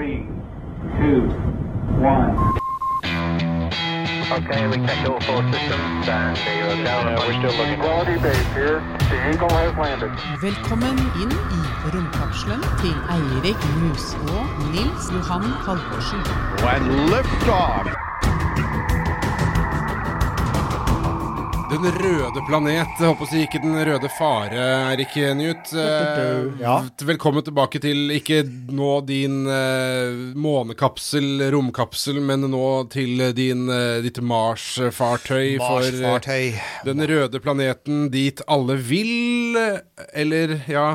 Three, 0.00 0.26
two, 0.96 1.28
one. 2.00 2.32
Okay, 4.32 4.66
we 4.68 4.76
checked 4.86 5.06
all 5.06 5.20
four 5.20 5.42
systems 5.52 6.08
and 6.08 6.36
zero. 6.38 6.72
Yeah, 6.72 7.18
we're 7.18 7.36
still 7.36 7.52
looking. 7.60 7.80
Quality 7.80 8.16
base 8.22 8.46
here. 8.54 8.80
The 9.10 9.30
Eagle 9.30 9.50
has 9.50 9.76
landed. 9.76 10.10
Velkommen 10.40 10.96
inn 11.20 11.36
i 11.36 11.62
romkapselen 11.92 12.62
til 12.80 12.96
Eirik 13.12 13.60
Mus 13.76 14.14
og 14.14 14.44
Nils 14.72 15.12
Johan 15.12 15.42
Halvorsen. 15.42 16.20
Og 16.64 16.80
lift 16.80 17.12
liftoff. 17.12 18.09
Den 21.70 21.84
røde 21.86 22.40
planet, 22.48 22.88
jeg 22.98 23.06
håper 23.06 23.28
å 23.28 23.40
ikke 23.44 23.60
den 23.62 23.76
røde 23.86 24.08
fare, 24.10 24.62
Erik 24.90 25.12
Newt. 25.38 25.70
Eh, 25.70 26.48
Ja. 26.58 26.80
Velkommen 27.06 27.44
tilbake 27.46 27.78
til 27.78 28.10
ikke 28.10 28.40
nå 28.74 28.88
din 29.06 29.44
eh, 29.46 30.34
månekapsel, 30.34 31.46
romkapsel, 31.54 32.18
men 32.26 32.48
nå 32.50 32.90
til 32.90 33.22
din, 33.38 33.68
eh, 33.70 34.00
ditt 34.02 34.18
Mars-fartøy. 34.18 35.60
For 35.62 35.86
eh, 35.86 36.00
Mars-fartøy. 36.02 36.58
den 36.90 37.06
røde 37.06 37.38
planeten 37.38 38.10
dit 38.10 38.42
alle 38.48 38.74
vil, 38.74 39.54
eller 40.10 40.58
ja 40.66 40.88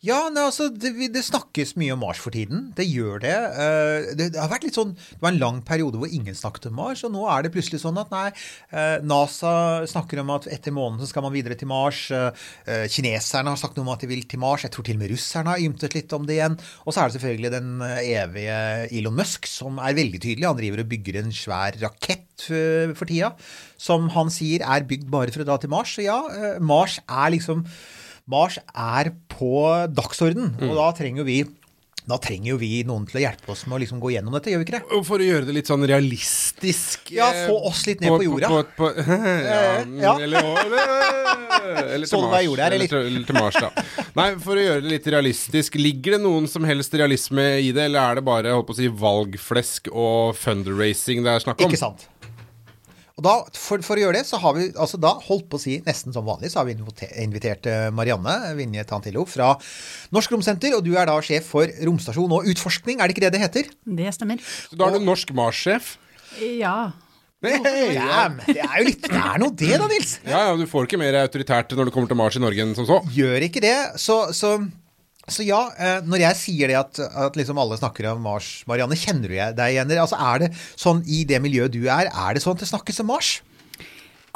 Ja, 0.00 0.30
nei, 0.32 0.46
altså, 0.48 0.70
det, 0.72 0.94
det 1.12 1.20
snakkes 1.26 1.74
mye 1.76 1.92
om 1.92 2.00
Mars 2.00 2.22
for 2.24 2.32
tiden. 2.32 2.70
Det 2.72 2.86
gjør 2.88 3.20
det. 3.20 3.34
Eh, 3.36 4.06
det. 4.16 4.30
Det 4.32 4.40
har 4.40 4.48
vært 4.48 4.64
litt 4.64 4.78
sånn, 4.78 4.94
det 4.96 5.20
var 5.20 5.34
en 5.34 5.40
lang 5.42 5.58
periode 5.68 6.00
hvor 6.00 6.08
ingen 6.08 6.36
snakket 6.36 6.70
om 6.70 6.78
Mars, 6.78 7.02
og 7.04 7.12
nå 7.12 7.26
er 7.28 7.44
det 7.44 7.50
plutselig 7.52 7.82
sånn 7.82 8.00
at 8.00 8.08
nei, 8.14 8.30
eh, 8.72 8.96
NASA 9.04 9.52
snakker 9.90 10.22
om 10.22 10.32
at 10.32 10.48
etter 10.56 10.72
måneden 10.72 11.10
skal 11.10 11.26
man 11.26 11.34
videre 11.36 11.58
til 11.60 11.68
Mars. 11.68 12.06
Eh, 12.16 12.86
Kineserne 12.88 13.52
har 13.52 13.60
sagt 13.60 13.76
noe 13.76 13.84
om 13.84 13.92
at 13.92 14.00
de 14.00 14.08
vil 14.08 14.24
til 14.24 14.40
Mars. 14.40 14.64
Jeg 14.64 14.72
tror 14.72 14.88
til 14.88 14.96
og 14.96 15.04
med 15.04 15.12
russerne 15.12 15.52
har 15.52 15.66
ymtet 15.68 15.98
litt 15.98 16.16
om 16.16 16.24
det 16.24 16.38
igjen. 16.38 16.56
Og 16.86 16.96
så 16.96 17.04
er 17.04 17.12
det 17.12 17.18
selvfølgelig 17.18 17.52
den 17.58 17.70
evige 18.00 18.58
Elon 18.88 19.20
Musk, 19.20 19.52
som 19.52 19.84
er 19.84 20.00
veldig 20.00 20.24
tydelig. 20.24 20.48
Han 20.48 20.60
driver 20.64 20.86
og 20.86 20.92
bygger 20.96 21.20
en 21.20 21.32
svær 21.44 21.76
rakett 21.84 22.48
for 22.48 23.04
tida, 23.04 23.34
som 23.76 24.08
han 24.16 24.32
sier 24.32 24.64
er 24.64 24.88
bygd 24.88 25.10
bare 25.12 25.28
for 25.34 25.44
å 25.44 25.50
dra 25.52 25.60
til 25.60 25.76
Mars. 25.76 25.92
Så 25.92 26.08
ja, 26.08 26.22
Mars 26.56 27.02
er 27.04 27.34
liksom 27.36 27.66
Mars 28.30 28.60
er 28.70 29.12
på 29.32 29.54
dagsorden, 29.90 30.52
og 30.62 30.76
da 30.78 30.90
trenger 30.96 31.26
vi 31.26 31.42
da 32.10 32.16
trenger 32.18 32.54
jo 32.54 32.58
vi 32.60 32.80
noen 32.88 33.04
til 33.08 33.20
å 33.20 33.22
hjelpe 33.22 33.52
oss 33.52 33.66
med 33.68 33.76
å 33.76 33.80
liksom 33.82 34.00
gå 34.02 34.10
gjennom 34.14 34.34
dette, 34.34 34.50
gjør 34.50 34.62
vi 34.62 34.66
ikke 34.66 34.78
det? 34.78 35.00
For 35.06 35.22
å 35.22 35.26
gjøre 35.26 35.46
det 35.46 35.54
litt 35.54 35.68
sånn 35.70 35.84
realistisk 35.86 37.12
Ja, 37.14 37.28
eh, 37.28 37.44
få 37.50 37.58
oss 37.70 37.84
litt 37.86 38.00
ned 38.02 38.14
på 38.14 38.24
jorda. 38.24 38.50
På, 38.50 38.62
på, 38.78 38.90
ja, 39.50 39.60
Ja. 40.00 40.14
Eller, 40.16 40.48
eller, 40.64 41.92
eller 41.98 42.10
til 42.10 42.24
Mars. 42.24 42.44
gjorde 42.46 42.70
eller, 42.70 42.96
eller 43.04 43.28
til 43.28 43.38
Mars, 43.38 43.60
da. 43.60 43.84
Nei, 44.16 44.28
for 44.42 44.58
å 44.58 44.64
gjøre 44.64 44.84
det 44.86 44.94
litt 44.96 45.10
realistisk, 45.12 45.76
ligger 45.80 46.16
det 46.16 46.22
noen 46.24 46.48
som 46.50 46.66
helst 46.66 46.96
realisme 46.98 47.46
i 47.60 47.70
det, 47.76 47.90
eller 47.90 48.00
er 48.02 48.20
det 48.20 48.26
bare 48.26 48.56
holdt 48.56 48.70
på 48.70 48.78
å 48.78 48.80
si, 48.80 48.88
valgflesk 49.04 49.92
og 49.92 50.34
fundraising 50.40 51.22
det 51.26 51.36
er 51.36 51.46
snakk 51.46 51.60
om? 51.62 51.70
Ikke 51.70 51.84
sant? 51.84 52.08
Og 53.20 53.26
da, 53.26 53.34
for, 53.52 53.82
for 53.84 54.00
å 54.00 54.04
gjøre 54.06 54.16
det, 54.16 54.24
så 54.24 54.38
har 54.40 54.54
vi 54.56 54.70
altså 54.72 54.96
da 54.96 55.12
holdt 55.26 55.50
på 55.52 55.58
å 55.58 55.60
si 55.60 55.76
nesten 55.84 56.14
som 56.16 56.24
vanlig, 56.24 56.48
så 56.48 56.62
har 56.62 56.70
vi 56.70 56.76
invitert 57.20 57.68
eh, 57.68 57.90
Marianne 57.92 58.54
Vinje 58.56 58.86
Tantillo 58.88 59.26
fra 59.28 59.52
Norsk 60.16 60.32
Romsenter, 60.32 60.72
og 60.78 60.86
du 60.86 60.94
er 60.96 61.10
da 61.10 61.18
sjef 61.24 61.50
for 61.52 61.68
romstasjon 61.84 62.32
og 62.38 62.48
utforskning, 62.48 62.96
er 62.96 63.10
det 63.10 63.16
ikke 63.16 63.26
det 63.26 63.34
det 63.36 63.42
heter? 63.44 63.70
Det 64.00 64.16
stemmer. 64.16 64.40
Så 64.40 64.80
da 64.80 64.88
er 64.88 64.96
du 64.96 65.04
norsk 65.04 65.34
Mars-sjef? 65.36 65.98
Ja. 66.40 66.92
Hey, 67.40 67.56
men 67.56 68.40
det 68.44 68.60
er 68.60 68.80
jo 68.80 68.88
litt, 68.88 69.04
det 69.04 69.16
er 69.16 69.38
noe 69.40 69.54
det 69.56 69.76
da, 69.80 69.86
Nils. 69.88 70.10
Ja, 70.28 70.42
ja, 70.48 70.56
du 70.56 70.66
får 70.68 70.88
ikke 70.88 71.00
mer 71.00 71.16
autoritært 71.22 71.72
når 71.76 71.88
du 71.88 71.92
kommer 71.94 72.08
til 72.10 72.18
Mars 72.20 72.36
i 72.36 72.42
Norge 72.42 72.64
enn 72.64 72.74
som 72.76 72.88
så. 72.88 72.98
Gjør 73.16 73.46
ikke 73.46 73.62
det, 73.64 73.76
så, 74.00 74.18
så, 74.36 74.58
så 75.28 75.44
ja, 75.44 75.60
eh, 75.76 75.98
når 76.08 76.24
jeg 76.24 76.38
sier 76.38 76.70
det 76.72 76.78
at, 76.80 77.00
at 77.26 77.36
liksom 77.38 77.58
alle 77.60 77.76
snakker 77.78 78.08
om 78.14 78.22
Mars, 78.24 78.62
Marianne, 78.70 78.96
kjenner 78.98 79.28
du 79.28 79.36
deg 79.36 79.74
igjen? 79.74 79.92
Altså 80.00 80.18
er 80.18 80.46
det 80.46 80.50
sånn 80.80 81.04
i 81.06 81.22
det 81.28 81.42
miljøet 81.44 81.76
du 81.76 81.84
er, 81.84 82.08
er 82.08 82.34
det 82.34 82.42
sånn 82.42 82.56
at 82.56 82.64
det 82.64 82.70
snakkes 82.72 83.02
om 83.04 83.10
Mars? 83.12 83.36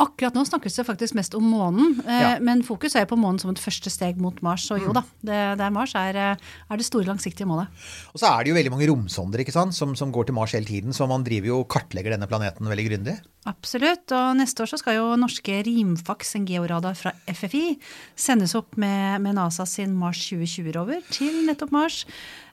Akkurat 0.03 0.35
nå 0.35 0.43
snakkes 0.43 0.75
det 0.75 0.85
faktisk 0.89 1.15
mest 1.15 1.35
om 1.39 1.45
månen, 1.47 2.01
eh, 2.07 2.21
Ja. 2.21 2.39
men 2.43 2.63
fokus 2.67 2.97
er 2.97 3.05
på 3.07 3.15
månen 3.17 3.39
som 3.41 3.51
et 3.51 3.61
første 3.63 3.91
steg 3.91 4.17
mot 4.19 4.41
Mars. 4.43 4.65
Og 4.75 4.81
jo 4.83 4.93
da, 4.93 5.03
det, 5.23 5.59
det 5.59 5.65
er 5.69 5.71
Mars 5.71 5.95
er, 5.95 6.17
eh, 6.17 6.37
er 6.71 6.77
det 6.77 6.87
store, 6.87 7.05
langsiktige 7.07 7.47
målet. 7.47 7.69
Og 8.15 8.19
så 8.19 8.27
er 8.33 8.43
det 8.45 8.51
jo 8.51 8.57
veldig 8.59 8.73
mange 8.75 8.89
romsonder 8.91 9.39
ikke 9.45 9.53
sant, 9.55 9.75
som, 9.75 9.95
som 9.95 10.11
går 10.11 10.27
til 10.27 10.35
Mars 10.35 10.53
hele 10.53 10.67
tiden, 10.67 10.91
så 10.93 11.07
man 11.07 11.23
driver 11.23 11.47
jo 11.53 11.61
og 11.61 11.69
kartlegger 11.69 12.11
denne 12.17 12.27
planeten 12.27 12.67
veldig 12.67 12.87
grundig. 12.91 13.17
Absolutt. 13.47 14.11
Og 14.11 14.35
neste 14.41 14.65
år 14.65 14.71
så 14.73 14.79
skal 14.81 14.97
jo 14.99 15.15
norske 15.21 15.63
Rimfax, 15.67 16.35
en 16.35 16.47
georadar 16.49 16.97
fra 16.99 17.13
FFI, 17.29 17.79
sendes 18.17 18.55
opp 18.59 18.77
med, 18.81 19.21
med 19.23 19.37
NASA 19.39 19.67
sin 19.69 19.95
Mars 19.95 20.19
2020-rover 20.33 21.03
til 21.15 21.45
nettopp 21.47 21.71
Mars. 21.71 22.05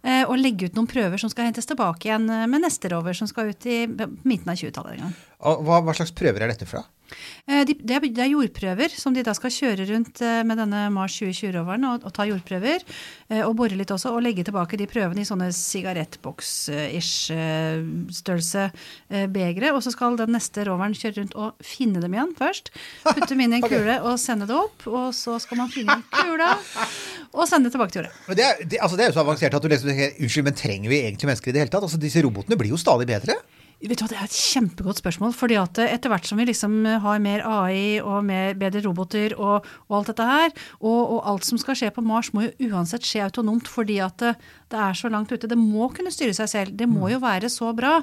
eh, 0.03 0.23
Og 0.27 0.37
legge 0.37 0.65
ut 0.69 0.75
noen 0.77 0.87
prøver 0.91 1.17
som 1.17 1.29
skal 1.31 1.45
hentes 1.49 1.65
tilbake 1.65 2.05
igjen 2.11 2.25
med 2.27 2.61
neste 2.61 2.91
rover, 2.91 3.13
som 3.17 3.25
skal 3.27 3.49
ut 3.49 3.65
i 3.65 3.87
midten 3.87 4.49
av 4.51 4.57
20-tallet 4.61 4.97
en 4.99 5.05
gang. 5.07 5.15
Hva, 5.41 5.81
hva 5.81 5.93
slags 5.95 6.11
prøver 6.13 6.43
er 6.43 6.51
dette 6.53 6.67
fra? 6.69 6.83
Eh, 7.47 7.63
De, 7.67 7.75
det, 7.77 7.97
er, 7.97 8.07
er 8.25 8.31
jordprøver 8.31 8.93
som 8.97 9.13
de 9.15 9.23
da 9.25 9.33
skal 9.37 9.53
kjøre 9.53 9.87
rundt 9.91 10.21
eh, 10.25 10.41
med 10.47 10.57
denne 10.61 10.85
Mars 10.93 11.15
2020-roveren 11.21 11.85
og, 11.89 12.05
og 12.07 12.13
ta 12.15 12.25
jordprøver. 12.29 12.85
eh, 13.29 13.41
Og 13.45 13.55
bore 13.59 13.77
litt 13.77 13.91
også, 13.93 14.13
og 14.15 14.23
legge 14.25 14.45
tilbake 14.47 14.77
de 14.79 14.87
prøvene 14.91 15.21
i 15.23 15.27
sånne 15.27 15.49
sigarettboks-ish 15.55 17.31
størrelse 18.21 18.65
eh, 19.09 19.27
begre. 19.31 19.71
Og 19.75 19.81
så 19.85 19.93
skal 19.93 20.17
den 20.19 20.33
neste 20.35 20.65
roveren 20.67 20.95
kjøre 20.97 21.19
rundt 21.21 21.35
og 21.39 21.65
finne 21.65 22.01
dem 22.03 22.15
igjen 22.15 22.33
først. 22.37 22.71
Putte 23.05 23.29
dem 23.33 23.43
inn 23.45 23.55
i 23.55 23.61
en 23.61 23.67
kule 23.71 23.97
og 24.01 24.17
sende 24.21 24.47
det 24.49 24.57
opp. 24.57 24.87
Og 24.91 25.11
så 25.17 25.37
skal 25.43 25.61
man 25.61 25.71
finne 25.73 25.99
kula 26.13 26.53
og 27.31 27.47
sende 27.47 27.69
det 27.69 27.75
tilbake 27.75 27.95
til 27.95 28.03
jorda. 28.03 28.13
Men 28.27 28.39
det, 28.39 28.45
er, 28.47 28.63
det, 28.67 28.81
altså 28.83 28.99
det 28.99 29.05
er 29.05 29.11
jo 29.13 29.17
så 29.17 29.23
avansert 29.25 29.55
at 29.57 29.63
du 29.63 29.71
liksom 29.71 29.91
tenker, 29.91 30.17
Unnskyld, 30.21 30.47
men 30.49 30.57
trenger 30.59 30.91
vi 30.91 31.01
egentlig 31.05 31.29
mennesker 31.31 31.51
i 31.51 31.55
det 31.55 31.63
hele 31.65 31.73
tatt? 31.73 31.85
Altså 31.87 31.99
Disse 32.01 32.23
robotene 32.25 32.57
blir 32.59 32.73
jo 32.73 32.79
stadig 32.81 33.07
bedre. 33.09 33.37
Vet 33.81 33.97
du 33.97 34.05
hva, 34.05 34.11
Det 34.11 34.19
er 34.19 34.27
et 34.27 34.37
kjempegodt 34.37 35.01
spørsmål. 35.01 35.33
fordi 35.33 35.57
at 35.57 35.79
Etter 35.81 36.11
hvert 36.13 36.27
som 36.29 36.37
vi 36.37 36.45
liksom 36.45 36.85
har 37.01 37.19
mer 37.19 37.41
AI 37.41 37.99
og 37.99 38.23
mer, 38.25 38.53
bedre 38.53 38.83
roboter 38.85 39.33
og, 39.37 39.65
og 39.89 39.97
alt 39.97 40.11
dette 40.11 40.27
her, 40.27 40.51
og, 40.79 40.99
og 41.17 41.19
alt 41.31 41.47
som 41.47 41.57
skal 41.57 41.77
skje 41.77 41.91
på 41.95 42.03
Mars 42.05 42.31
må 42.33 42.45
jo 42.45 42.71
uansett 42.71 43.05
skje 43.07 43.23
autonomt 43.25 43.67
fordi 43.71 43.99
at 44.03 44.17
det, 44.21 44.35
det 44.71 44.79
er 44.79 44.97
så 44.97 45.09
langt 45.11 45.31
ute. 45.31 45.49
Det 45.49 45.57
må 45.57 45.89
kunne 45.93 46.13
styre 46.13 46.35
seg 46.37 46.49
selv. 46.51 46.75
Det 46.77 46.87
må 46.89 47.09
jo 47.11 47.19
være 47.21 47.49
så 47.51 47.71
bra 47.75 47.99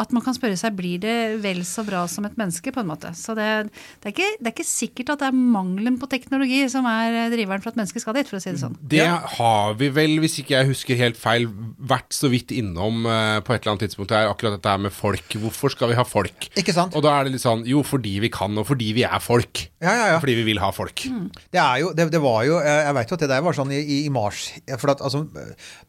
at 0.00 0.12
man 0.14 0.24
kan 0.24 0.36
spørre 0.36 0.58
seg 0.58 0.76
blir 0.76 1.00
det 1.02 1.16
vel 1.42 1.62
så 1.66 1.84
bra 1.86 2.04
som 2.10 2.26
et 2.28 2.36
menneske. 2.40 2.72
på 2.74 2.82
en 2.82 2.90
måte. 2.90 3.12
Så 3.14 3.34
det, 3.38 3.70
det, 4.02 4.08
er, 4.08 4.12
ikke, 4.14 4.30
det 4.40 4.50
er 4.50 4.54
ikke 4.54 4.66
sikkert 4.66 5.14
at 5.14 5.22
det 5.22 5.30
er 5.30 5.36
mangelen 5.38 5.98
på 6.00 6.08
teknologi 6.10 6.62
som 6.72 6.86
er 6.90 7.30
driveren 7.32 7.62
for 7.62 7.72
at 7.72 7.78
mennesket 7.80 8.02
skal 8.02 8.16
dit, 8.18 8.28
for 8.30 8.38
å 8.38 8.42
si 8.42 8.52
det 8.52 8.62
sånn. 8.62 8.76
Det 8.80 9.06
har 9.06 9.76
vi 9.80 9.90
vel, 9.94 10.18
hvis 10.22 10.38
ikke 10.42 10.58
jeg 10.58 10.70
husker 10.72 11.00
helt 11.00 11.20
feil, 11.20 11.46
vært 11.78 12.14
så 12.16 12.30
vidt 12.32 12.54
innom 12.54 13.04
eh, 13.06 13.38
på 13.44 13.54
et 13.54 13.62
eller 13.62 13.74
annet 13.74 13.86
tidspunkt. 13.86 14.10
Det 14.12 14.18
er 14.20 14.32
akkurat 14.32 14.58
dette 14.58 14.74
her 14.74 14.82
med 14.82 14.94
folk. 14.94 15.13
Hvorfor 15.42 15.74
skal 15.74 15.90
vi 15.90 15.98
ha 15.98 16.06
folk? 16.06 16.48
Ikke 16.54 16.74
sant? 16.76 16.94
Og 16.94 17.04
da 17.04 17.16
er 17.18 17.26
det 17.26 17.34
litt 17.34 17.44
sånn 17.44 17.64
Jo, 17.68 17.82
fordi 17.86 18.16
vi 18.22 18.30
kan, 18.32 18.54
og 18.60 18.68
fordi 18.70 18.92
vi 18.96 19.04
er 19.06 19.20
folk. 19.22 19.66
Ja, 19.82 19.92
ja, 19.92 20.06
ja. 20.14 20.22
Fordi 20.22 20.38
vi 20.38 20.46
vil 20.52 20.62
ha 20.62 20.70
folk. 20.74 21.04
Det 21.50 21.60
er 21.60 21.82
jo, 21.82 21.92
det, 21.96 22.08
det 22.14 22.22
var 22.22 22.44
jo, 22.46 22.60
jeg 22.62 22.96
veit 22.96 23.10
jo 23.10 23.18
at 23.18 23.24
det 23.26 23.30
der 23.34 23.44
var 23.44 23.56
sånn 23.56 23.72
i, 23.74 23.80
i 23.82 24.04
i 24.04 24.10
Mars. 24.12 24.48
For 24.78 24.92
at, 24.92 25.02
altså, 25.04 25.24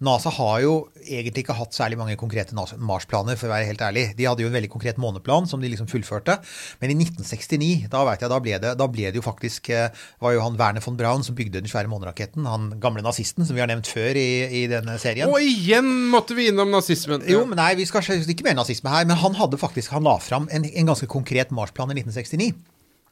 NASA 0.03 0.31
har 0.37 0.59
jo 0.63 0.73
egentlig 1.03 1.45
ikke 1.45 1.57
hatt 1.57 1.75
særlig 1.75 1.99
mange 1.99 2.17
konkrete 2.19 2.55
Mars-planer, 2.55 3.37
for 3.39 3.49
å 3.49 3.53
være 3.53 3.69
helt 3.69 3.83
ærlig. 3.85 4.05
De 4.17 4.27
hadde 4.27 4.45
jo 4.45 4.49
en 4.49 4.55
veldig 4.55 4.71
konkret 4.73 4.99
måneplan 5.01 5.49
som 5.49 5.63
de 5.63 5.71
liksom 5.71 5.89
fullførte. 5.91 6.37
Men 6.81 6.93
i 6.93 6.97
1969, 6.99 7.89
da 7.91 8.03
vet 8.07 8.23
jeg, 8.23 8.31
da 8.31 8.41
ble 8.43 8.59
det, 8.63 8.73
da 8.79 8.89
ble 8.91 9.09
det 9.09 9.19
jo 9.19 9.25
faktisk 9.25 9.71
eh, 9.73 10.05
var 10.23 10.35
jo 10.35 10.43
han 10.45 10.59
Werner 10.59 10.83
von 10.85 10.97
Braun 10.99 11.25
som 11.25 11.37
bygde 11.37 11.61
den 11.61 11.71
svære 11.71 11.91
måneraketten. 11.91 12.47
Han 12.49 12.71
gamle 12.83 13.03
nazisten 13.05 13.47
som 13.47 13.57
vi 13.57 13.63
har 13.63 13.71
nevnt 13.71 13.89
før 13.91 14.17
i, 14.19 14.27
i 14.61 14.65
denne 14.71 14.97
serien. 15.01 15.31
Og 15.31 15.43
igjen 15.43 15.89
måtte 16.13 16.37
vi 16.37 16.49
innom 16.51 16.71
nazismen. 16.73 17.25
Jo, 17.29 17.43
men 17.49 17.59
nei, 17.59 17.73
vi 17.79 17.87
skal 17.89 18.05
ikke 18.05 18.47
mer 18.47 18.57
nazisme 18.57 18.91
her. 18.93 19.07
Men 19.09 19.14
han 19.21 19.35
hadde 19.39 19.59
faktisk, 19.61 19.93
han 19.95 20.07
la 20.07 20.17
fram 20.21 20.49
en, 20.53 20.65
en 20.65 20.93
ganske 20.93 21.09
konkret 21.11 21.53
Mars-plan 21.55 21.91
i 21.91 21.99
1969. 22.01 22.53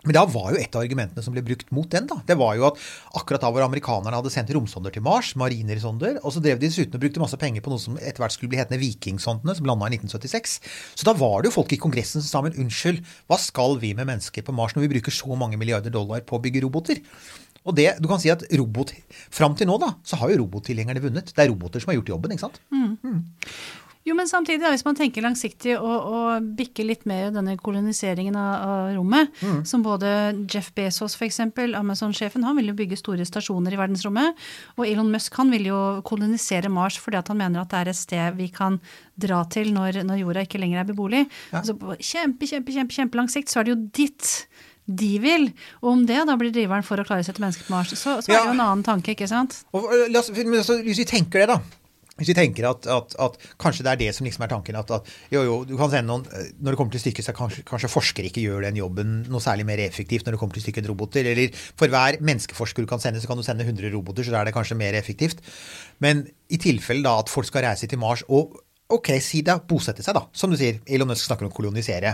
Men 0.03 0.17
da 0.17 0.25
var 0.27 0.49
jo 0.51 0.59
et 0.59 0.73
av 0.75 0.81
argumentene 0.83 1.23
som 1.23 1.31
ble 1.31 1.41
brukt 1.47 1.69
mot 1.71 1.87
den, 1.87 2.07
da, 2.09 2.17
det 2.27 2.35
var 2.35 2.57
jo 2.59 2.65
at 2.67 2.79
akkurat 3.15 3.43
da 3.45 3.51
hvor 3.55 3.63
amerikanerne 3.63 4.17
hadde 4.19 4.31
sendt 4.33 4.51
romsonder 4.51 4.91
til 4.91 5.03
Mars, 5.05 5.29
marinersonder, 5.39 6.17
og 6.19 6.33
så 6.35 6.41
drev 6.43 6.59
de 6.59 6.67
dessuten 6.67 6.97
og 6.97 7.05
brukte 7.05 7.23
masse 7.23 7.39
penger 7.39 7.63
på 7.63 7.71
noe 7.71 7.79
som 7.79 7.95
etter 7.95 8.19
hvert 8.19 8.35
skulle 8.35 8.51
bli 8.51 8.59
hetende 8.59 8.81
Vikingsondene, 8.81 9.55
som 9.55 9.69
landa 9.69 9.87
i 9.87 9.95
1976. 9.95 10.57
Så 10.99 11.07
da 11.07 11.13
var 11.15 11.39
det 11.39 11.51
jo 11.51 11.55
folk 11.55 11.71
i 11.71 11.79
Kongressen 11.79 12.19
som 12.19 12.27
sa 12.27 12.43
men 12.43 12.59
unnskyld, 12.65 12.99
hva 13.31 13.39
skal 13.39 13.79
vi 13.79 13.93
med 13.95 14.09
mennesker 14.11 14.43
på 14.43 14.55
Mars 14.57 14.75
når 14.75 14.89
vi 14.89 14.91
bruker 14.97 15.15
så 15.15 15.39
mange 15.39 15.61
milliarder 15.61 15.93
dollar 15.93 16.25
på 16.27 16.35
å 16.35 16.43
bygge 16.43 16.65
roboter? 16.67 16.99
Og 17.63 17.77
det, 17.77 17.93
du 18.03 18.09
kan 18.11 18.19
si 18.19 18.27
at 18.33 18.43
robot, 18.59 18.91
Fram 19.31 19.55
til 19.55 19.69
nå 19.69 19.77
da, 19.79 19.93
så 20.03 20.19
har 20.19 20.33
jo 20.33 20.41
robottilhengerne 20.41 20.99
vunnet. 21.03 21.31
Det 21.31 21.45
er 21.45 21.47
roboter 21.53 21.79
som 21.79 21.93
har 21.93 22.01
gjort 22.01 22.11
jobben. 22.11 22.35
ikke 22.35 22.43
sant? 22.43 22.59
Jo, 24.03 24.15
men 24.19 24.27
samtidig, 24.27 24.59
da, 24.59 24.69
hvis 24.73 24.83
man 24.83 24.97
tenker 24.99 25.23
langsiktig 25.23 25.77
og, 25.79 26.07
og 26.11 26.47
bikker 26.57 26.83
litt 26.83 27.05
mer 27.07 27.29
denne 27.31 27.53
koloniseringen 27.55 28.35
av, 28.35 28.65
av 28.67 28.89
rommet, 28.97 29.37
som 29.69 29.83
både 29.85 30.09
Jeff 30.51 30.73
Bezos, 30.75 31.15
f.eks., 31.15 31.39
Amazon-sjefen, 31.79 32.43
han 32.43 32.57
vil 32.59 32.67
jo 32.73 32.75
bygge 32.81 32.97
store 32.99 33.23
stasjoner 33.27 33.71
i 33.71 33.79
verdensrommet. 33.79 34.35
Og 34.75 34.83
Elon 34.89 35.11
Musk 35.13 35.37
han 35.39 35.53
vil 35.55 35.69
jo 35.69 35.79
kolonisere 36.03 36.67
Mars 36.73 36.97
fordi 36.99 37.21
at 37.21 37.31
han 37.31 37.39
mener 37.39 37.61
at 37.63 37.71
det 37.71 37.79
er 37.79 37.91
et 37.93 37.99
sted 38.01 38.35
vi 38.41 38.49
kan 38.51 38.75
dra 39.15 39.43
til 39.47 39.71
når, 39.75 40.01
når 40.03 40.19
jorda 40.19 40.43
ikke 40.49 40.59
lenger 40.59 40.81
er 40.83 40.89
beboelig. 40.91 41.23
Altså, 41.55 41.75
på 41.79 41.95
kjempe, 42.03 42.49
kjempe, 42.49 42.75
kjempe, 42.75 42.97
kjempelang 42.97 43.31
sikt 43.31 43.53
så 43.53 43.61
er 43.61 43.69
det 43.69 43.75
jo 43.77 43.81
ditt 44.01 44.33
de 44.83 45.13
vil. 45.23 45.45
Og 45.79 45.93
om 45.93 46.01
det 46.09 46.19
da 46.27 46.35
blir 46.35 46.51
driveren 46.51 46.83
for 46.83 46.99
å 46.99 47.05
klare 47.07 47.23
seg 47.23 47.37
til 47.37 47.45
mennesker 47.45 47.69
på 47.69 47.75
Mars, 47.77 47.93
så, 47.95 48.17
så 48.19 48.27
er 48.27 48.33
det 48.33 48.35
Ja. 48.35 48.43
jo 48.49 48.57
en 48.57 48.65
annen 48.65 48.83
tanke, 48.83 49.15
ikke 49.15 49.29
sant? 49.31 49.61
Og, 49.71 49.87
la 50.11 50.19
oss, 50.19 50.27
altså, 50.33 50.81
hvis 50.83 50.99
vi 50.99 51.07
tenker 51.07 51.45
det, 51.45 51.55
da. 51.55 51.82
Hvis 52.19 52.29
vi 52.29 52.35
tenker 52.37 52.67
at, 52.69 52.85
at, 52.93 53.15
at 53.25 53.37
kanskje 53.61 53.85
det 53.85 53.91
er 53.91 53.99
det 54.03 54.09
som 54.13 54.27
liksom 54.27 54.43
er 54.45 54.51
tanken, 54.51 54.75
at, 54.77 54.91
at 54.93 55.07
jo, 55.33 55.41
jo, 55.47 55.55
du 55.65 55.73
kan 55.79 55.89
sende 55.89 56.11
noen 56.11 56.27
eh, 56.29 56.51
Når 56.59 56.75
det 56.75 56.77
kommer 56.77 56.93
til 56.93 57.01
stykket, 57.01 57.25
så 57.25 57.33
kanskje, 57.33 57.63
kanskje 57.65 57.89
forskere 57.89 58.29
ikke 58.29 58.43
gjør 58.43 58.67
den 58.67 58.77
jobben 58.77 59.15
noe 59.33 59.41
særlig 59.41 59.65
mer 59.65 59.81
effektivt 59.81 60.27
når 60.27 60.35
det 60.35 60.41
kommer 60.43 60.59
til 60.59 60.65
stykket 60.67 60.89
roboter. 60.91 61.25
Eller 61.31 61.55
for 61.57 61.89
hver 61.89 62.19
menneskeforsker 62.21 62.85
du 62.85 62.91
kan 62.91 63.01
sende, 63.01 63.21
så 63.23 63.31
kan 63.31 63.41
du 63.41 63.45
sende 63.45 63.65
100 63.65 63.89
roboter, 63.95 64.27
så 64.27 64.35
da 64.35 64.43
er 64.43 64.51
det 64.51 64.57
kanskje 64.57 64.77
mer 64.77 64.97
effektivt. 64.99 65.41
Men 66.05 66.27
i 66.53 66.61
tilfelle 66.61 67.05
da 67.07 67.17
at 67.23 67.33
folk 67.33 67.49
skal 67.49 67.65
reise 67.65 67.89
til 67.89 68.01
Mars 68.01 68.21
og 68.29 68.59
ok, 68.93 69.15
si 69.23 69.41
det, 69.45 69.55
bosette 69.69 70.05
seg, 70.05 70.13
da. 70.13 70.27
Som 70.37 70.53
du 70.53 70.59
sier, 70.59 70.83
Elon 70.85 71.09
Musk 71.09 71.25
snakker 71.25 71.47
om 71.47 71.55
kolonisere. 71.55 72.13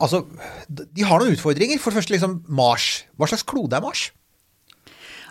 Altså, 0.00 0.22
de 0.68 1.04
har 1.04 1.20
noen 1.20 1.36
utfordringer. 1.36 1.80
For 1.80 1.92
det 1.92 2.00
første 2.00 2.16
liksom 2.16 2.40
Mars. 2.48 2.88
Hva 3.16 3.28
slags 3.28 3.44
klode 3.48 3.76
er 3.76 3.84
Mars? 3.84 4.08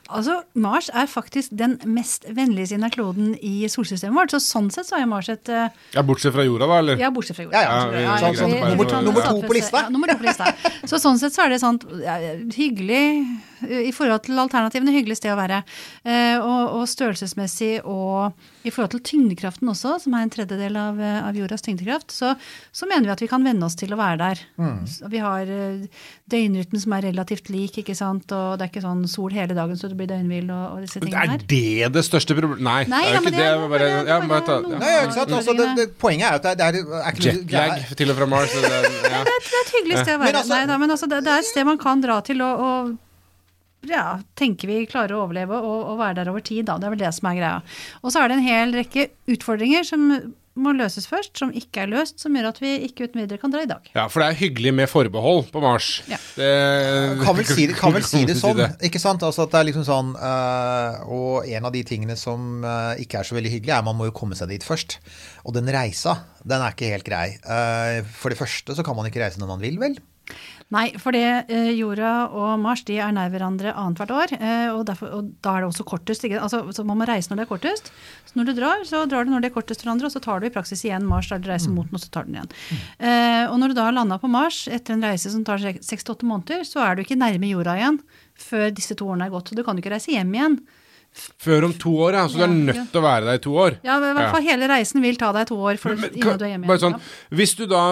Altså, 0.10 0.40
Mars 0.58 0.88
er 0.90 1.06
faktisk 1.10 1.52
den 1.60 1.76
mest 1.86 2.26
vennligsinna 2.34 2.90
kloden 2.94 3.36
i 3.46 3.68
solsystemet 3.70 4.16
vårt. 4.18 4.32
Så 4.34 4.40
sånn 4.42 4.72
sett 4.74 4.88
så 4.90 4.98
er 4.98 5.06
Mars 5.10 5.30
et 5.30 5.50
uh, 5.54 5.68
Ja, 5.94 6.02
bortsett 6.06 6.34
fra 6.34 6.46
jorda, 6.48 6.66
da, 6.72 6.80
eller? 6.82 6.98
Ja, 7.02 7.12
bortsett 7.14 7.38
fra 7.38 7.46
jorda. 7.46 7.62
Ja, 7.62 7.76
ja, 7.94 8.02
Ja, 8.08 8.16
sånn- 8.24 8.40
sånn- 8.40 8.56
nummer 8.72 8.90
to- 8.90 9.02
nummer 9.06 9.22
to 9.28 9.42
på 9.46 9.54
lista. 9.60 9.84
Ja, 9.86 9.90
nummer 9.94 10.08
to 10.10 10.18
på 10.18 10.26
lista. 10.26 10.50
Så 10.90 10.98
sånn 11.04 11.20
sett 11.22 11.34
så 11.38 11.46
er 11.46 11.50
det 11.54 11.62
sånn 11.62 11.78
ja, 12.02 12.18
hyggelig 12.56 13.04
eh, 13.70 13.86
i 13.90 13.92
forhold 13.94 14.24
til 14.26 14.40
alternativene, 14.42 14.96
hyggelig 14.98 15.18
sted 15.22 15.36
å 15.36 15.38
være. 15.40 15.62
Uh, 16.02 16.38
og, 16.42 16.80
og 16.80 16.88
størrelsesmessig 16.90 17.84
og 17.86 18.34
i 18.68 18.72
forhold 18.76 18.92
til 18.92 19.02
tyngdekraften 19.08 19.70
også, 19.72 19.94
som 20.04 20.16
er 20.18 20.26
en 20.26 20.32
tredjedel 20.34 20.76
av, 20.76 20.98
eh, 21.00 21.20
av 21.30 21.38
jordas 21.38 21.62
tyngdekraft, 21.64 22.12
så, 22.12 22.34
så 22.76 22.88
mener 22.90 23.08
vi 23.08 23.14
at 23.14 23.22
vi 23.24 23.30
kan 23.32 23.46
venne 23.48 23.64
oss 23.64 23.78
til 23.80 23.94
å 23.96 24.00
være 24.00 24.18
der. 24.20 24.42
Mm. 24.60 24.82
Vi 25.14 25.22
har 25.24 25.52
eh, 25.56 25.86
døgnrytmen 26.30 26.84
som 26.84 26.96
er 26.98 27.06
relativt 27.08 27.50
lik, 27.54 27.78
ikke 27.80 27.96
sant, 27.96 28.28
og 28.36 28.58
det 28.60 28.68
er 28.68 28.72
ikke 28.74 28.84
sånn 28.84 29.06
sol 29.08 29.32
hele 29.36 29.56
dagen 29.58 29.80
så 29.80 29.88
du 29.92 29.96
blir 30.00 30.10
døgnhvil 30.12 30.52
og, 30.52 30.66
og 30.76 30.84
disse 30.84 31.00
tingene 31.00 31.24
her. 31.24 31.40
Er 31.40 31.48
det 31.48 31.94
det 31.96 32.06
største 32.08 32.36
problemet? 32.38 32.64
Nei, 32.68 32.84
Nei, 32.92 33.04
det 33.06 33.10
er 33.10 33.16
jo 33.16 33.24
ikke 33.24 33.32
det. 33.32 33.40
det 33.40 33.48
er- 33.48 33.60
det, 33.60 33.70
bare, 33.76 33.90
det 33.90 34.00
er 34.00 34.14
ja, 34.14 34.20
bare 34.28 34.60
ja. 34.60 34.78
Nei, 34.84 34.94
ikke 35.06 35.18
sant? 35.20 35.36
Altså, 35.40 35.58
det, 35.60 35.68
det, 35.80 35.88
poenget 36.00 36.28
er 36.28 36.36
jo 36.36 36.40
at 36.44 36.50
det, 36.60 36.70
er, 36.70 36.82
er 37.00 37.20
Jetlag 37.20 37.98
til 38.00 38.12
og 38.12 38.18
fra 38.20 38.28
Mars. 38.36 38.56
Det, 38.60 38.72
ja. 39.10 39.22
Det 39.24 39.38
er 39.38 39.62
et 39.64 39.76
hyggelig 39.78 40.02
sted 40.04 40.16
å 40.16 40.18
Men 40.20 40.26
være. 40.28 40.42
altså- 40.44 40.56
Nei, 40.58 40.66
da, 40.74 40.78
men 40.84 40.92
altså, 40.96 41.08
det, 41.12 41.24
det 41.26 41.32
er 41.38 41.46
et 41.46 41.50
sted 41.54 41.68
man 41.70 41.80
kan 41.80 42.02
dra 42.04 42.20
til 42.26 42.42
og, 42.44 42.66
og 42.70 42.98
ja, 43.88 44.20
tenker 44.40 44.68
vi 44.68 44.82
klarer 44.90 45.16
å 45.16 45.24
overleve 45.24 45.56
og, 45.60 45.86
og 45.94 46.02
være 46.02 46.20
der 46.20 46.34
over 46.34 46.44
tid. 46.44 46.66
Da. 46.68 46.80
Det 46.80 46.90
er 46.90 46.96
vel 46.96 47.06
det 47.06 47.14
som 47.16 47.30
er 47.32 47.40
greia. 47.40 47.62
Og 48.04 48.12
så 48.12 48.24
er 48.24 48.32
det 48.32 48.40
en 48.40 48.50
hel 48.50 48.76
rekke 48.76 49.10
utfordringer 49.32 49.88
som 49.88 50.10
må 50.60 50.74
løses 50.76 51.08
først, 51.08 51.38
som 51.40 51.52
ikke 51.56 51.86
er 51.86 51.92
løst, 51.92 52.18
som 52.20 52.36
gjør 52.36 52.50
at 52.50 52.60
vi 52.60 52.72
ikke 52.88 53.08
uten 53.08 53.22
videre 53.22 53.40
kan 53.42 53.54
dra 53.54 53.62
i 53.64 53.70
dag. 53.70 53.86
ja, 53.96 54.06
for 54.12 54.20
det 54.20 54.30
er 54.30 54.40
hyggelig 54.42 54.74
med 54.76 54.90
forbehold 54.92 55.48
på 55.54 55.62
Mars. 55.64 55.90
Ja. 56.10 56.20
Det, 56.36 56.50
kan 57.24 57.38
vel 57.38 57.48
si 57.48 57.68
det, 57.70 57.78
kan 57.80 57.96
vel 57.96 58.06
si 58.08 58.26
det 58.28 58.36
sånn, 58.42 58.60
ikke 58.86 59.02
sant? 59.02 59.24
Altså 59.26 59.46
at 59.46 59.54
det 59.54 59.62
er 59.62 59.70
liksom 59.70 59.86
sånn 59.88 60.12
øh, 60.16 61.00
Og 61.16 61.48
en 61.48 61.70
av 61.70 61.74
de 61.76 61.84
tingene 61.88 62.18
som 62.20 62.66
øh, 62.66 63.00
ikke 63.04 63.22
er 63.22 63.30
så 63.30 63.38
veldig 63.38 63.54
hyggelig, 63.56 63.76
er 63.78 63.88
man 63.88 63.98
må 64.00 64.10
jo 64.10 64.16
komme 64.20 64.38
seg 64.40 64.52
dit 64.52 64.66
først. 64.66 65.00
Og 65.48 65.56
den 65.56 65.70
reisa, 65.72 66.18
den 66.44 66.60
er 66.60 66.76
ikke 66.76 66.92
helt 66.92 67.08
grei. 67.08 67.28
Uh, 67.46 68.04
for 68.16 68.32
det 68.32 68.40
første 68.40 68.76
så 68.76 68.84
kan 68.86 68.98
man 68.98 69.08
ikke 69.08 69.22
reise 69.24 69.40
når 69.42 69.54
man 69.54 69.64
vil, 69.64 69.80
vel? 69.82 69.96
Nei, 70.70 70.92
for 71.02 71.16
det, 71.16 71.50
eh, 71.50 71.72
jorda 71.74 72.30
og 72.30 72.60
Mars 72.62 72.84
de 72.86 73.00
er 73.02 73.14
nær 73.16 73.32
hverandre 73.34 73.72
annethvert 73.74 74.12
år, 74.14 74.34
eh, 74.38 74.68
og, 74.70 74.84
derfor, 74.86 75.10
og 75.18 75.32
da 75.42 75.56
er 75.56 75.64
det 75.64 75.70
også 75.72 75.86
kortest. 75.90 76.26
Ikke? 76.28 76.38
Altså, 76.46 76.62
så 76.76 76.86
man 76.86 77.00
må 77.00 77.08
reise 77.10 77.32
når 77.32 77.42
det 77.42 77.46
er 77.48 77.50
kortest. 77.50 77.90
Så 78.30 78.38
når 78.38 78.52
du 78.52 78.54
drar, 78.60 78.84
så 78.86 79.02
drar 79.10 79.26
du 79.26 79.32
når 79.34 79.42
det 79.42 79.50
er 79.50 79.56
kortest 79.56 79.82
for 79.82 79.90
andre, 79.90 80.06
og 80.06 80.14
så 80.14 80.22
tar 80.22 80.40
du 80.40 80.46
i 80.46 80.54
praksis 80.54 80.86
igjen 80.86 81.08
Mars 81.10 81.32
der 81.32 81.42
du 81.42 81.50
reiser 81.50 81.74
mot 81.74 81.90
den, 81.90 81.98
og 81.98 82.04
så 82.04 82.12
tar 82.14 82.28
du 82.28 82.30
den 82.30 82.38
igjen. 82.38 82.54
Eh, 83.02 83.46
og 83.50 83.58
når 83.58 83.74
du 83.74 83.80
da 83.80 83.88
har 83.90 83.98
landa 83.98 84.20
på 84.22 84.30
Mars 84.30 84.68
etter 84.70 84.94
en 84.94 85.08
reise 85.10 85.34
som 85.34 85.42
tar 85.48 85.58
seks 85.58 86.06
til 86.06 86.14
åtte 86.14 86.30
måneder, 86.30 86.62
så 86.70 86.86
er 86.86 86.96
du 86.96 87.02
ikke 87.02 87.18
nærme 87.18 87.50
jorda 87.50 87.74
igjen 87.80 88.02
før 88.40 88.70
disse 88.70 88.94
to 88.94 89.10
årene 89.10 89.26
er 89.26 89.34
gått. 89.34 89.50
Så 89.50 89.58
du 89.58 89.66
kan 89.66 89.74
jo 89.74 89.82
ikke 89.82 89.98
reise 89.98 90.14
hjem 90.14 90.38
igjen. 90.38 90.62
Før 91.42 91.66
om 91.66 91.74
to 91.74 91.92
år, 91.98 92.14
ja. 92.14 92.28
Så 92.30 92.38
du 92.38 92.44
er 92.46 92.52
nødt 92.54 92.68
nødt 92.70 92.84
ja. 92.84 92.90
til 92.94 93.02
å 93.02 93.08
være 93.10 93.26
der 93.26 93.40
i 93.40 93.42
to 93.42 93.54
år. 93.58 93.80
Ja, 93.82 93.98
i 93.98 94.12
hvert 94.14 94.36
fall 94.36 94.46
hele 94.46 94.70
reisen 94.70 95.02
vil 95.02 95.18
ta 95.18 95.32
deg 95.34 95.50
to 95.50 95.58
år 95.58 95.80
for, 95.82 95.98
Men, 95.98 96.14
innan 96.14 96.36
kan, 96.36 96.38
du 96.38 96.46
er 96.46 96.54
hjemme 96.54 96.70
igjen. 96.70 96.84
sånn, 96.86 97.00
hvis 97.34 97.56
du 97.58 97.66
da 97.66 97.86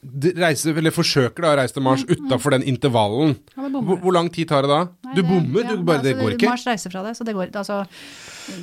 reiser, 0.00 0.72
eller 0.80 0.94
forsøker 0.94 1.44
da 1.44 1.50
å 1.52 1.56
reise 1.60 1.74
til 1.76 1.84
Mars 1.84 2.04
utafor 2.08 2.54
den 2.56 2.62
intervallen, 2.64 3.34
Mm, 3.36 3.66
Ja, 3.74 3.80
hvor, 3.84 3.98
hvor 4.00 4.12
lang 4.16 4.30
tid 4.32 4.48
tar 4.48 4.62
det 4.64 4.70
da? 4.70 4.78
Nei, 5.04 5.14
du 5.14 5.22
bommer, 5.22 5.62
ja, 5.62 5.74
du 5.76 5.82
bare, 5.84 6.02
det 6.02 6.14
altså, 6.14 6.24
går 6.24 6.36
ikke. 6.36 6.48
Mars 6.48 6.64
reiser 6.66 6.90
fra 6.94 7.02
deg, 7.04 7.16
så 7.18 7.24
det 7.26 7.34
går 7.36 7.50
altså, 7.52 7.80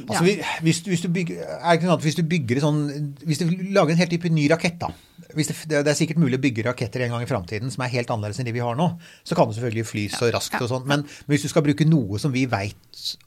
Altså, 0.07 0.13
ja. 0.13 0.21
vi- 0.25 0.41
hvis, 0.65 0.79
hvis, 0.83 1.01
du 1.05 1.09
bygger, 1.13 1.37
er 1.61 1.77
ikke 1.77 1.85
sånn 1.87 1.93
at 1.97 2.01
hvis 2.03 2.15
du 2.17 2.23
bygger 2.23 2.59
sånn 2.59 2.79
Hvis 3.23 3.37
du 3.39 3.45
lager 3.71 3.91
en 3.93 3.97
helt 4.01 4.09
type 4.09 4.29
ny 4.33 4.47
rakett, 4.49 4.79
da. 4.81 4.89
Hvis 5.35 5.47
det, 5.47 5.83
det 5.85 5.87
er 5.87 5.93
sikkert 5.95 6.17
mulig 6.17 6.39
å 6.39 6.41
bygge 6.41 6.65
raketter 6.65 7.01
en 7.05 7.11
gang 7.11 7.21
i 7.21 7.29
framtiden 7.29 7.71
som 7.71 7.83
er 7.85 7.93
helt 7.93 8.09
annerledes 8.09 8.39
enn 8.41 8.45
de 8.49 8.51
vi 8.55 8.59
har 8.63 8.75
nå. 8.75 8.97
Så 9.23 9.35
kan 9.37 9.47
du 9.47 9.53
selvfølgelig 9.53 9.85
fly 9.85 10.07
så 10.09 10.31
raskt 10.33 10.59
og 10.61 10.69
sånn. 10.71 10.85
Men, 10.87 11.05
men 11.27 11.35
hvis 11.35 11.43
du 11.45 11.49
skal 11.53 11.61
bruke 11.63 11.85
noe 11.87 12.17
som 12.19 12.31
vi 12.33 12.45
veit 12.49 12.75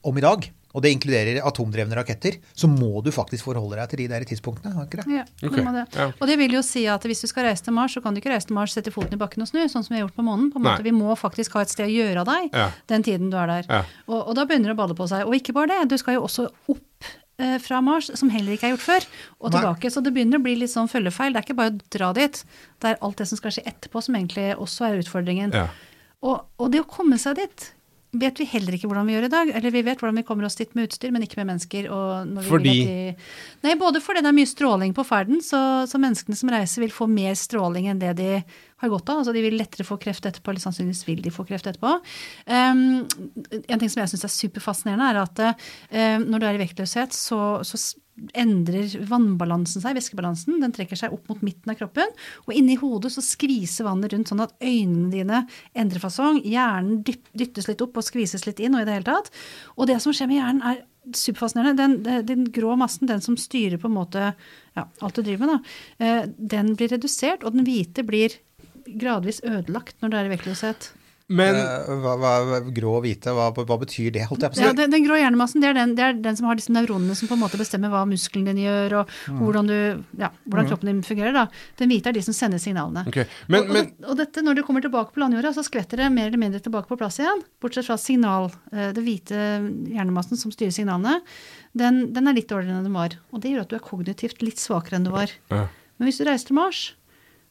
om 0.05 0.19
i 0.19 0.21
dag, 0.25 0.51
og 0.75 0.83
det 0.85 0.93
inkluderer 0.95 1.41
atomdrevne 1.47 1.97
raketter, 1.99 2.37
så 2.55 2.69
må 2.71 3.03
du 3.03 3.11
faktisk 3.11 3.45
forholde 3.49 3.77
deg 3.81 3.89
til 3.91 4.03
de 4.05 4.09
der 4.13 4.25
tidspunktene. 4.29 4.85
Ikke 4.87 5.01
det? 5.03 5.07
Ja, 5.17 5.25
Ok, 5.47 5.57
det 5.57 5.65
må 5.67 5.73
det. 5.75 5.85
ja. 5.97 6.07
Og 6.21 6.27
det 6.31 6.37
vil 6.39 6.53
jo 6.55 6.63
si 6.63 6.85
at 6.87 7.03
hvis 7.09 7.21
du 7.25 7.27
skal 7.27 7.49
reise 7.49 7.65
til 7.67 7.75
Mars, 7.75 7.95
så 7.97 8.03
kan 8.05 8.15
du 8.15 8.21
ikke 8.23 8.31
reise 8.31 8.47
til 8.47 8.55
Mars, 8.55 8.73
sette 8.77 8.93
foten 8.95 9.15
i 9.15 9.21
bakken 9.21 9.43
og 9.43 9.49
snu, 9.51 9.61
sånn 9.67 9.83
som 9.87 9.95
vi 9.95 9.99
har 10.01 10.07
gjort 10.09 10.17
på 10.21 10.27
månen. 10.27 10.53
På 10.53 10.61
en 10.61 10.69
Nei. 10.69 10.77
måte, 10.77 10.87
vi 10.87 10.95
må 10.95 11.17
faktisk 11.19 11.57
ha 11.59 11.65
et 11.67 11.73
sted 11.75 11.87
å 11.89 11.95
gjøre 11.95 12.23
av 12.23 12.31
deg 12.31 12.55
Ja. 12.55 12.69
den 12.87 13.03
tiden 13.03 13.31
du 13.33 13.37
er 13.37 13.47
der. 13.51 13.67
Ja. 13.69 13.83
Og, 14.07 14.29
og 14.29 14.35
da 14.39 14.45
begynner 14.47 14.71
det 14.71 14.77
å 14.79 14.83
balle 14.85 14.95
på 14.99 15.09
seg. 15.11 15.27
Og 15.27 15.35
ikke 15.35 15.53
bare 15.57 15.73
det, 15.75 15.89
du 15.91 15.99
skal 15.99 16.15
jo 16.21 16.23
også 16.29 16.47
opp 16.71 17.11
eh, 17.41 17.59
fra 17.59 17.81
Mars, 17.83 18.11
som 18.15 18.31
heller 18.31 18.53
ikke 18.55 18.69
er 18.71 18.77
gjort 18.77 18.87
før, 18.87 19.07
og 19.41 19.51
Nei. 19.51 19.59
tilbake. 19.59 19.91
Så 19.91 20.03
det 20.07 20.15
begynner 20.15 20.39
å 20.39 20.45
bli 20.45 20.55
litt 20.61 20.71
sånn 20.71 20.89
følgefeil. 20.93 21.33
Det 21.35 21.43
er 21.43 21.49
ikke 21.49 21.59
bare 21.59 21.75
å 21.75 21.81
dra 21.99 22.13
dit. 22.15 22.45
Det 22.79 22.91
er 22.95 22.99
alt 23.03 23.17
det 23.19 23.27
som 23.27 23.41
skal 23.41 23.51
skje 23.59 23.67
etterpå, 23.67 24.03
som 24.07 24.15
egentlig 24.15 24.53
også 24.55 24.87
er 24.93 25.03
utfordringen. 25.03 25.51
Ja. 25.57 25.67
Og, 26.23 26.43
og 26.61 26.71
det 26.71 26.83
å 26.83 26.89
komme 26.89 27.17
seg 27.19 27.39
dit 27.41 27.71
vet 28.11 28.41
vi 28.41 28.47
heller 28.51 28.75
ikke 28.75 28.89
hvordan 28.91 29.07
vi 29.07 29.15
gjør 29.15 29.27
i 29.29 29.33
dag. 29.33 29.53
Eller 29.55 29.75
vi 29.75 29.83
vet 29.87 30.01
hvordan 30.01 30.19
vi 30.19 30.25
kommer 30.27 30.47
oss 30.49 30.59
dit 30.59 30.73
med 30.75 30.89
utstyr, 30.89 31.13
men 31.15 31.23
ikke 31.25 31.39
med 31.41 31.53
mennesker. 31.53 31.87
Og 31.95 32.33
når 32.33 32.47
vi 32.47 32.51
Fordi? 32.51 32.75
De, 32.89 33.29
nei, 33.67 33.77
både 33.79 34.03
fordi 34.03 34.25
det 34.25 34.33
er 34.33 34.39
mye 34.41 34.51
stråling 34.51 34.97
på 34.97 35.05
ferden, 35.07 35.39
så, 35.45 35.61
så 35.91 36.01
menneskene 36.03 36.39
som 36.39 36.51
reiser 36.53 36.85
vil 36.85 36.95
få 36.95 37.07
mer 37.11 37.39
stråling 37.39 37.91
enn 37.91 38.03
det 38.03 38.17
de 38.19 38.33
har 38.81 38.93
godt 38.93 39.13
av. 39.13 39.23
Altså 39.23 39.35
de 39.37 39.45
vil 39.45 39.59
lettere 39.61 39.87
få 39.87 39.99
kreft 40.03 40.27
etterpå, 40.27 40.53
eller 40.53 40.65
sannsynligvis 40.65 41.07
vil 41.07 41.23
de 41.23 41.35
få 41.35 41.47
kreft 41.49 41.71
etterpå. 41.71 41.97
Um, 42.51 42.85
en 43.61 43.81
ting 43.81 43.91
som 43.93 44.03
jeg 44.03 44.15
syns 44.15 44.27
er 44.27 44.37
superfascinerende, 44.37 45.11
er 45.11 45.23
at 45.23 45.45
uh, 45.47 46.23
når 46.25 46.41
du 46.41 46.49
er 46.49 46.59
i 46.59 46.63
vektløshet, 46.65 47.15
så, 47.15 47.61
så 47.67 47.81
endrer 48.37 48.93
vannbalansen 49.09 49.83
seg, 49.83 49.97
væskebalansen. 49.97 50.61
Den 50.63 50.75
trekker 50.77 50.99
seg 50.99 51.15
opp 51.17 51.31
mot 51.31 51.43
midten 51.47 51.73
av 51.73 51.79
kroppen. 51.81 52.13
Og 52.47 52.55
inni 52.57 52.77
hodet 52.81 53.13
så 53.15 53.25
skviser 53.25 53.89
vannet 53.89 54.15
rundt 54.15 54.31
sånn 54.33 54.45
at 54.45 54.55
øynene 54.59 55.11
dine 55.15 55.43
endrer 55.79 56.03
fasong. 56.03 56.43
Hjernen 56.45 57.03
dyttes 57.05 57.71
litt 57.71 57.83
opp 57.85 57.99
og 58.01 58.07
skvises 58.07 58.47
litt 58.49 58.63
inn 58.63 58.77
og 58.77 58.85
i 58.85 58.89
det 58.89 58.99
hele 58.99 59.09
tatt. 59.09 59.33
Og 59.77 59.91
det 59.91 60.01
som 60.05 60.15
skjer 60.17 60.31
med 60.31 60.41
hjernen 60.41 60.65
er 60.73 60.85
superfascinerende. 61.17 61.89
Den, 62.05 62.27
den, 62.29 62.47
grå 62.53 62.77
massen, 62.79 63.09
den 63.11 63.25
som 63.25 63.39
styrer 63.41 63.81
på 63.81 63.89
en 63.91 63.97
måte 63.97 64.31
ja, 64.77 64.85
alt 64.85 65.17
du 65.17 65.25
driver 65.25 65.47
med, 65.47 65.57
da, 65.57 66.07
eh, 66.07 66.23
den 66.55 66.75
blir 66.79 66.93
redusert, 66.93 67.45
og 67.45 67.57
den 67.57 67.67
hvite 67.67 68.05
blir 68.07 68.37
gradvis 69.01 69.43
ødelagt 69.47 70.01
når 70.03 70.13
du 70.13 70.19
er 70.19 70.29
i 70.29 70.35
vektløshet. 70.35 70.91
Men 71.31 71.55
Eh, 71.55 71.91
hva, 72.03 72.15
hva, 72.19 72.57
grå 72.75 72.97
og 72.99 73.05
hvite, 73.05 73.31
hva, 73.31 73.45
hva 73.55 73.77
betyr 73.79 74.11
det? 74.17 74.25
Holdt 74.27 74.43
jeg 74.43 74.51
på 74.51 74.57
å 74.57 74.59
si? 74.59 74.65
Ja, 74.67 74.73
den, 74.75 74.91
den 74.91 75.05
grå 75.07 75.15
hjernemassen 75.21 75.63
det 75.63 75.69
er, 75.71 75.77
den, 75.79 75.93
det 75.95 76.03
er 76.09 76.17
den 76.25 76.37
som 76.39 76.49
har 76.51 76.59
disse 76.59 76.73
nevronene 76.75 77.15
som 77.15 77.31
på 77.31 77.37
en 77.37 77.43
måte 77.45 77.61
bestemmer 77.61 77.93
hva 77.93 78.01
muskelen 78.11 78.49
din 78.51 78.59
gjør, 78.65 78.97
og 79.03 79.13
Mm. 79.31 79.39
hvordan, 79.45 79.67
du, 79.71 80.05
ja, 80.19 80.31
hvordan 80.49 80.67
kroppen 80.71 80.91
din 80.91 81.03
fungerer. 81.07 81.33
Da. 81.37 81.45
Den 81.79 81.91
hvite 81.93 82.11
er 82.11 82.17
de 82.19 82.23
som 82.27 82.35
sender 82.35 82.59
signalene. 82.59 83.07
Okay. 83.07 83.27
men- 83.47 83.63
og, 83.63 83.69
og, 83.69 83.75
men- 83.75 83.87
det- 83.95 84.09
og 84.11 84.17
dette, 84.19 84.43
når 84.43 84.55
du 84.59 84.63
kommer 84.67 84.83
tilbake 84.83 85.13
på 85.15 85.21
landjorda, 85.23 85.53
så 85.55 85.63
skvetter 85.63 85.97
det 86.03 86.11
mer 86.13 86.27
eller 86.33 86.39
mindre 86.43 86.61
tilbake 86.61 86.89
på 86.91 86.99
plass 86.99 87.21
igjen. 87.23 87.45
Bortsett 87.63 87.87
fra 87.87 87.97
signal, 87.97 88.51
eh, 88.73 88.91
det 88.93 89.05
hvite 89.07 89.39
hjernemassen 89.95 90.37
som 90.37 90.51
styrer 90.51 90.73
signalene. 90.75 91.21
Den, 91.77 92.13
den 92.13 92.27
er 92.27 92.35
litt 92.35 92.49
dårligere 92.51 92.81
enn 92.81 92.85
den 92.91 92.93
var. 92.97 93.15
Og 93.33 93.41
det 93.41 93.53
gjør 93.55 93.61
at 93.63 93.69
du 93.71 93.77
er 93.77 93.87
kognitivt 93.87 94.43
litt 94.43 94.59
svakere 94.59 94.99
enn 94.99 95.05
du 95.07 95.11
var. 95.15 95.31
Ja. 95.53 95.69
Men 96.01 96.09
hvis 96.09 96.19
du 96.19 96.25
reiser 96.27 96.47
til 96.51 96.57
Mars, 96.57 96.95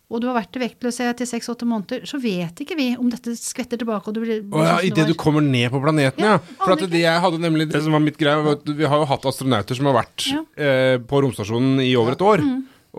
og 0.10 0.22
du 0.24 0.26
har 0.26 0.40
vært 0.40 0.58
i 0.58 0.62
vektløshet 0.64 1.22
i 1.22 1.28
seks-åtte 1.30 1.68
måneder, 1.70 2.02
så 2.10 2.18
vet 2.22 2.64
ikke 2.64 2.78
vi 2.80 2.88
om 2.98 3.12
dette 3.14 3.36
skvetter 3.38 3.78
tilbake. 3.78 4.10
og 4.10 4.16
du 4.18 4.24
blir... 4.24 4.40
Å 4.50 4.64
ja, 4.66 4.78
Idet 4.90 5.06
du 5.12 5.14
kommer 5.14 5.44
ned 5.46 5.70
på 5.70 5.82
planeten, 5.84 6.26
ja. 6.26 6.40
Ja, 6.40 6.56
For 6.64 6.74
at 6.74 6.82
det 6.90 7.04
jeg 7.04 7.22
hadde 7.22 7.38
nemlig 7.44 7.68
det 7.70 7.84
som 7.86 7.94
var 7.94 8.02
mitt 8.02 8.18
greie, 8.18 8.42
var 8.42 8.58
at 8.58 8.66
vi 8.74 8.90
har 8.90 9.04
jo 9.04 9.06
hatt 9.12 9.28
astronauter 9.30 9.78
som 9.78 9.86
har 9.92 10.00
vært 10.02 10.26
Ja. 10.34 10.42
eh, 10.58 10.98
på 10.98 11.22
romstasjonen 11.22 11.78
i 11.86 11.94
over 12.00 12.18
et 12.18 12.26
år. 12.26 12.42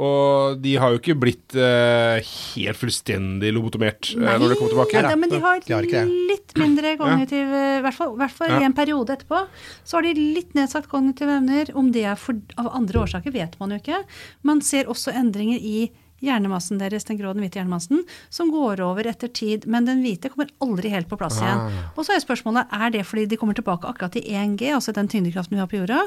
Og 0.01 0.61
de 0.63 0.77
har 0.79 0.93
jo 0.95 1.01
ikke 1.01 1.17
blitt 1.19 1.55
eh, 1.59 2.21
helt 2.23 2.79
fullstendig 2.79 3.51
lobotomert 3.57 4.13
eh, 4.15 4.37
når 4.39 4.53
de 4.53 4.59
kommer 4.61 4.71
tilbake. 4.71 5.01
Nei, 5.03 5.17
men 5.19 5.33
de 5.33 5.41
har 5.43 5.65
De 5.67 6.03
litt 6.31 6.55
mindre 6.63 6.93
kognitiv 7.01 7.51
I 7.51 7.81
hvert 7.83 7.97
fall, 7.99 8.13
hvert 8.21 8.37
fall 8.37 8.53
Ja. 8.55 8.61
i 8.63 8.69
en 8.69 8.77
periode 8.77 9.17
etterpå. 9.17 9.41
Så 9.83 9.99
har 9.99 10.07
de 10.07 10.15
litt 10.15 10.55
nedsatt 10.55 10.87
kognitive 10.89 11.35
evner. 11.41 11.75
Om 11.75 11.91
det 11.91 12.05
er 12.07 12.15
for, 12.15 12.39
av 12.57 12.71
andre 12.79 13.03
årsaker, 13.03 13.35
vet 13.35 13.59
man 13.59 13.75
jo 13.75 13.81
ikke. 13.83 13.99
Man 14.47 14.63
ser 14.63 14.87
også 14.87 15.11
endringer 15.11 15.59
i 15.59 15.91
hjernemassen 16.25 16.79
deres, 16.81 17.05
den 17.09 17.19
grå 17.21 17.31
og 17.31 17.39
den 17.39 17.45
hvite 17.47 17.61
hjernemassen, 17.61 18.03
som 18.33 18.51
går 18.53 18.81
over 18.85 19.09
etter 19.11 19.29
tid, 19.33 19.65
men 19.71 19.87
den 19.89 20.03
hvite 20.05 20.29
kommer 20.33 20.51
aldri 20.61 20.91
helt 20.93 21.09
på 21.11 21.17
plass 21.21 21.39
igjen. 21.41 21.63
Og 21.97 22.05
så 22.07 22.15
er 22.17 22.25
spørsmålet 22.25 22.73
er 22.77 22.91
det 22.95 23.05
fordi 23.09 23.27
de 23.31 23.39
kommer 23.41 23.57
tilbake 23.57 23.89
akkurat 23.89 24.17
i 24.21 24.25
1G, 24.37 24.69
altså 24.77 24.93
den 24.97 25.09
tyngdekraften 25.09 25.57
vi 25.57 25.63
har 25.63 25.71
på 25.71 25.81
jorda, 25.81 26.03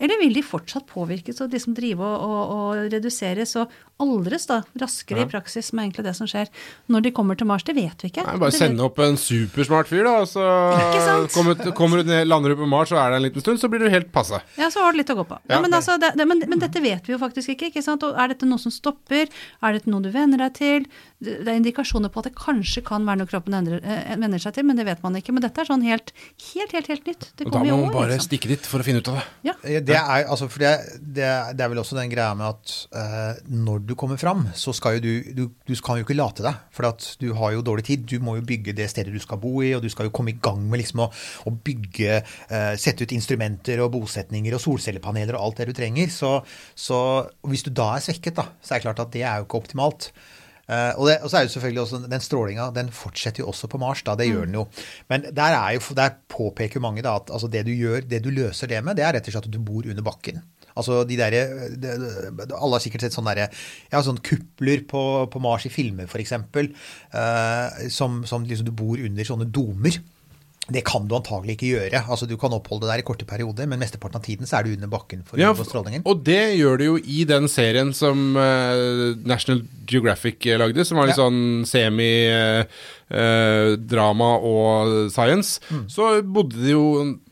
eller 0.00 0.22
vil 0.22 0.34
de 0.38 0.42
fortsatt 0.46 0.86
påvirkes 0.88 1.42
og 1.44 1.52
liksom 1.52 1.76
drive 1.76 2.00
og, 2.00 2.24
og, 2.24 2.54
og 2.56 2.92
reduseres 2.94 3.54
og 3.60 3.68
aldres 3.98 4.44
da, 4.46 4.60
raskere 4.78 5.24
i 5.24 5.28
praksis, 5.30 5.68
som 5.72 5.80
er 5.80 5.88
egentlig 5.88 6.04
det 6.06 6.12
som 6.14 6.28
skjer. 6.30 6.46
Når 6.86 7.02
de 7.08 7.10
kommer 7.16 7.34
til 7.34 7.48
Mars, 7.50 7.64
det 7.66 7.74
vet 7.74 8.04
vi 8.04 8.12
ikke. 8.12 8.22
Nei, 8.28 8.36
bare 8.38 8.54
sende 8.54 8.84
opp 8.86 9.00
en 9.02 9.16
supersmart 9.18 9.90
fyr, 9.90 10.04
da, 10.06 10.12
og 10.22 10.28
så 10.30 10.44
kommer, 11.34 11.58
kommer 11.76 11.98
du 12.02 12.08
ned, 12.12 12.26
lander 12.30 12.54
du 12.54 12.60
på 12.60 12.68
Mars, 12.70 12.92
og 12.94 13.00
er 13.00 13.10
der 13.12 13.18
en 13.18 13.24
liten 13.26 13.42
stund, 13.42 13.58
så 13.60 13.68
blir 13.70 13.82
du 13.82 13.88
helt 13.92 14.10
passe. 14.14 14.38
Ja, 14.58 14.68
så 14.70 14.84
har 14.84 14.94
du 14.94 15.00
litt 15.00 15.10
å 15.12 15.16
gå 15.18 15.24
på. 15.28 15.38
Ja, 15.48 15.56
Ja. 15.58 15.62
men, 15.64 15.74
altså, 15.74 15.96
det, 15.98 16.12
det, 16.14 16.26
men, 16.30 16.42
men 16.46 16.60
dette 16.62 16.78
vet 16.84 17.08
vi 17.08 17.14
jo 17.16 17.18
faktisk 17.18 17.50
ikke. 17.56 17.72
ikke 17.72 17.82
sant? 17.82 18.04
Og 18.06 18.14
er 18.18 18.30
dette 18.30 18.46
noe 18.46 18.60
som 18.62 18.70
stopper? 18.70 19.26
Er 19.62 19.74
dette 19.74 19.90
noe 19.90 20.04
du 20.04 20.10
venner 20.14 20.38
deg 20.38 20.54
til? 20.58 20.84
Det 21.18 21.38
det 21.42 21.50
er 21.50 21.56
indikasjoner 21.58 22.12
på 22.14 22.20
at 22.22 22.28
det 22.28 22.34
kanskje 22.38 22.82
kan 22.86 23.06
være 23.06 23.18
noe 23.22 23.26
kroppen 23.30 23.56
endrer, 23.58 23.80
eh, 23.82 24.14
venner 24.20 24.38
seg 24.38 24.54
til, 24.54 24.66
men 24.68 24.78
det 24.78 24.84
vet 24.86 25.00
man 25.02 25.16
ikke. 25.18 25.32
Men 25.34 25.42
dette 25.42 25.62
er 25.64 25.66
sånn 25.66 25.82
helt, 25.82 26.12
helt, 26.54 26.74
helt, 26.76 26.90
helt 26.92 27.08
nytt. 27.08 27.26
Det 27.34 27.46
Og 27.48 27.50
da 27.50 27.58
kommer 27.58 27.66
i 27.66 27.72
må 27.72 27.78
man 27.88 27.94
bare 27.96 28.12
liksom. 28.12 28.28
stikke 28.28 28.50
dit 28.52 28.68
for 28.70 28.78
å 28.78 28.86
finne 28.86 29.02
ut 29.02 29.10
av 29.10 29.18
det. 29.18 29.24
Ja. 29.48 29.54
Eh, 29.64 29.80
Det 29.88 29.96
er, 29.98 30.26
altså, 30.30 30.46
for 30.52 30.62
det, 30.62 30.72
det, 31.02 31.30
det 31.58 31.64
er 31.64 31.72
vel 31.72 31.80
også 31.82 31.98
den 31.98 32.12
greia 32.12 32.36
med 32.38 32.46
at 32.52 32.74
eh, 32.94 33.40
når 33.50 33.82
du 33.88 33.94
kommer 33.98 34.20
fram, 34.20 34.46
så 34.54 34.74
skal 34.76 34.98
jo 34.98 35.02
du, 35.08 35.32
du 35.34 35.44
Du 35.66 35.74
kan 35.82 35.98
jo 35.98 36.04
ikke 36.06 36.16
late 36.16 36.42
deg, 36.46 36.54
for 36.70 36.86
at 36.88 37.16
du 37.18 37.32
har 37.34 37.52
jo 37.56 37.64
dårlig 37.66 37.84
tid. 37.90 38.06
Du 38.06 38.20
må 38.22 38.36
jo 38.38 38.46
bygge 38.46 38.76
det 38.78 38.86
stedet 38.90 39.12
du 39.12 39.18
skal 39.18 39.40
bo 39.42 39.58
i, 39.62 39.74
og 39.74 39.82
du 39.82 39.88
skal 39.90 40.06
jo 40.06 40.14
komme 40.14 40.30
i 40.30 40.38
gang 40.38 40.62
med 40.70 40.80
liksom 40.84 41.02
å, 41.02 41.10
å 41.46 41.50
bygge 41.52 42.22
eh, 42.22 42.74
Sette 42.78 43.02
ut 43.02 43.12
instrumenter 43.16 43.82
og 43.82 43.90
bosetninger 43.96 44.54
og 44.54 44.62
solcellepaneler 44.62 45.34
og 45.34 45.48
alt 45.48 45.60
det 45.62 45.68
du 45.72 45.76
trenger. 45.80 46.12
Så, 46.14 46.36
så 46.78 46.98
hvis 47.48 47.66
du 47.66 47.70
da 47.74 47.96
er 47.96 48.04
svekket, 48.06 48.38
da, 48.38 48.46
så 48.62 48.74
er 48.74 48.78
det 48.78 48.86
klart 48.86 49.02
at 49.02 49.12
det 49.14 49.24
er 49.26 49.42
jo 49.42 49.47
ikke 49.48 49.62
optimalt. 49.64 50.12
Uh, 50.68 50.92
og, 51.00 51.06
det, 51.08 51.14
og 51.24 51.30
så 51.32 51.38
er 51.38 51.46
jo 51.46 51.52
selvfølgelig 51.54 51.80
også 51.80 51.98
den 52.12 52.20
strålinga 52.20 52.66
den 52.76 52.90
fortsetter 52.92 53.40
jo 53.40 53.48
også 53.48 53.70
på 53.72 53.80
Mars. 53.80 54.02
da, 54.04 54.12
Det 54.20 54.26
gjør 54.28 54.44
den 54.44 54.58
jo. 54.58 54.66
Men 55.08 55.24
der, 55.32 55.56
er 55.56 55.78
jo, 55.78 55.80
der 55.96 56.18
påpeker 56.28 56.84
mange 56.84 57.02
da 57.02 57.14
at 57.16 57.32
altså 57.32 57.48
det 57.48 57.64
du 57.64 57.72
gjør, 57.72 58.04
det 58.04 58.20
du 58.24 58.28
løser 58.28 58.68
det 58.68 58.82
med, 58.84 58.98
det 58.98 59.06
er 59.06 59.16
rett 59.16 59.30
og 59.30 59.32
slett 59.32 59.48
at 59.48 59.54
du 59.54 59.62
bor 59.64 59.88
under 59.88 60.04
bakken. 60.04 60.42
Altså 60.78 61.00
de 61.08 61.16
der, 61.18 61.30
de, 61.32 61.78
det, 61.80 61.94
Alle 62.52 62.76
har 62.76 62.84
sikkert 62.84 63.06
sett 63.06 63.16
sånne, 63.16 63.34
der, 63.34 63.56
ja, 63.90 64.02
sånne 64.04 64.22
kupler 64.22 64.84
på, 64.90 65.02
på 65.32 65.42
Mars 65.42 65.64
i 65.66 65.72
filmer, 65.72 66.06
f.eks. 66.06 66.36
Uh, 66.36 67.88
som, 67.88 68.20
som 68.28 68.44
liksom 68.44 68.68
du 68.68 68.74
bor 68.76 69.00
under 69.00 69.26
sånne 69.26 69.48
domer. 69.48 69.96
Det 70.70 70.82
kan 70.84 71.06
du 71.08 71.14
antagelig 71.16 71.54
ikke 71.56 71.68
gjøre. 71.78 72.02
Altså 72.12 72.26
Du 72.28 72.36
kan 72.36 72.52
oppholde 72.52 72.84
deg 72.84 72.90
der 72.98 73.00
i 73.00 73.06
korte 73.08 73.24
perioder, 73.24 73.66
men 73.66 73.80
mesteparten 73.80 74.16
av 74.20 74.24
tiden 74.26 74.44
så 74.46 74.58
er 74.58 74.62
du 74.68 74.74
under 74.74 74.90
bakken 74.92 75.22
for 75.24 75.36
å 75.36 75.40
Ja, 75.40 75.52
unngå 75.54 75.64
strålingen. 75.64 76.02
og 76.04 76.20
det 76.26 76.58
gjør 76.58 76.76
du 76.78 76.84
jo 76.84 76.96
i 76.98 77.24
den 77.24 77.48
serien 77.48 77.94
som 77.96 78.36
uh, 78.36 79.14
National 79.24 79.62
Geographic 79.88 80.44
lagde, 80.60 80.84
som 80.84 80.98
var 81.00 81.06
litt 81.08 81.16
Ja. 81.16 81.24
sånn 81.24 81.64
semi-drama 83.08 84.28
og 84.44 85.10
science. 85.12 85.60
Mm. 85.72 85.84
Så 85.90 86.22
bodde 86.22 86.56
de 86.62 86.70
jo 86.74 86.84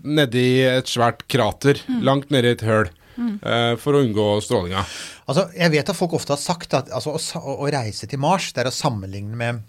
nedi 0.03 0.47
et 0.65 0.87
svært 0.91 1.27
krater, 1.29 1.81
langt 2.03 2.31
nedi 2.33 2.49
et 2.57 2.65
høl, 2.67 2.89
eh, 3.19 3.77
for 3.77 3.93
å 3.97 4.03
unngå 4.05 4.29
strålinga. 4.45 4.85
Altså, 5.29 5.49
jeg 5.57 5.71
vet 5.75 5.89
at 5.91 5.97
folk 5.99 6.13
ofte 6.15 6.33
har 6.37 6.41
sagt 6.41 6.75
at 6.79 6.91
altså, 6.95 7.11
å, 7.17 7.57
å 7.67 7.71
reise 7.73 8.07
til 8.09 8.19
Mars, 8.23 8.53
det 8.55 8.65
er 8.65 8.71
å 8.71 8.75
sammenligne 8.75 9.37
med 9.37 9.63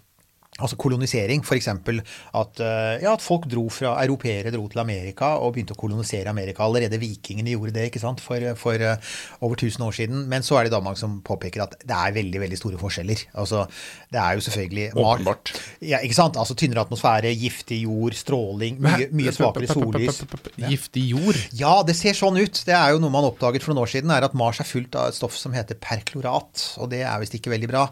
Altså 0.57 0.77
kolonisering, 0.79 1.43
f.eks. 1.45 1.67
At, 1.69 2.61
eh, 2.63 3.03
ja, 3.03 3.13
at 3.13 3.23
folk 3.23 3.45
dro 3.51 3.67
fra 3.73 3.93
europeere 4.03 4.51
dro 4.53 4.65
til 4.71 4.81
Amerika 4.81 5.35
og 5.43 5.53
begynte 5.55 5.75
å 5.75 5.79
kolonisere 5.79 6.31
Amerika. 6.31 6.65
Allerede 6.65 6.99
vikingene 7.01 7.53
gjorde 7.53 7.75
det 7.75 7.87
ikke 7.91 8.01
sant, 8.01 8.23
for, 8.23 8.41
for 8.59 8.81
eh, 8.81 8.97
over 9.45 9.57
1000 9.59 9.85
år 9.85 9.97
siden. 9.99 10.25
Men 10.31 10.45
så 10.45 10.57
er 10.59 10.67
det 10.67 10.73
da 10.73 10.81
mange 10.83 10.99
som 11.01 11.19
påpeker 11.25 11.65
at 11.67 11.77
det 11.83 11.97
er 11.97 12.15
veldig 12.17 12.41
veldig 12.45 12.59
store 12.59 12.81
forskjeller. 12.81 13.27
Altså, 13.37 13.65
Det 14.11 14.19
er 14.21 14.37
jo 14.37 14.45
selvfølgelig 14.47 14.87
Åpenbart. 14.97 15.53
Ja, 15.85 15.99
ikke 16.05 16.17
sant? 16.17 16.37
Altså 16.39 16.55
Tynnere 16.57 16.85
atmosfære, 16.85 17.31
giftig 17.37 17.81
jord, 17.83 18.15
stråling, 18.17 18.79
mye, 18.81 19.09
mye 19.15 19.33
svakere 19.35 19.69
sollys. 19.69 20.23
Giftig 20.57 21.05
jord. 21.11 21.37
Ja, 21.59 21.75
det 21.85 21.95
ser 21.99 22.17
sånn 22.17 22.39
ut. 22.39 22.63
Det 22.67 22.73
er 22.75 22.95
jo 22.95 23.01
noe 23.03 23.13
man 23.13 23.27
oppdaget 23.29 23.65
for 23.65 23.73
noen 23.73 23.85
år 23.85 23.93
siden, 23.93 24.13
er 24.13 24.25
at 24.25 24.35
Mars 24.37 24.61
er 24.63 24.67
fullt 24.69 24.95
av 24.97 25.11
et 25.11 25.17
stoff 25.19 25.37
som 25.37 25.53
heter 25.55 25.77
perklorat. 25.81 26.65
Og 26.81 26.89
det 26.93 27.03
er 27.05 27.21
visst 27.21 27.37
ikke 27.37 27.53
veldig 27.53 27.69
bra. 27.71 27.85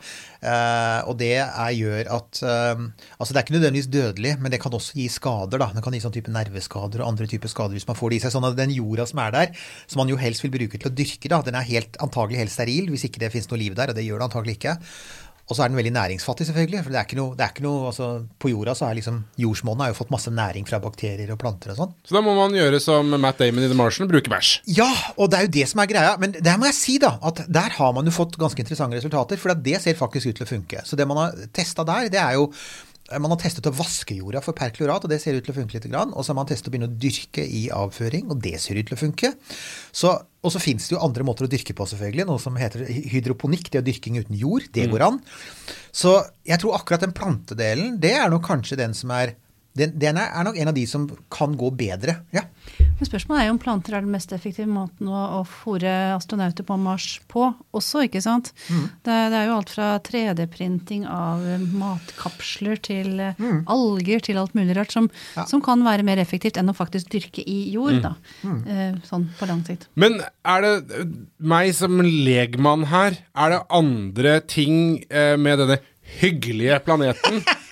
Eh, 0.46 1.00
og 1.10 1.18
det 1.18 1.32
er, 1.42 1.72
gjør 1.74 2.10
at 2.14 2.42
eh, 2.46 2.84
Altså 3.18 3.34
det 3.34 3.40
er 3.40 3.46
ikke 3.46 3.56
nødvendigvis 3.56 3.90
dødelig, 3.90 4.34
men 4.42 4.54
det 4.54 4.60
kan 4.62 4.76
også 4.78 4.98
gi 5.00 5.08
skader. 5.10 5.62
da. 5.62 5.72
Det 5.74 5.84
kan 5.86 5.96
gi 5.96 6.04
sånn 6.04 6.16
type 6.16 6.34
nerveskader 6.34 7.02
og 7.02 7.10
andre 7.10 7.30
typer 7.32 7.52
skader 7.52 7.78
hvis 7.78 7.88
man 7.90 7.98
får 7.98 8.14
det 8.14 8.20
i 8.20 8.24
seg. 8.26 8.36
Sånn 8.36 8.48
at 8.50 8.58
den 8.60 8.74
jorda 8.76 9.08
som 9.10 9.22
er 9.26 9.36
der, 9.36 9.68
som 9.90 10.04
man 10.04 10.12
jo 10.12 10.20
helst 10.22 10.46
vil 10.46 10.54
bruke 10.54 10.78
til 10.78 10.92
å 10.92 10.96
dyrke, 10.96 11.32
da, 11.32 11.42
den 11.46 11.58
er 11.58 11.68
helt, 11.68 11.98
antagelig 12.04 12.44
helt 12.44 12.54
steril 12.54 12.92
hvis 12.94 13.08
ikke 13.10 13.24
det 13.24 13.32
finnes 13.34 13.50
noe 13.52 13.62
liv 13.62 13.78
der, 13.78 13.92
og 13.92 13.98
det 13.98 14.06
gjør 14.06 14.22
det 14.22 14.30
antagelig 14.30 14.58
ikke. 14.60 14.78
Og 15.46 15.54
så 15.54 15.62
er 15.62 15.70
den 15.70 15.78
veldig 15.78 15.94
næringsfattig, 15.94 16.48
selvfølgelig. 16.48 16.80
For 16.82 16.94
det 16.94 17.00
er 17.00 17.06
ikke 17.06 17.18
noe, 17.20 17.36
det 17.38 17.46
er 17.46 17.52
ikke 17.54 17.66
noe 17.66 17.90
altså, 17.92 18.08
På 18.42 18.50
jorda 18.50 18.74
så 18.78 18.88
er 18.88 18.98
liksom 18.98 19.20
Jordsmonnet 19.42 19.86
har 19.86 19.92
jo 19.92 19.98
fått 20.00 20.14
masse 20.14 20.32
næring 20.34 20.66
fra 20.66 20.80
bakterier 20.82 21.30
og 21.36 21.40
planter 21.42 21.76
og 21.76 21.80
sånn. 21.82 21.92
Så 22.08 22.18
da 22.18 22.24
må 22.26 22.34
man 22.38 22.56
gjøre 22.58 22.80
som 22.82 23.14
Matt 23.14 23.44
Damon 23.44 23.68
i 23.68 23.70
The 23.70 23.78
Martian, 23.78 24.10
bruke 24.10 24.32
bæsj. 24.32 24.56
Ja, 24.74 24.90
og 25.20 25.30
det 25.30 25.40
er 25.40 25.48
jo 25.48 25.54
det 25.60 25.68
som 25.70 25.84
er 25.84 25.92
greia. 25.92 26.16
Men 26.22 26.34
der 26.34 26.58
må 26.62 26.70
jeg 26.72 26.80
si 26.80 26.98
da, 27.02 27.14
at 27.30 27.44
der 27.46 27.78
har 27.78 27.94
man 27.98 28.10
jo 28.10 28.16
fått 28.16 28.40
ganske 28.42 28.66
interessante 28.66 28.98
resultater. 28.98 29.40
For 29.42 29.54
det 29.54 29.84
ser 29.84 30.00
faktisk 30.00 30.32
ut 30.32 30.42
til 30.42 30.48
å 30.48 30.52
funke. 30.56 30.82
Så 30.88 30.98
det 30.98 31.06
man 31.10 31.22
har 31.22 31.48
testa 31.54 31.86
der, 31.86 32.10
det 32.14 32.22
er 32.22 32.40
jo 32.40 32.50
man 33.06 33.30
har 33.30 33.38
testet 33.38 33.68
å 33.70 33.74
vaske 33.76 34.16
jorda 34.18 34.42
for 34.42 34.58
perklorat, 34.58 35.04
og 35.06 35.12
det 35.12 35.20
ser 35.22 35.38
ut 35.38 35.46
til 35.46 35.54
å 35.54 35.58
funke 35.60 35.78
litt. 35.78 35.86
Og 35.94 36.26
så 36.26 36.32
har 36.32 36.40
man 36.40 36.48
testet 36.50 36.72
å 36.72 36.74
begynne 36.74 36.90
å 36.90 36.98
dyrke 37.06 37.46
i 37.46 37.68
avføring, 37.74 38.32
og 38.34 38.42
det 38.42 38.56
ser 38.64 38.80
ut 38.80 38.90
til 38.90 38.98
å 38.98 39.02
funke. 39.02 39.32
Så, 39.94 40.16
og 40.42 40.54
så 40.54 40.62
finnes 40.64 40.90
det 40.90 40.96
jo 40.96 41.04
andre 41.06 41.26
måter 41.28 41.46
å 41.46 41.52
dyrke 41.52 41.76
på, 41.78 41.86
selvfølgelig. 41.92 42.26
Noe 42.32 42.42
som 42.42 42.58
heter 42.58 42.82
hydroponikk, 43.14 43.70
det 43.70 43.84
er 43.84 43.88
dyrking 43.92 44.18
uten 44.18 44.40
jord. 44.40 44.66
Det 44.74 44.90
går 44.90 45.06
an. 45.06 45.22
Så 45.94 46.18
jeg 46.50 46.62
tror 46.64 46.80
akkurat 46.80 47.06
den 47.06 47.14
plantedelen, 47.16 48.00
det 48.02 48.16
er 48.18 48.34
nok 48.34 48.48
kanskje 48.50 48.82
den 48.82 48.98
som 48.98 49.14
er 49.14 49.38
den, 49.76 49.92
den 50.00 50.18
er, 50.22 50.30
er 50.32 50.46
nok 50.48 50.58
en 50.62 50.72
av 50.72 50.76
de 50.78 50.86
som 50.88 51.06
kan 51.34 51.56
gå 51.60 51.70
bedre. 51.76 52.22
ja. 52.36 52.46
Men 52.96 53.08
spørsmålet 53.10 53.42
er 53.44 53.48
jo 53.50 53.54
om 53.54 53.60
planter 53.60 53.94
er 53.98 54.04
den 54.06 54.14
mest 54.14 54.32
effektive 54.34 54.70
måten 54.72 55.10
å, 55.12 55.20
å 55.38 55.42
fòre 55.46 55.92
astronauter 56.16 56.64
på 56.66 56.78
Mars 56.80 57.20
på 57.32 57.44
også, 57.76 58.06
ikke 58.08 58.22
sant? 58.24 58.54
Mm. 58.72 58.86
Det, 59.04 59.18
det 59.34 59.38
er 59.42 59.50
jo 59.50 59.58
alt 59.58 59.74
fra 59.76 59.90
3D-printing 60.08 61.04
av 61.12 61.44
matkapsler 61.76 62.80
til 62.84 63.12
Mm. 63.36 63.64
alger 63.72 64.22
til 64.24 64.38
alt 64.40 64.54
mulig 64.56 64.76
rart, 64.78 64.92
som, 64.94 65.08
som 65.50 65.62
kan 65.64 65.82
være 65.86 66.06
mer 66.08 66.20
effektivt 66.22 66.58
enn 66.60 66.72
å 66.72 66.76
faktisk 66.76 67.10
dyrke 67.12 67.44
i 67.48 67.58
jord, 67.74 68.00
da. 68.04 68.14
Mm. 68.44 68.60
Eh, 68.68 68.96
sånn 69.08 69.28
på 69.38 69.48
lang 69.50 69.64
sikt. 69.68 69.88
Men 70.00 70.18
er 70.46 70.64
det 70.66 71.02
meg 71.40 71.74
som 71.78 72.00
legmann 72.02 72.88
her, 72.92 73.18
er 73.36 73.54
det 73.56 73.62
andre 73.76 74.38
ting 74.48 75.04
eh, 75.10 75.36
med 75.38 75.60
denne 75.62 75.80
hyggelige 76.22 76.80
planeten 76.86 77.42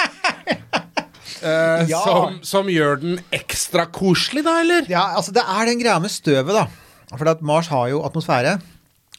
eh, 1.43 1.83
Ja. 1.91 2.00
som, 2.07 2.39
som 2.43 2.69
gjør 2.71 3.01
den 3.03 3.19
ekstra 3.35 3.85
koselig, 3.91 4.43
da, 4.47 4.59
eller? 4.63 4.88
Ja, 4.91 5.03
altså 5.17 5.33
det 5.35 5.43
er 5.43 5.65
den 5.69 5.81
greia 5.83 6.00
med 6.03 6.09
støvet, 6.13 6.53
da. 6.55 6.67
For 7.13 7.29
at 7.29 7.41
Mars 7.45 7.67
har 7.69 7.89
jo 7.91 8.01
atmosfære. 8.07 8.57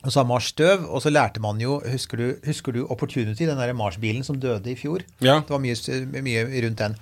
Og 0.05 0.13
så 0.13 0.21
har 0.21 0.27
Mars 0.29 0.51
støv, 0.53 0.85
og 0.91 1.01
så 1.01 1.11
lærte 1.13 1.41
man 1.41 1.61
jo 1.63 1.79
Husker 1.89 2.21
du, 2.21 2.27
husker 2.45 2.73
du 2.77 2.83
Opportunity, 2.93 3.47
den 3.49 3.57
der 3.61 3.73
Mars-bilen 3.77 4.25
som 4.27 4.37
døde 4.41 4.69
i 4.71 4.77
fjor? 4.77 5.03
Ja. 5.25 5.39
Det 5.41 5.51
var 5.55 5.63
mye, 5.65 5.77
mye 6.25 6.45
rundt 6.67 6.79
den. 6.83 6.97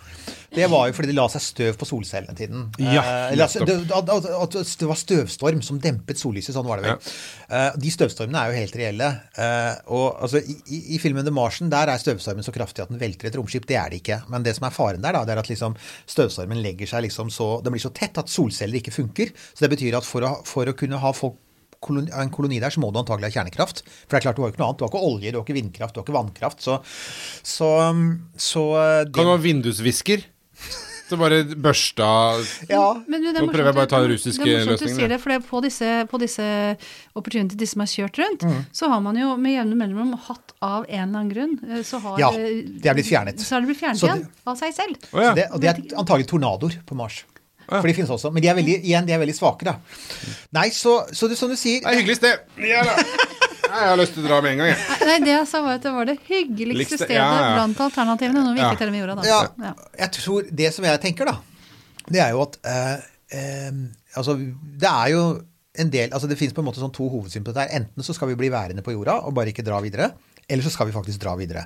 Det 0.53 0.67
var 0.69 0.87
jo 0.91 0.93
fordi 0.93 1.09
det 1.09 1.17
la 1.17 1.25
seg 1.33 1.41
støv 1.41 1.77
på 1.81 1.87
solcellene 1.89 2.35
tiden. 2.37 2.67
Ja, 2.79 3.03
Eh, 3.03 3.33
altså, 3.41 3.63
nettopp. 3.65 4.53
det, 4.53 4.63
det 4.83 4.89
var 4.89 4.99
støvstorm 5.01 5.63
som 5.65 5.79
dempet 5.81 6.21
sollyset. 6.21 6.53
Sånn 6.55 6.67
var 6.69 6.79
det 6.83 6.91
vel. 6.91 7.13
Eh, 7.49 7.79
de 7.81 7.93
støvstormene 7.95 8.39
er 8.43 8.53
jo 8.53 8.59
helt 8.61 8.77
reelle. 8.77 9.09
Eh, 9.41 9.79
og 9.97 10.21
altså, 10.27 10.43
i, 10.45 10.59
i, 10.77 10.81
I 10.97 10.99
filmen 11.03 11.25
The 11.25 11.33
Martian 11.35 11.73
der 11.73 11.89
er 11.95 12.03
støvstormen 12.03 12.45
så 12.47 12.53
kraftig 12.55 12.85
at 12.85 12.93
den 12.93 13.01
velter 13.01 13.31
et 13.31 13.39
romskip. 13.41 13.65
Det 13.71 13.79
er 13.81 13.89
det 13.95 14.03
ikke. 14.03 14.21
Men 14.33 14.45
det 14.45 14.55
som 14.59 14.69
er 14.69 14.77
faren 14.77 15.01
der, 15.03 15.17
da, 15.17 15.25
det 15.25 15.35
er 15.35 15.43
at 15.43 15.49
liksom, 15.51 15.75
støvstormen 16.13 16.61
legger 16.63 16.91
seg 16.93 17.07
liksom 17.09 17.33
så 17.33 17.49
Den 17.65 17.73
blir 17.75 17.83
så 17.83 17.91
tett 17.97 18.21
at 18.21 18.29
solceller 18.31 18.79
ikke 18.83 18.93
funker. 18.95 19.33
Så 19.55 19.65
det 19.65 19.73
betyr 19.73 19.97
at 19.99 20.07
for 20.07 20.29
å, 20.29 20.35
for 20.47 20.69
å 20.69 20.77
kunne 20.77 21.01
ha 21.01 21.15
folk 21.17 21.41
koloni, 21.83 22.11
en 22.15 22.31
koloni 22.35 22.61
der, 22.63 22.71
så 22.75 22.81
må 22.83 22.93
du 22.95 23.01
antagelig 23.03 23.31
ha 23.33 23.37
kjernekraft. 23.41 23.83
For 24.07 24.15
det 24.15 24.21
er 24.23 24.27
klart, 24.29 24.39
du 24.39 24.43
har 24.45 24.51
jo 24.51 24.55
ikke 24.55 24.63
noe 24.63 24.71
annet. 24.73 24.79
Du 24.81 24.87
har 24.87 24.93
ikke 24.95 25.07
olje, 25.11 25.33
du 25.35 25.39
har 25.41 25.45
ikke 25.47 25.59
vindkraft, 25.59 25.95
du 25.97 26.01
har 26.01 26.07
ikke 26.07 26.17
vannkraft. 26.21 26.63
Så, 26.65 26.79
så, 27.43 27.69
så 28.39 28.65
eh, 28.79 29.05
det, 29.09 29.15
Kan 29.19 29.29
du 29.29 29.35
ha 29.35 29.41
vindusvisker? 29.43 30.25
Så 31.13 31.17
bare 31.21 31.43
børsta 31.61 32.07
Ja. 32.71 32.85
Men 33.11 33.21
det 33.21 33.35
er 33.37 33.43
Nå 33.45 33.51
prøver 33.53 33.69
jeg 33.69 33.77
bare 33.77 33.85
å 33.85 33.91
ta 33.91 33.99
den 34.01 34.13
russiske 34.15 34.47
det 34.47 34.53
er 34.55 34.63
morsomt 34.63 34.71
du 34.71 34.85
løsningen, 34.87 34.97
sier 35.03 35.11
det, 35.13 35.19
for 35.21 35.33
det 35.35 35.41
på 35.45 35.61
disse, 35.61 35.89
på 36.09 36.21
disse 36.23 36.47
opportunity, 37.21 37.59
de 37.61 37.69
som 37.69 37.83
har 37.85 37.91
kjørt 37.93 38.21
rundt, 38.23 38.47
Mm. 38.49 38.63
så 38.73 38.89
har 38.89 39.03
man 39.05 39.19
jo 39.21 39.35
med 39.37 39.53
jevne 39.59 39.77
mellomrom 39.77 40.15
hatt 40.31 40.55
av 40.65 40.87
en 40.89 41.03
eller 41.03 41.19
annen 41.21 41.33
grunn 41.35 41.53
eh, 41.69 41.83
så 41.85 42.01
har 42.01 42.17
Ja, 42.23 42.31
eh, 42.33 42.63
det 42.81 42.89
er 42.89 42.97
blitt 42.97 43.11
fjernet. 43.11 43.43
Så 43.45 43.59
har 43.59 43.61
det 43.61 43.69
blitt 43.75 43.83
fjernet 43.83 44.01
Så 44.01 44.09
igjen 44.09 44.25
det- 44.25 44.47
av 44.47 44.57
seg 44.63 44.73
selv. 44.79 44.97
Oh, 45.13 45.21
ja. 45.21 45.35
Så 45.35 45.37
det, 45.37 45.47
og 45.53 45.61
det 45.61 45.69
er 45.75 45.83
antagelig 46.01 46.29
tornadoer 46.33 46.79
på 46.89 46.97
Mars. 46.97 47.25
For 47.69 47.87
de 47.89 47.95
finnes 47.97 48.11
også. 48.13 48.31
Men 48.35 48.43
de 48.45 48.49
er 48.53 48.57
veldig, 48.59 48.75
igjen, 48.85 49.07
de 49.09 49.13
er 49.15 49.21
veldig 49.23 49.35
svake, 49.37 49.65
da. 49.69 49.77
Nei, 50.59 50.69
så, 50.75 50.99
så 51.15 51.29
det, 51.31 51.39
som 51.41 51.49
du 51.53 51.57
sier 51.57 51.81
Det 51.85 51.93
er 51.93 52.01
hyggelig 52.03 52.17
sted. 52.19 52.43
Ja 52.69 52.83
da. 52.89 52.97
Nei, 53.73 53.79
Jeg 53.81 53.89
har 53.89 53.97
lyst 54.03 54.13
til 54.17 54.25
å 54.25 54.29
dra 54.29 54.41
med 54.45 54.53
en 54.53 54.59
gang, 54.61 54.73
jeg. 54.75 54.99
Nei, 55.09 55.15
det 55.25 55.31
jeg 55.33 55.47
sa 55.49 55.63
var 55.65 55.79
at 55.79 55.85
det 55.87 55.93
var 55.95 56.09
det 56.11 56.19
hyggeligste 56.27 56.99
stedet 56.99 57.17
ja, 57.17 57.29
ja. 57.33 57.53
blant 57.57 57.79
alternativene. 57.87 58.43
Noe 58.45 58.53
vi 58.57 58.61
Ja. 58.61 58.69
ikke 58.73 58.83
teller 58.83 58.93
med 58.93 59.01
jorda, 59.01 59.15
da. 59.63 59.71
Jeg 60.03 60.11
tror 60.19 60.51
Det 60.63 60.69
som 60.77 60.85
jeg 60.85 61.01
tenker, 61.07 61.31
da, 61.31 61.39
det 62.13 62.21
er 62.21 62.35
jo 62.35 62.43
at 62.45 62.59
eh, 62.69 63.07
eh, 63.39 63.71
Altså, 64.19 64.35
det 64.37 64.91
er 64.91 65.15
jo 65.15 65.23
en 65.81 65.89
del 65.89 66.11
altså 66.13 66.29
Det 66.29 66.37
finnes 66.37 66.53
på 66.53 66.61
en 66.61 66.67
måte 66.69 66.83
sånn 66.83 66.93
to 66.93 67.07
hovedsyn 67.09 67.47
på 67.47 67.55
dette. 67.55 67.65
her. 67.65 67.81
Enten 67.81 68.05
så 68.05 68.13
skal 68.13 68.29
vi 68.29 68.37
bli 68.43 68.51
værende 68.53 68.85
på 68.85 68.93
jorda 68.93 69.15
og 69.25 69.33
bare 69.39 69.55
ikke 69.55 69.65
dra 69.65 69.79
videre. 69.81 70.11
eller 70.51 70.63
så 70.67 70.71
skal 70.75 70.91
vi 70.91 70.93
faktisk 70.93 71.23
dra 71.23 71.33
videre. 71.39 71.63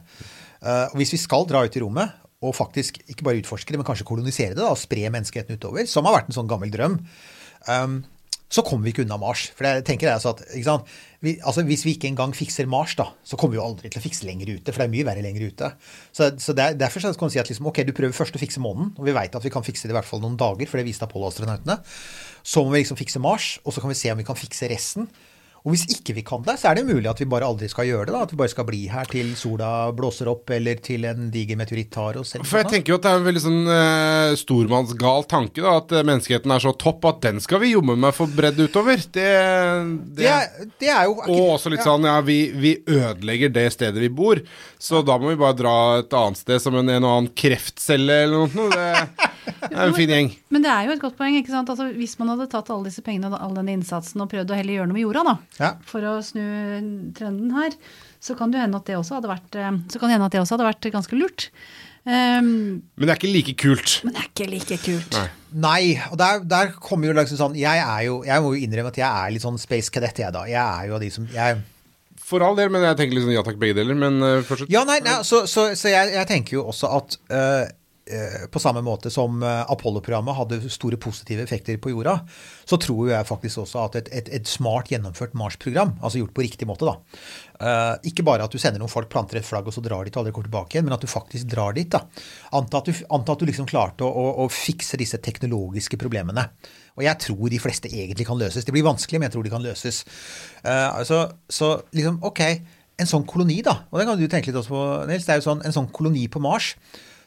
Uh, 0.62 0.86
og 0.92 1.00
hvis 1.00 1.10
vi 1.16 1.18
skal 1.18 1.42
dra 1.48 1.64
ut 1.66 1.74
i 1.76 1.80
rommet, 1.82 2.12
og 2.44 2.56
faktisk 2.56 3.00
ikke 3.06 3.24
bare 3.26 3.40
utforske 3.40 3.72
det, 3.72 3.80
men 3.80 3.88
kanskje 3.88 4.08
kolonisere 4.08 4.52
det, 4.54 4.60
da, 4.60 4.72
og 4.74 4.80
spre 4.80 5.08
menneskeheten 5.12 5.56
utover, 5.56 5.88
som 5.88 6.08
har 6.08 6.18
vært 6.18 6.30
en 6.30 6.36
sånn 6.36 6.50
gammel 6.50 6.72
drøm, 6.72 6.98
um, 7.70 8.02
så 8.52 8.62
kommer 8.62 8.86
vi 8.86 8.92
ikke 8.92 9.02
unna 9.02 9.16
Mars. 9.18 9.48
For 9.58 9.66
jeg 9.66 9.82
tenker 9.88 10.12
altså 10.12 10.30
at? 10.36 10.44
Vi, 11.24 11.32
altså 11.42 11.64
Hvis 11.66 11.82
vi 11.82 11.96
ikke 11.96 12.06
engang 12.12 12.30
fikser 12.36 12.68
Mars, 12.70 12.94
da, 12.98 13.08
så 13.26 13.38
kommer 13.38 13.56
vi 13.56 13.58
jo 13.58 13.64
aldri 13.64 13.90
til 13.90 13.98
å 13.98 14.04
fikse 14.04 14.28
lenger 14.28 14.52
ute. 14.52 14.70
For 14.70 14.78
det 14.78 14.86
er 14.86 14.92
mye 14.92 15.06
verre 15.08 15.24
lenger 15.24 15.48
ute. 15.50 15.70
Så, 16.14 16.28
så 16.42 16.54
der, 16.54 16.76
Derfor 16.78 17.02
så 17.02 17.10
kan 17.18 17.32
du 17.32 17.34
si 17.34 17.40
at 17.42 17.50
liksom, 17.50 17.66
ok, 17.72 17.82
du 17.88 17.90
prøver 17.96 18.14
først 18.14 18.38
å 18.38 18.42
fikse 18.42 18.62
månen, 18.62 18.92
og 18.94 19.08
vi 19.08 19.16
vet 19.16 19.34
at 19.34 19.46
vi 19.46 19.50
kan 19.50 19.66
fikse 19.66 19.88
det 19.88 19.96
i 19.96 19.98
hvert 19.98 20.06
fall 20.06 20.22
noen 20.22 20.38
dager, 20.38 20.70
for 20.70 20.78
det 20.78 20.86
viste 20.86 21.08
Apollo-astronautene. 21.08 21.80
Så 22.46 22.62
må 22.62 22.70
vi 22.70 22.84
liksom 22.84 23.00
fikse 23.00 23.22
Mars, 23.24 23.56
og 23.64 23.74
så 23.74 23.82
kan 23.82 23.90
vi 23.90 23.98
se 23.98 24.14
om 24.14 24.22
vi 24.22 24.28
kan 24.28 24.38
fikse 24.38 24.70
resten. 24.70 25.10
Og 25.66 25.74
hvis 25.74 25.82
ikke 25.90 26.14
vi 26.14 26.22
kan 26.22 26.44
det, 26.46 26.54
så 26.60 26.70
er 26.70 26.78
det 26.78 26.84
mulig 26.86 27.08
at 27.10 27.18
vi 27.18 27.26
bare 27.26 27.46
aldri 27.50 27.66
skal 27.66 27.88
gjøre 27.88 28.06
det. 28.06 28.12
da, 28.14 28.20
At 28.22 28.30
vi 28.30 28.38
bare 28.38 28.52
skal 28.52 28.66
bli 28.68 28.84
her 28.86 29.08
til 29.10 29.32
sola 29.34 29.90
blåser 29.96 30.28
opp, 30.30 30.52
eller 30.54 30.78
til 30.78 31.02
en 31.10 31.26
diger 31.34 31.58
meteoritt 31.58 31.90
tar 31.90 32.20
oss. 32.20 32.36
For 32.38 32.60
jeg 32.60 32.70
tenker 32.70 32.94
jo 32.94 32.98
at 33.00 33.06
det 33.06 33.10
er 33.10 33.18
en 33.18 33.26
veldig 33.26 33.42
sånn 33.42 33.66
uh, 33.66 34.36
stormannsgal 34.38 35.26
tanke, 35.26 35.64
da. 35.64 35.74
At 35.80 35.90
eh, 35.90 36.06
menneskeheten 36.06 36.54
er 36.54 36.62
så 36.62 36.70
topp 36.78 37.08
at 37.10 37.18
den 37.24 37.42
skal 37.42 37.64
vi 37.64 37.72
jommen 37.72 37.98
med 37.98 38.14
få 38.14 38.28
bredd 38.30 38.62
utover. 38.62 39.02
Det, 39.02 39.26
det, 39.26 40.22
det, 40.22 40.28
er, 40.30 40.68
det 40.78 40.92
er 40.92 41.08
jo 41.10 41.16
Og 41.24 41.56
også 41.56 41.74
litt 41.74 41.82
sånn, 41.82 42.06
ja, 42.06 42.20
vi, 42.22 42.38
vi 42.54 42.76
ødelegger 42.86 43.50
det 43.58 43.66
stedet 43.74 44.06
vi 44.06 44.12
bor, 44.22 44.38
så 44.78 45.02
da 45.02 45.18
må 45.18 45.34
vi 45.34 45.40
bare 45.40 45.58
dra 45.58 45.76
et 46.04 46.14
annet 46.14 46.44
sted 46.44 46.62
som 46.62 46.78
en, 46.78 46.94
en 46.94 47.02
og 47.02 47.16
annen 47.16 47.32
kreftcelle 47.34 48.22
eller 48.28 48.54
noe. 48.54 48.70
Det, 48.70 49.32
det 49.46 49.72
er 49.72 49.82
en 49.86 49.94
fin 49.96 50.10
gjeng. 50.10 50.30
Men 50.50 50.62
det 50.66 50.70
er 50.72 50.86
jo 50.88 50.94
et 50.96 51.02
godt 51.02 51.16
poeng. 51.18 51.36
ikke 51.38 51.52
sant? 51.54 51.70
Altså, 51.72 51.88
hvis 51.96 52.18
man 52.20 52.32
hadde 52.34 52.48
tatt 52.52 52.70
alle 52.74 52.88
disse 52.90 53.02
pengene 53.06 53.30
og 53.32 53.38
all 53.40 53.54
denne 53.56 53.74
innsatsen 53.78 54.20
og 54.24 54.30
prøvd 54.32 54.52
å 54.52 54.58
heller 54.58 54.78
gjøre 54.80 54.90
noe 54.90 54.98
med 54.98 55.04
jorda, 55.06 55.24
da, 55.30 55.36
Ja. 55.62 55.72
for 55.86 56.00
å 56.00 56.16
snu 56.24 56.42
trenden 57.16 57.50
her, 57.56 57.76
så 58.20 58.36
kan 58.38 58.50
det 58.50 58.60
hende 58.64 58.76
at 58.80 58.86
det 58.88 58.96
også 58.98 59.18
hadde 59.20 59.30
vært, 59.30 59.54
eh, 59.60 59.78
så 59.92 59.98
kan 60.00 60.08
det 60.08 60.16
hende 60.18 60.26
at 60.30 60.32
det 60.32 60.40
også 60.42 60.56
hadde 60.58 60.70
vært 60.74 60.92
ganske 60.92 61.18
lurt. 61.18 61.50
Um, 62.06 62.82
Men 62.94 63.08
det 63.08 63.10
er 63.10 63.18
ikke 63.18 63.32
like 63.34 63.54
kult. 63.58 64.00
men 64.06 64.14
det 64.14 64.20
er 64.22 64.28
ikke 64.30 64.50
like 64.50 64.76
kult. 64.78 65.16
Nei. 65.16 65.28
Nei, 65.56 66.02
og 66.12 66.18
der, 66.20 66.42
der 66.46 66.68
kommer 66.78 67.08
jo 67.08 67.14
liksom 67.16 67.38
sånn 67.40 67.56
Jeg 67.58 67.80
er 67.82 68.02
jo, 68.06 68.20
jeg 68.22 68.42
må 68.44 68.52
jo 68.54 68.60
innrømme 68.66 68.92
at 68.92 68.98
jeg 69.00 69.08
er 69.08 69.32
litt 69.34 69.42
sånn 69.42 69.58
space 69.58 69.90
cadet, 69.90 70.12
jeg 70.22 70.30
da. 70.36 70.44
Jeg 70.46 70.60
er 70.60 70.86
jo 70.86 70.94
av 70.94 71.00
de 71.02 71.08
som 71.10 71.26
jeg, 71.32 71.62
For 72.22 72.42
all 72.46 72.54
del, 72.58 72.68
men 72.70 72.82
jeg 72.86 72.96
tenker 73.00 73.16
liksom 73.18 73.32
ja 73.34 73.42
takk, 73.46 73.58
begge 73.58 73.74
deler. 73.80 73.98
Men 73.98 74.22
uh, 74.22 74.42
fortsett. 74.46 74.70
Ja, 74.70 74.84
nei, 74.86 75.00
nei 75.02 75.16
så, 75.26 75.44
så, 75.50 75.72
så 75.74 75.90
jeg, 75.90 76.12
jeg 76.14 76.26
tenker 76.30 76.58
jo 76.60 76.64
også 76.70 76.90
at 76.94 77.18
øh, 77.30 77.66
på 78.52 78.60
samme 78.62 78.82
måte 78.86 79.10
som 79.10 79.40
øh, 79.42 79.62
Apollo-programmet 79.72 80.36
hadde 80.38 80.70
store 80.70 80.98
positive 81.00 81.42
effekter 81.42 81.78
på 81.82 81.90
jorda, 81.90 82.20
så 82.64 82.78
tror 82.78 83.10
jeg 83.10 83.26
faktisk 83.26 83.64
også 83.64 83.80
at 83.82 83.98
et, 84.00 84.10
et, 84.14 84.30
et 84.38 84.46
smart 84.46 84.92
gjennomført 84.92 85.34
Mars-program, 85.34 85.96
altså 85.98 86.20
gjort 86.20 86.34
på 86.36 86.44
riktig 86.44 86.68
måte, 86.70 86.86
da 86.86 86.94
uh, 87.60 87.94
Ikke 88.06 88.22
bare 88.26 88.46
at 88.46 88.54
du 88.54 88.60
sender 88.62 88.78
noen 88.82 88.92
folk, 88.92 89.08
planter 89.10 89.40
et 89.40 89.48
flagg 89.48 89.66
og 89.66 89.74
så 89.74 89.82
drar 89.82 90.06
dit 90.06 90.14
og 90.14 90.22
aldri 90.22 90.34
kommer 90.36 90.50
tilbake 90.50 90.76
igjen, 90.76 90.86
men 90.86 90.94
at 90.94 91.02
du 91.02 91.10
faktisk 91.10 91.48
drar 91.50 91.74
dit. 91.76 91.90
da. 91.90 92.04
Anta 92.54 92.78
at 92.78 92.90
du, 92.90 93.02
anta 93.10 93.34
at 93.34 93.42
du 93.42 93.50
liksom 93.50 93.66
klarte 93.66 94.06
å, 94.06 94.10
å, 94.10 94.44
å 94.44 94.48
fikse 94.52 95.00
disse 95.00 95.18
teknologiske 95.22 95.98
problemene. 96.00 96.46
Og 96.96 97.04
jeg 97.04 97.22
tror 97.26 97.50
de 97.52 97.60
fleste 97.60 97.90
egentlig 97.90 98.28
kan 98.28 98.38
løses. 98.40 98.64
Det 98.64 98.74
blir 98.74 98.86
vanskelig, 98.86 99.20
men 99.20 99.28
jeg 99.28 99.36
tror 99.36 99.46
de 99.46 99.52
kan 99.52 99.66
løses. 99.66 100.04
Uh, 100.62 100.94
altså, 100.94 101.24
så 101.50 101.74
liksom, 101.96 102.22
ok, 102.26 102.44
en 103.02 103.10
sånn 103.10 103.26
koloni, 103.28 103.58
da, 103.64 103.80
og 103.90 104.00
det 104.00 104.06
kan 104.08 104.16
du 104.20 104.24
tenke 104.30 104.52
litt 104.52 104.62
også 104.62 104.72
på, 104.72 104.86
Nils, 105.10 105.26
det 105.26 105.34
er 105.34 105.42
jo 105.42 105.48
sånn, 105.50 105.66
en 105.66 105.74
sånn 105.74 105.90
koloni 105.92 106.24
på 106.32 106.40
Mars. 106.44 106.74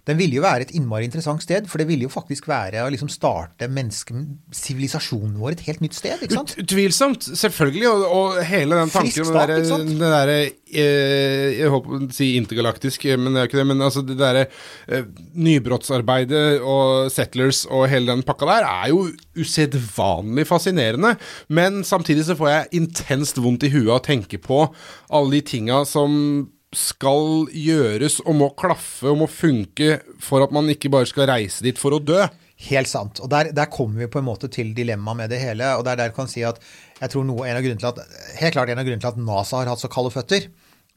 Den 0.08 0.20
ville 0.20 0.40
jo 0.40 0.44
være 0.46 0.68
et 0.68 0.74
innmari 0.78 1.08
interessant 1.08 1.44
sted, 1.44 1.68
for 1.70 1.82
det 1.82 1.88
ville 1.90 2.08
jo 2.08 2.12
faktisk 2.14 2.48
være 2.50 2.84
å 2.86 2.90
liksom 2.94 3.10
starte 3.12 3.68
sivilisasjonen 3.70 5.38
vår 5.40 5.58
et 5.58 5.64
helt 5.68 5.84
nytt 5.84 5.98
sted. 5.98 6.24
ikke 6.24 6.38
sant? 6.38 6.56
Utvilsomt, 6.62 7.28
selvfølgelig. 7.38 7.88
Og, 7.90 8.06
og 8.20 8.40
hele 8.48 8.80
den 8.80 8.94
tanken 8.94 9.28
start, 9.28 9.52
det 9.52 9.60
ikke 9.64 9.72
sant? 9.72 9.94
det 10.00 10.12
derre 10.14 10.38
eh, 10.40 11.48
Jeg 11.60 11.72
håper 11.74 11.96
å 11.96 12.02
si 12.16 12.32
intergalaktisk, 12.40 13.08
eh, 13.10 13.20
men 13.20 13.34
det 13.34 13.42
er 13.42 13.48
jo 13.48 13.52
ikke 13.52 13.62
det. 13.62 13.68
Men 13.72 13.88
altså 13.88 14.06
det 14.06 14.20
derre 14.20 14.46
eh, 14.88 15.08
nybrottsarbeidet 15.48 16.46
og 16.60 17.10
Settlers 17.14 17.66
og 17.70 17.88
hele 17.92 18.14
den 18.14 18.26
pakka 18.28 18.50
der 18.50 18.70
er 18.70 18.94
jo 18.94 19.06
usedvanlig 19.40 20.48
fascinerende. 20.50 21.16
Men 21.48 21.84
samtidig 21.88 22.28
så 22.28 22.38
får 22.40 22.54
jeg 22.54 22.72
intenst 22.84 23.42
vondt 23.44 23.68
i 23.68 23.74
huet 23.74 23.90
av 23.90 24.00
å 24.00 24.06
tenke 24.06 24.42
på 24.42 24.66
alle 25.10 25.38
de 25.38 25.46
tinga 25.54 25.84
som 25.88 26.50
skal 26.76 27.48
gjøres 27.50 28.20
og 28.26 28.36
må 28.38 28.52
klaffe 28.58 29.10
og 29.10 29.24
må 29.24 29.28
funke 29.32 29.98
for 30.22 30.46
at 30.46 30.54
man 30.54 30.70
ikke 30.70 30.92
bare 30.94 31.10
skal 31.10 31.30
reise 31.32 31.66
dit 31.66 31.80
for 31.82 31.96
å 31.96 32.02
dø. 32.04 32.22
Helt 32.70 32.92
sant. 32.92 33.22
Og 33.24 33.30
der, 33.32 33.50
der 33.56 33.72
kommer 33.72 34.04
vi 34.04 34.10
på 34.12 34.20
en 34.20 34.28
måte 34.28 34.50
til 34.52 34.74
dilemmaet 34.76 35.22
med 35.22 35.34
det 35.34 35.40
hele. 35.42 35.72
Og 35.80 35.86
det 35.88 35.94
er 35.94 36.02
der 36.04 36.16
kan 36.16 36.30
si 36.30 36.44
at 36.46 36.60
jeg 37.00 37.14
tror 37.14 37.26
noe, 37.26 37.48
en 37.48 37.58
av 37.58 37.64
grunnene 37.64 37.82
til 37.82 37.90
at, 37.94 38.18
helt 38.42 38.58
klart 38.58 38.72
en 38.72 38.82
av 38.82 38.86
grunnene 38.86 39.06
til 39.06 39.14
at 39.14 39.22
NASA 39.24 39.62
har 39.62 39.72
hatt 39.72 39.82
så 39.82 39.92
kalde 39.92 40.12
føtter, 40.14 40.50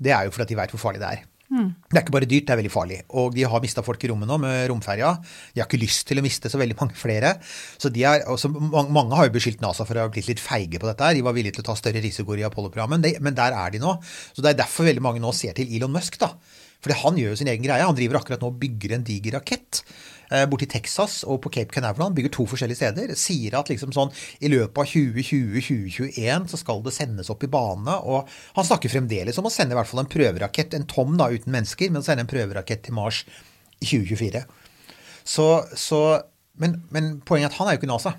det 0.03 0.13
er 0.13 0.27
jo 0.27 0.35
fordi 0.35 0.53
de 0.53 0.59
vet 0.59 0.75
hvor 0.75 0.83
farlig 0.83 1.03
det 1.05 1.13
er. 1.13 1.25
Det 1.53 1.99
er 1.99 2.05
ikke 2.05 2.15
bare 2.17 2.29
dyrt, 2.29 2.47
det 2.49 2.55
er 2.55 2.61
veldig 2.63 2.73
farlig. 2.73 2.99
Og 3.21 3.35
de 3.37 3.45
har 3.49 3.63
mista 3.65 3.85
folk 3.85 4.03
i 4.05 4.11
rommet 4.11 4.31
nå 4.31 4.39
med 4.43 4.65
romferja. 4.73 5.13
De 5.53 5.63
har 5.63 5.69
ikke 5.69 5.81
lyst 5.83 6.07
til 6.09 6.21
å 6.21 6.25
miste 6.25 6.51
så 6.53 6.61
veldig 6.61 6.79
mange 6.81 6.99
flere. 6.99 7.35
Så 7.81 7.93
er, 7.93 8.25
også, 8.33 8.51
mange, 8.53 8.89
mange 8.95 9.19
har 9.19 9.29
jo 9.29 9.37
beskyldt 9.37 9.65
NASA 9.65 9.87
for 9.89 9.99
å 9.99 10.07
ha 10.07 10.13
blitt 10.13 10.31
litt 10.31 10.43
feige 10.43 10.81
på 10.81 10.89
dette. 10.89 11.05
her. 11.05 11.19
De 11.19 11.25
var 11.27 11.37
villige 11.37 11.59
til 11.59 11.67
å 11.67 11.71
ta 11.71 11.79
større 11.79 12.03
risikoer 12.05 12.43
i 12.43 12.49
Apollo-programmet, 12.49 13.21
men 13.21 13.39
der 13.39 13.57
er 13.59 13.75
de 13.75 13.83
nå. 13.83 13.97
Så 14.33 14.45
det 14.45 14.55
er 14.55 14.63
derfor 14.65 14.89
veldig 14.89 15.05
mange 15.05 15.23
nå 15.23 15.33
ser 15.37 15.57
til 15.59 15.71
Elon 15.77 15.93
Musk, 15.93 16.19
da. 16.23 16.33
Fordi 16.83 16.99
han 16.99 17.19
gjør 17.21 17.35
jo 17.35 17.39
sin 17.39 17.51
egen 17.53 17.63
greie. 17.63 17.85
Han 17.87 17.97
driver 17.99 18.19
akkurat 18.19 18.43
nå 18.43 18.51
og 18.51 18.59
bygger 18.63 18.97
en 18.97 19.05
diger 19.07 19.37
rakett 19.39 19.83
eh, 20.33 20.43
borti 20.51 20.67
Texas 20.71 21.21
og 21.23 21.39
på 21.45 21.53
Cape 21.55 21.75
Canaveral. 21.75 22.11
Bygger 22.17 22.33
to 22.35 22.47
forskjellige 22.51 22.81
steder. 22.81 23.13
Sier 23.19 23.55
at 23.61 23.71
liksom 23.71 23.95
sånn 23.95 24.11
i 24.43 24.51
løpet 24.51 24.83
av 24.83 24.91
2020-2021 24.91 26.51
så 26.51 26.61
skal 26.61 26.83
det 26.83 26.95
sendes 26.97 27.31
opp 27.33 27.47
i 27.47 27.53
bane. 27.53 27.95
Og 28.03 28.27
han 28.59 28.69
snakker 28.69 28.93
fremdeles 28.93 29.39
om 29.39 29.47
å 29.47 29.55
sende 29.55 29.77
i 29.77 29.79
hvert 29.79 29.91
fall 29.91 30.03
en 30.03 30.11
prøverakett, 30.11 30.75
en 30.75 30.89
Tom 30.91 31.15
da 31.21 31.31
uten 31.31 31.55
mennesker, 31.55 31.95
men 31.95 32.05
sende 32.07 32.27
en 32.27 32.33
prøverakett 32.33 32.83
til 32.89 32.99
Mars 32.99 33.23
i 33.79 33.87
2024. 33.87 34.43
Så, 35.23 35.49
så 35.79 36.03
men, 36.59 36.81
men 36.91 37.17
poenget 37.27 37.53
er 37.53 37.55
at 37.55 37.61
han 37.61 37.71
er 37.71 37.77
jo 37.77 37.83
ikke 37.85 37.95
NASA. 37.95 38.17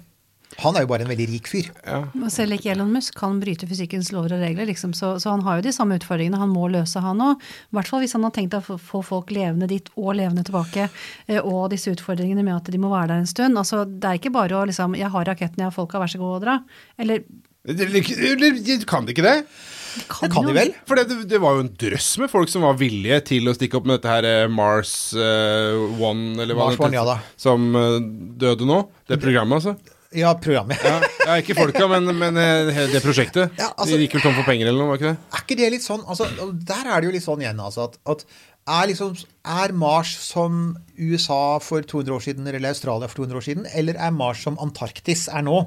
Han 0.61 0.75
er 0.77 0.83
jo 0.85 0.89
bare 0.91 1.05
en 1.05 1.09
veldig 1.09 1.27
rik 1.31 1.47
fyr. 1.49 1.69
Ja. 1.87 2.01
Selv 2.29 2.53
ikke 2.57 2.71
Elon 2.73 2.91
Musk 2.93 3.15
kan 3.17 3.39
bryte 3.41 3.67
fysikkens 3.69 4.11
lover 4.13 4.35
og 4.37 4.43
regler, 4.43 4.67
liksom. 4.69 4.93
så, 4.93 5.15
så 5.21 5.31
han 5.33 5.41
har 5.47 5.57
jo 5.59 5.65
de 5.65 5.73
samme 5.75 5.97
utfordringene 5.99 6.37
han 6.39 6.51
må 6.53 6.67
løse, 6.71 7.01
han 7.03 7.21
òg. 7.25 7.41
I 7.41 7.77
hvert 7.77 7.89
fall 7.91 8.03
hvis 8.05 8.13
han 8.17 8.23
har 8.27 8.31
tenkt 8.35 8.57
å 8.57 8.61
få- 8.61 9.03
folk 9.03 9.31
levende 9.33 9.67
dit 9.67 9.89
og 9.97 10.15
levende 10.19 10.43
tilbake. 10.45 10.89
eh, 11.27 11.39
Og 11.43 11.69
disse 11.73 11.91
utfordringene 11.91 12.43
med 12.43 12.55
at 12.55 12.71
de 12.71 12.77
må 12.77 12.89
være 12.93 13.07
der 13.13 13.23
en 13.23 13.29
stund. 13.29 13.57
Altså, 13.57 13.83
Det 13.85 14.03
er 14.09 14.19
ikke 14.19 14.33
bare 14.33 14.55
å 14.61 14.65
liksom 14.67 14.95
Jeg 14.97 15.09
har 15.09 15.25
raketten, 15.25 15.57
jeg 15.57 15.65
har 15.71 15.71
folka, 15.71 15.99
vær 15.99 16.11
så 16.11 16.19
god 16.19 16.35
og 16.35 16.41
dra. 16.43 16.59
Eller 16.99 17.23
kan 17.63 19.05
de 19.05 19.13
ikke 19.13 19.23
det? 19.23 19.45
kan, 20.09 20.27
Det 20.27 20.31
kan 20.33 20.45
de 20.47 20.53
vel? 20.57 20.73
For 20.89 20.99
det, 20.99 21.27
det 21.29 21.39
var 21.41 21.55
jo 21.55 21.63
en 21.63 21.69
drøss 21.79 22.09
med 22.19 22.31
folk 22.31 22.49
som 22.51 22.65
var 22.65 22.75
villige 22.79 23.19
til 23.29 23.47
å 23.47 23.53
stikke 23.55 23.77
opp 23.79 23.85
med 23.87 23.99
dette 23.99 24.09
her 24.11 24.27
eh, 24.27 24.47
Mars 24.51 25.13
uh, 25.15 25.77
One, 26.01 26.33
eller 26.41 26.57
hva 26.57 26.69
Mars 26.71 26.79
det 26.79 26.89
heter, 26.89 27.11
ja 27.13 27.19
som 27.37 27.69
uh, 27.77 27.99
døde 28.41 28.67
nå. 28.67 28.79
Det 29.07 29.19
programmet, 29.21 29.61
altså. 29.61 29.77
Ja, 30.15 30.33
programmet. 30.39 30.81
Ja, 30.85 30.99
ja 31.25 31.35
ikke 31.41 31.55
folka, 31.57 31.87
men, 31.91 32.09
men 32.19 32.37
eh, 32.37 32.79
det 32.91 33.01
prosjektet. 33.03 33.53
Ja, 33.59 33.71
altså- 33.73 33.97
De 33.97 34.05
gikk 34.05 34.17
vel 34.19 34.25
tom 34.27 34.35
for 34.37 34.47
penger 34.47 34.69
eller 34.69 34.79
noe, 34.79 34.93
var 34.93 35.01
ikke 35.01 35.13
det? 35.13 35.19
Er 35.33 35.45
ikke 35.45 35.59
det 35.59 35.69
litt 35.75 35.85
sånn 35.85 36.03
altså, 36.05 36.27
Der 36.53 36.89
er 36.89 37.01
det 37.01 37.09
jo 37.09 37.13
litt 37.15 37.25
sånn 37.25 37.41
igjen, 37.43 37.61
altså, 37.63 37.89
at, 37.89 37.97
at 38.09 38.25
er, 38.63 38.87
liksom, 38.87 39.15
er 39.43 39.73
Mars 39.75 40.13
som 40.23 40.77
USA 40.95 41.59
for 41.59 41.83
200 41.83 42.15
år 42.15 42.23
siden, 42.23 42.47
eller 42.47 42.69
Australia 42.69 43.09
for 43.11 43.23
200 43.25 43.39
år 43.41 43.47
siden, 43.47 43.65
eller 43.75 43.99
er 43.99 44.13
Mars 44.15 44.43
som 44.45 44.59
Antarktis 44.63 45.25
er 45.27 45.43
nå? 45.43 45.57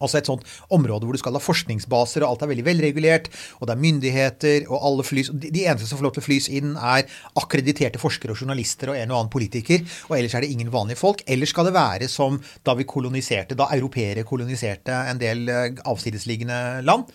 Altså 0.00 0.18
et 0.18 0.28
sånt 0.28 0.46
område 0.74 1.06
hvor 1.06 1.16
du 1.16 1.20
skal 1.20 1.36
ha 1.36 1.42
forskningsbaser, 1.42 2.24
og 2.24 2.34
alt 2.34 2.44
er 2.46 2.52
veldig 2.54 2.66
velregulert, 2.66 3.28
og 3.60 3.68
det 3.68 3.76
er 3.76 3.82
myndigheter, 3.84 4.66
og 4.70 4.88
alle 4.90 5.06
flys 5.06 5.30
De 5.34 5.64
eneste 5.64 5.88
som 5.88 6.00
får 6.00 6.08
lov 6.08 6.16
til 6.16 6.24
å 6.24 6.28
flys 6.28 6.48
inn, 6.52 6.74
er 6.74 7.06
akkrediterte 7.40 8.02
forskere 8.02 8.34
og 8.34 8.42
journalister 8.42 8.92
og 8.92 8.98
en 8.98 9.14
og 9.14 9.20
annen 9.20 9.34
politiker, 9.34 9.84
og 10.08 10.18
ellers 10.18 10.34
er 10.34 10.44
det 10.44 10.52
ingen 10.54 10.72
vanlige 10.74 11.00
folk. 11.00 11.22
Eller 11.30 11.50
skal 11.50 11.68
det 11.68 11.76
være 11.76 12.10
som 12.10 12.40
da 12.66 12.74
vi 12.78 12.88
koloniserte, 12.88 13.58
da 13.58 13.70
europeere 13.76 14.26
koloniserte 14.26 15.04
en 15.10 15.20
del 15.20 15.48
eh, 15.48 15.84
avsidesliggende 15.86 16.60
land? 16.86 17.10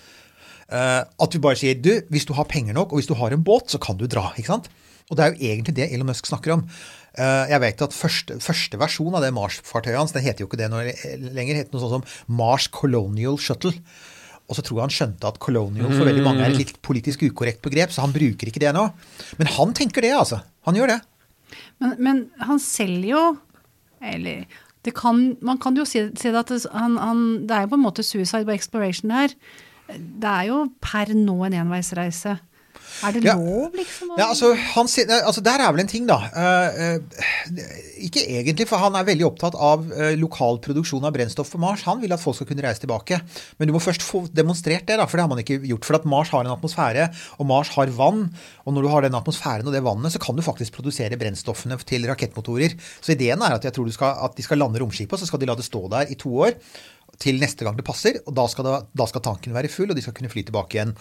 Eh, 0.69 1.01
at 1.01 1.35
vi 1.35 1.41
bare 1.41 1.57
sier 1.59 1.79
du, 1.81 1.91
hvis 2.13 2.27
du 2.29 2.35
har 2.37 2.49
penger 2.49 2.77
nok, 2.77 2.93
og 2.93 3.01
hvis 3.01 3.09
du 3.09 3.17
har 3.17 3.33
en 3.33 3.43
båt, 3.43 3.71
så 3.73 3.81
kan 3.81 3.97
du 3.97 4.05
dra. 4.07 4.29
ikke 4.37 4.53
sant? 4.53 4.69
Og 5.09 5.17
det 5.17 5.25
er 5.25 5.33
jo 5.33 5.49
egentlig 5.49 5.75
det 5.79 5.87
Elon 5.89 6.09
Musk 6.11 6.27
snakker 6.29 6.53
om. 6.53 6.67
Eh, 7.17 7.49
jeg 7.49 7.61
vet 7.63 7.81
at 7.85 7.95
første, 7.95 8.37
første 8.43 8.79
versjon 8.79 9.15
av 9.17 9.25
det 9.25 9.33
Mars-fartøyet 9.35 9.97
hans, 9.97 10.13
den 10.15 10.25
heter 10.25 10.43
jo 10.43 10.49
ikke 10.49 10.61
det 10.61 10.69
noe 10.71 10.93
lenger, 11.33 11.63
heter 11.63 11.73
noe 11.73 11.83
sånt 11.83 11.95
som 11.97 12.37
Mars 12.39 12.69
Colonial 12.73 13.39
Shuttle. 13.41 13.73
Og 14.49 14.57
så 14.57 14.63
tror 14.65 14.79
jeg 14.79 14.85
han 14.87 14.93
skjønte 14.93 15.29
at 15.29 15.41
colonial 15.41 15.91
for 15.93 16.09
veldig 16.09 16.23
mange 16.25 16.41
er 16.41 16.55
et 16.55 16.61
litt 16.63 16.79
politisk 16.85 17.21
ukorrekt 17.27 17.61
begrep, 17.65 17.93
så 17.93 18.01
han 18.01 18.13
bruker 18.15 18.49
ikke 18.49 18.61
det 18.63 18.71
nå. 18.73 18.87
Men 19.37 19.51
han 19.53 19.75
tenker 19.77 20.05
det, 20.05 20.15
altså. 20.17 20.41
Han 20.65 20.77
gjør 20.77 20.95
det. 20.95 20.97
Men, 21.81 21.93
men 22.01 22.17
han 22.45 22.59
selger 22.61 23.07
jo 23.09 23.21
Eller 24.05 24.43
det 24.85 24.93
kan, 24.95 25.33
man 25.43 25.57
kan 25.59 25.75
jo 25.75 25.83
si, 25.87 26.05
si 26.15 26.29
det 26.31 26.39
at 26.39 26.51
det, 26.53 26.61
han, 26.71 26.95
han, 27.01 27.23
det 27.49 27.55
er 27.55 27.65
jo 27.65 27.71
på 27.73 27.79
en 27.79 27.83
måte 27.83 28.05
suicide 28.05 28.47
by 28.47 28.53
exploration 28.55 29.11
her. 29.11 29.33
Det 29.89 30.29
er 30.29 30.45
jo 30.47 30.61
per 30.79 31.11
nå 31.17 31.35
en 31.45 31.57
enveisreise. 31.65 32.37
Er 33.03 33.13
det 33.15 33.23
Ja. 33.23 33.35
lov, 33.35 33.71
liksom? 33.73 34.11
Ja, 34.17 34.27
altså, 34.29 34.53
han, 34.55 34.87
altså 35.25 35.41
Der 35.43 35.59
er 35.59 35.71
vel 35.71 35.81
en 35.81 35.87
ting, 35.87 36.07
da. 36.07 36.17
Eh, 36.35 36.95
eh, 36.95 36.99
ikke 38.07 38.23
egentlig, 38.27 38.67
for 38.67 38.77
han 38.77 38.95
er 38.95 39.07
veldig 39.07 39.25
opptatt 39.27 39.55
av 39.55 39.85
eh, 39.91 40.15
lokal 40.19 40.59
produksjon 40.63 41.03
av 41.05 41.13
brennstoff 41.15 41.51
på 41.53 41.59
Mars. 41.61 41.83
Han 41.87 42.01
vil 42.01 42.13
at 42.13 42.21
folk 42.21 42.35
skal 42.35 42.47
kunne 42.47 42.65
reise 42.65 42.83
tilbake. 42.83 43.21
Men 43.59 43.67
du 43.69 43.73
må 43.75 43.81
først 43.83 44.03
få 44.05 44.25
demonstrert 44.33 44.85
det, 44.87 44.97
da, 44.99 45.05
for 45.05 45.17
det 45.17 45.25
har 45.25 45.31
man 45.31 45.43
ikke 45.43 45.59
gjort. 45.63 45.85
For 45.87 45.99
at 45.99 46.05
Mars 46.09 46.29
har 46.33 46.45
en 46.45 46.53
atmosfære, 46.55 47.09
og 47.39 47.49
Mars 47.49 47.69
har 47.75 47.87
vann. 47.95 48.27
Og 48.65 48.73
når 48.75 48.81
du 48.85 48.91
har 48.93 49.01
den 49.07 49.15
atmosfæren 49.15 49.67
og 49.67 49.73
det 49.73 49.83
vannet, 49.85 50.13
så 50.13 50.19
kan 50.21 50.35
du 50.35 50.45
faktisk 50.45 50.75
produsere 50.77 51.17
brennstoffene 51.19 51.77
til 51.85 52.07
rakettmotorer. 52.09 52.75
Så 53.01 53.15
ideen 53.15 53.41
er 53.41 53.57
at 53.57 53.63
jeg 53.63 53.73
tror 53.73 53.85
du 53.85 53.95
skal, 53.95 54.15
at 54.25 54.35
de 54.37 54.45
skal 54.45 54.57
lande 54.61 54.79
romskipet, 54.79 55.13
og 55.13 55.19
så 55.19 55.29
skal 55.29 55.39
de 55.39 55.49
la 55.49 55.55
det 55.55 55.65
stå 55.67 55.87
der 55.91 56.11
i 56.11 56.15
to 56.19 56.31
år. 56.45 56.55
Til 57.19 57.41
neste 57.41 57.67
gang 57.67 57.75
det 57.75 57.87
passer, 57.87 58.21
og 58.25 58.35
da 58.37 58.45
skal, 58.51 58.67
det, 58.67 58.77
da 58.95 59.09
skal 59.09 59.23
tanken 59.25 59.55
være 59.55 59.71
full, 59.71 59.91
og 59.91 59.97
de 59.97 60.05
skal 60.05 60.15
kunne 60.15 60.31
fly 60.31 60.45
tilbake 60.47 60.77
igjen. 60.77 60.95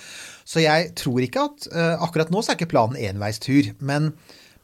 Så 0.49 0.65
jeg 0.65 0.93
tror 0.99 1.23
ikke 1.23 1.47
at 1.47 1.71
uh, 1.71 2.05
Akkurat 2.09 2.33
nå 2.35 2.43
så 2.43 2.53
er 2.53 2.59
ikke 2.59 2.73
planen 2.73 2.99
enveistur, 2.99 3.71
men, 3.79 4.11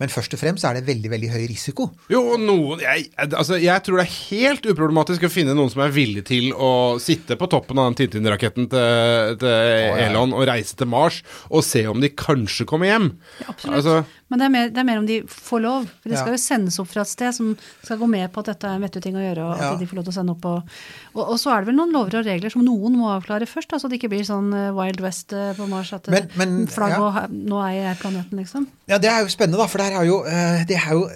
men 0.03 0.11
først 0.11 0.35
og 0.35 0.41
fremst 0.41 0.67
er 0.67 0.79
det 0.79 0.87
veldig 0.89 1.13
veldig 1.13 1.31
høy 1.31 1.45
risiko. 1.51 1.87
Jo, 2.11 2.25
noen 2.41 2.83
jeg, 2.83 3.07
altså, 3.29 3.61
jeg 3.63 3.87
tror 3.87 4.01
det 4.01 4.07
er 4.09 4.17
helt 4.33 4.67
uproblematisk 4.73 5.29
å 5.29 5.33
finne 5.33 5.55
noen 5.55 5.71
som 5.71 5.85
er 5.85 5.95
villig 5.95 6.27
til 6.27 6.51
å 6.57 6.73
sitte 7.03 7.39
på 7.39 7.49
toppen 7.53 7.79
av 7.79 7.93
den 7.93 8.01
Tintin-raketten 8.03 8.67
til, 8.75 9.39
til 9.45 10.03
Elon 10.09 10.35
og 10.35 10.49
reise 10.51 10.75
til 10.79 10.91
Mars 10.91 11.23
og 11.51 11.63
se 11.67 11.87
om 11.91 12.03
de 12.03 12.11
kanskje 12.11 12.67
kommer 12.67 12.91
hjem. 12.91 13.13
Ja, 13.45 13.53
Absolutt. 13.55 13.79
Altså, 13.79 14.24
Men 14.31 14.39
det 14.41 14.45
er, 14.47 14.51
mer, 14.55 14.69
det 14.73 14.79
er 14.81 14.87
mer 14.89 14.99
om 14.99 15.07
de 15.07 15.19
får 15.29 15.61
lov. 15.61 15.85
For 16.03 16.09
det 16.09 16.17
skal 16.19 16.33
Ja. 16.33 16.37
jo 16.39 16.41
sendes 16.43 16.79
opp 16.81 16.89
fra 16.89 17.03
et 17.03 17.09
sted 17.09 17.35
som 17.37 17.51
skal 17.85 17.99
gå 18.01 18.07
med 18.09 18.33
på 18.33 18.41
at 18.41 18.47
dette 18.47 18.65
er 18.65 18.75
en 18.79 18.83
vettug 18.83 19.03
ting 19.05 19.15
å 19.15 19.21
gjøre, 19.21 19.43
og 19.45 19.59
Ja. 19.61 19.73
at 19.75 19.79
de 19.79 19.87
får 19.87 19.97
lov 20.01 20.05
til 20.05 20.13
å 20.13 20.17
sende 20.17 20.33
opp. 20.33 20.45
Og, 20.45 20.63
og, 21.15 21.29
og 21.29 21.39
så 21.39 21.53
er 21.53 21.61
det 21.61 21.67
vel 21.69 21.77
noen 21.77 21.93
lover 21.93 22.19
og 22.19 22.25
regler 22.27 22.51
som 22.51 22.65
noen 22.65 22.97
må 22.97 23.11
avklare 23.13 23.47
først, 23.47 23.69
da, 23.69 23.77
så 23.79 23.89
det 23.91 24.01
ikke 24.01 24.09
blir 24.15 24.25
sånn 24.25 24.49
eh, 24.57 24.73
Wild 24.73 25.01
West 25.05 25.33
eh, 25.37 25.53
på 25.55 25.69
Mars 25.69 25.93
at 25.93 26.09
Men- 26.09 26.23
eh, 26.25 26.39
men- 26.41 26.67
flagg 26.67 26.97
ja. 26.97 27.01
og 27.05 27.31
nå 27.31 27.61
eier 27.69 27.93
jeg 27.93 27.99
planeten, 28.01 28.39
liksom. 28.41 28.67
Ja, 28.89 28.99
det 28.99 29.11
er 29.11 29.21
jo 29.23 29.29
spennende, 29.29 29.57
da, 29.61 29.67
for 29.67 29.79
det 29.79 29.93
er 29.93 30.05
jo 30.05 30.23
Det 30.69 30.77
er 30.77 30.93
jo 30.93 31.09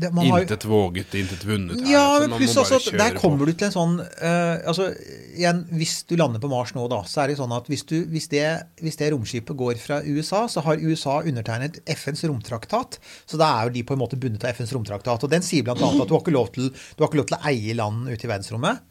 det, 0.00 0.12
man 0.12 0.26
har 0.26 0.40
intet 0.40 0.64
våget, 0.68 1.12
intet 1.16 1.44
vunnet. 1.44 1.80
her, 1.80 1.92
Ja, 1.92 2.18
altså, 2.18 2.28
men 2.28 2.38
pluss 2.38 2.56
også 2.56 2.96
der 2.96 3.12
på. 3.14 3.20
kommer 3.20 3.46
du 3.46 3.52
til 3.52 3.66
en 3.68 3.72
sånn 3.72 4.00
uh, 4.00 4.58
altså 4.66 4.90
igjen, 5.36 5.64
Hvis 5.72 6.04
du 6.06 6.16
lander 6.16 6.40
på 6.40 6.48
Mars 6.50 6.72
nå, 6.74 6.88
da, 6.88 7.02
så 7.04 7.22
er 7.24 7.28
det 7.28 7.38
sånn 7.38 7.52
at 7.56 7.66
hvis, 7.68 7.84
du, 7.86 8.04
hvis, 8.06 8.28
det, 8.28 8.62
hvis 8.82 8.96
det 8.96 9.12
romskipet 9.12 9.56
går 9.56 9.78
fra 9.78 10.00
USA, 10.04 10.46
så 10.46 10.62
har 10.62 10.76
USA 10.76 11.20
undertegnet 11.22 11.80
FNs 11.86 12.24
romtraktat. 12.30 13.00
Så 13.26 13.40
da 13.40 13.50
er 13.58 13.68
jo 13.68 13.76
de 13.76 13.86
på 13.86 13.96
en 13.96 14.02
måte 14.02 14.18
bundet 14.20 14.46
av 14.46 14.54
FNs 14.56 14.74
romtraktat. 14.76 15.26
Og 15.26 15.32
den 15.32 15.44
sier 15.46 15.66
bl.a. 15.66 15.74
at 15.76 16.06
du 16.06 16.14
har 16.14 16.22
ikke 16.22 16.36
lov 16.36 16.52
til, 16.54 16.70
du 16.70 17.02
har 17.02 17.10
ikke 17.10 17.20
lov 17.20 17.30
til 17.30 17.40
å 17.40 17.44
eie 17.50 17.76
land 17.76 18.08
ute 18.08 18.24
i 18.24 18.30
verdensrommet. 18.30 18.86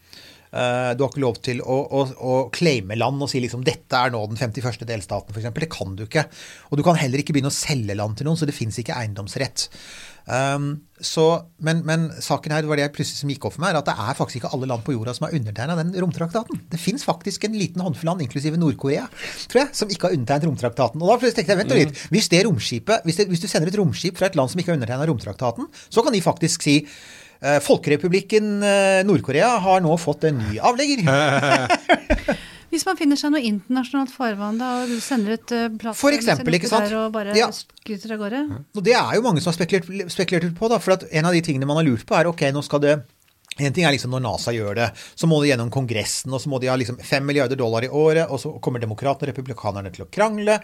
Eh, 0.50 0.92
du 0.98 1.04
har 1.04 1.12
ikke 1.12 1.22
lov 1.22 1.38
til 1.46 1.60
å, 1.62 1.78
å, 1.94 2.04
å 2.26 2.36
claime 2.54 2.98
land 2.98 3.22
og 3.22 3.30
si 3.30 3.42
liksom 3.44 3.62
'dette 3.66 3.94
er 3.94 4.14
nå 4.14 4.24
den 4.32 4.40
51. 4.40 4.82
delstaten', 4.90 5.36
f.eks. 5.36 5.52
Det 5.54 5.70
kan 5.70 5.94
du 5.98 6.06
ikke. 6.08 6.26
Og 6.70 6.80
du 6.80 6.86
kan 6.86 6.98
heller 6.98 7.22
ikke 7.22 7.36
begynne 7.38 7.54
å 7.54 7.60
selge 7.60 7.98
land 7.98 8.18
til 8.18 8.30
noen, 8.30 8.40
så 8.40 8.50
det 8.50 8.58
fins 8.58 8.80
ikke 8.82 8.98
eiendomsrett. 8.98 9.70
Um, 10.30 10.84
så, 11.02 11.24
men, 11.64 11.80
men 11.88 12.10
saken 12.22 12.54
her 12.54 12.68
var 12.70 12.78
det 12.78 12.84
jeg 12.84 12.94
plutselig 12.94 13.22
som 13.24 13.32
gikk 13.32 13.48
opp 13.48 13.56
for 13.56 13.64
meg, 13.64 13.72
er 13.72 13.80
at 13.80 13.88
det 13.88 13.96
er 13.98 14.18
faktisk 14.18 14.42
ikke 14.42 14.52
alle 14.54 14.68
land 14.70 14.84
på 14.86 14.94
jorda 14.94 15.16
som 15.16 15.26
har 15.26 15.36
undertegna 15.38 15.78
den 15.80 15.94
romtraktaten. 16.04 16.60
Det 16.70 16.80
fins 16.82 17.06
faktisk 17.08 17.48
en 17.48 17.56
liten 17.58 17.82
håndfull 17.82 18.12
land, 18.12 18.26
inklusive 18.26 18.60
Nord-Korea, 18.60 19.08
tror 19.50 19.64
jeg, 19.64 19.72
som 19.80 19.90
ikke 19.90 20.10
har 20.10 20.18
undertegnet 20.18 20.50
romtraktaten. 20.52 21.02
Og 21.02 21.10
da 21.10 21.18
plutselig 21.22 21.40
tenkte 21.40 21.56
jeg, 21.56 21.62
vent 21.64 21.76
litt, 21.80 22.04
hvis 22.14 22.30
det 22.34 22.44
romskipet, 22.46 23.08
hvis, 23.08 23.22
det, 23.22 23.30
hvis 23.32 23.42
du 23.42 23.48
sender 23.50 23.72
et 23.72 23.80
romskip 23.80 24.20
fra 24.20 24.30
et 24.30 24.38
land 24.38 24.52
som 24.52 24.62
ikke 24.62 24.76
har 24.76 24.80
undertegna 24.82 25.10
romtraktaten, 25.10 25.72
så 25.90 26.06
kan 26.06 26.14
de 26.14 26.24
faktisk 26.26 26.68
si 26.68 26.78
eh, 26.84 27.58
Folkerepublikken 27.66 28.54
eh, 28.60 29.02
Nord-Korea 29.08 29.56
har 29.66 29.82
nå 29.86 29.98
fått 30.04 30.30
en 30.30 30.44
ny 30.44 30.62
avlegger. 30.62 31.08
Hvis 32.80 32.88
man 32.88 32.96
finner 32.96 33.20
seg 33.20 33.34
noe 33.34 33.42
internasjonalt 33.44 34.12
farvann 34.16 34.60
da, 34.62 34.68
og 34.86 34.92
sender 35.04 35.36
ut 35.36 35.52
plass 35.82 36.00
For 36.00 36.16
eksempel, 36.16 36.56
ikke 36.56 36.70
sant? 36.72 36.88
og 36.96 37.12
bare 37.12 37.36
Ja. 37.36 37.50
av 38.16 38.20
gårde. 38.22 38.40
Og 38.78 38.84
det 38.86 38.94
er 38.96 39.16
jo 39.18 39.22
mange 39.26 39.42
som 39.44 39.52
har 39.52 39.58
spekulert, 39.60 40.12
spekulert 40.14 40.56
på, 40.56 40.70
da, 40.72 40.78
for 40.80 40.96
at 40.96 41.04
en 41.12 41.26
av 41.28 41.34
de 41.36 41.42
tingene 41.44 41.68
man 41.68 41.76
har 41.76 41.84
lurt 41.84 42.06
på, 42.08 42.16
er 42.16 42.30
ok, 42.32 42.40
nå 42.56 42.64
skal 42.64 42.80
det 42.80 42.94
en 43.68 43.76
ting 43.76 43.86
er 43.88 43.96
liksom 43.96 44.14
når 44.14 44.24
NASA 44.26 44.54
gjør 44.56 44.78
det, 44.80 44.88
så 45.16 45.30
må 45.30 45.42
det 45.42 45.52
gjennom 45.52 45.72
Kongressen, 45.74 46.34
og 46.34 46.42
så 46.44 46.52
må 46.52 46.60
de 46.62 46.70
ha 46.72 46.78
liksom 46.80 47.00
5 47.04 47.26
milliarder 47.28 47.60
dollar 47.60 47.86
i 47.86 47.92
året, 47.92 48.30
og 48.30 48.42
så 48.42 48.54
kommer 48.64 48.84
demokratene 48.84 49.28
og 49.28 49.34
republikanerne 49.34 49.92
til 49.96 50.06
å 50.06 50.10
krangle, 50.12 50.60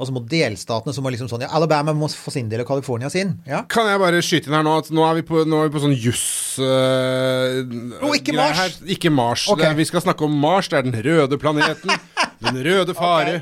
og 0.00 0.08
så 0.08 0.14
må 0.16 0.24
delstatene 0.30 0.94
som 0.96 1.04
må 1.04 1.12
liksom 1.14 1.30
sånn 1.30 1.44
ja, 1.44 1.50
Alabama 1.56 1.94
må 1.96 2.08
få 2.10 2.32
sin 2.34 2.48
del 2.50 2.64
og 2.64 2.70
California 2.70 3.10
sin. 3.12 3.36
Ja. 3.48 3.62
Kan 3.70 3.90
jeg 3.90 4.00
bare 4.02 4.22
skyte 4.24 4.50
inn 4.50 4.58
her 4.58 4.66
nå 4.66 4.78
at 4.80 4.90
nå 4.94 5.04
er 5.06 5.20
vi 5.20 5.26
på, 5.28 5.44
er 5.44 5.68
vi 5.68 5.74
på 5.74 5.84
sånn 5.84 5.96
juss 5.96 6.26
uh, 6.62 7.60
Å, 8.00 8.12
ikke 8.16 8.36
Mars! 8.36 8.80
Ikke 8.90 9.12
Mars. 9.12 9.46
Okay. 9.50 9.70
Er, 9.70 9.78
vi 9.78 9.86
skal 9.88 10.04
snakke 10.04 10.26
om 10.26 10.36
Mars. 10.40 10.70
Det 10.70 10.80
er 10.80 10.88
den 10.88 10.98
røde 11.04 11.38
planeten. 11.40 11.92
Den 12.40 12.56
røde 12.64 12.94
fare. 12.96 13.34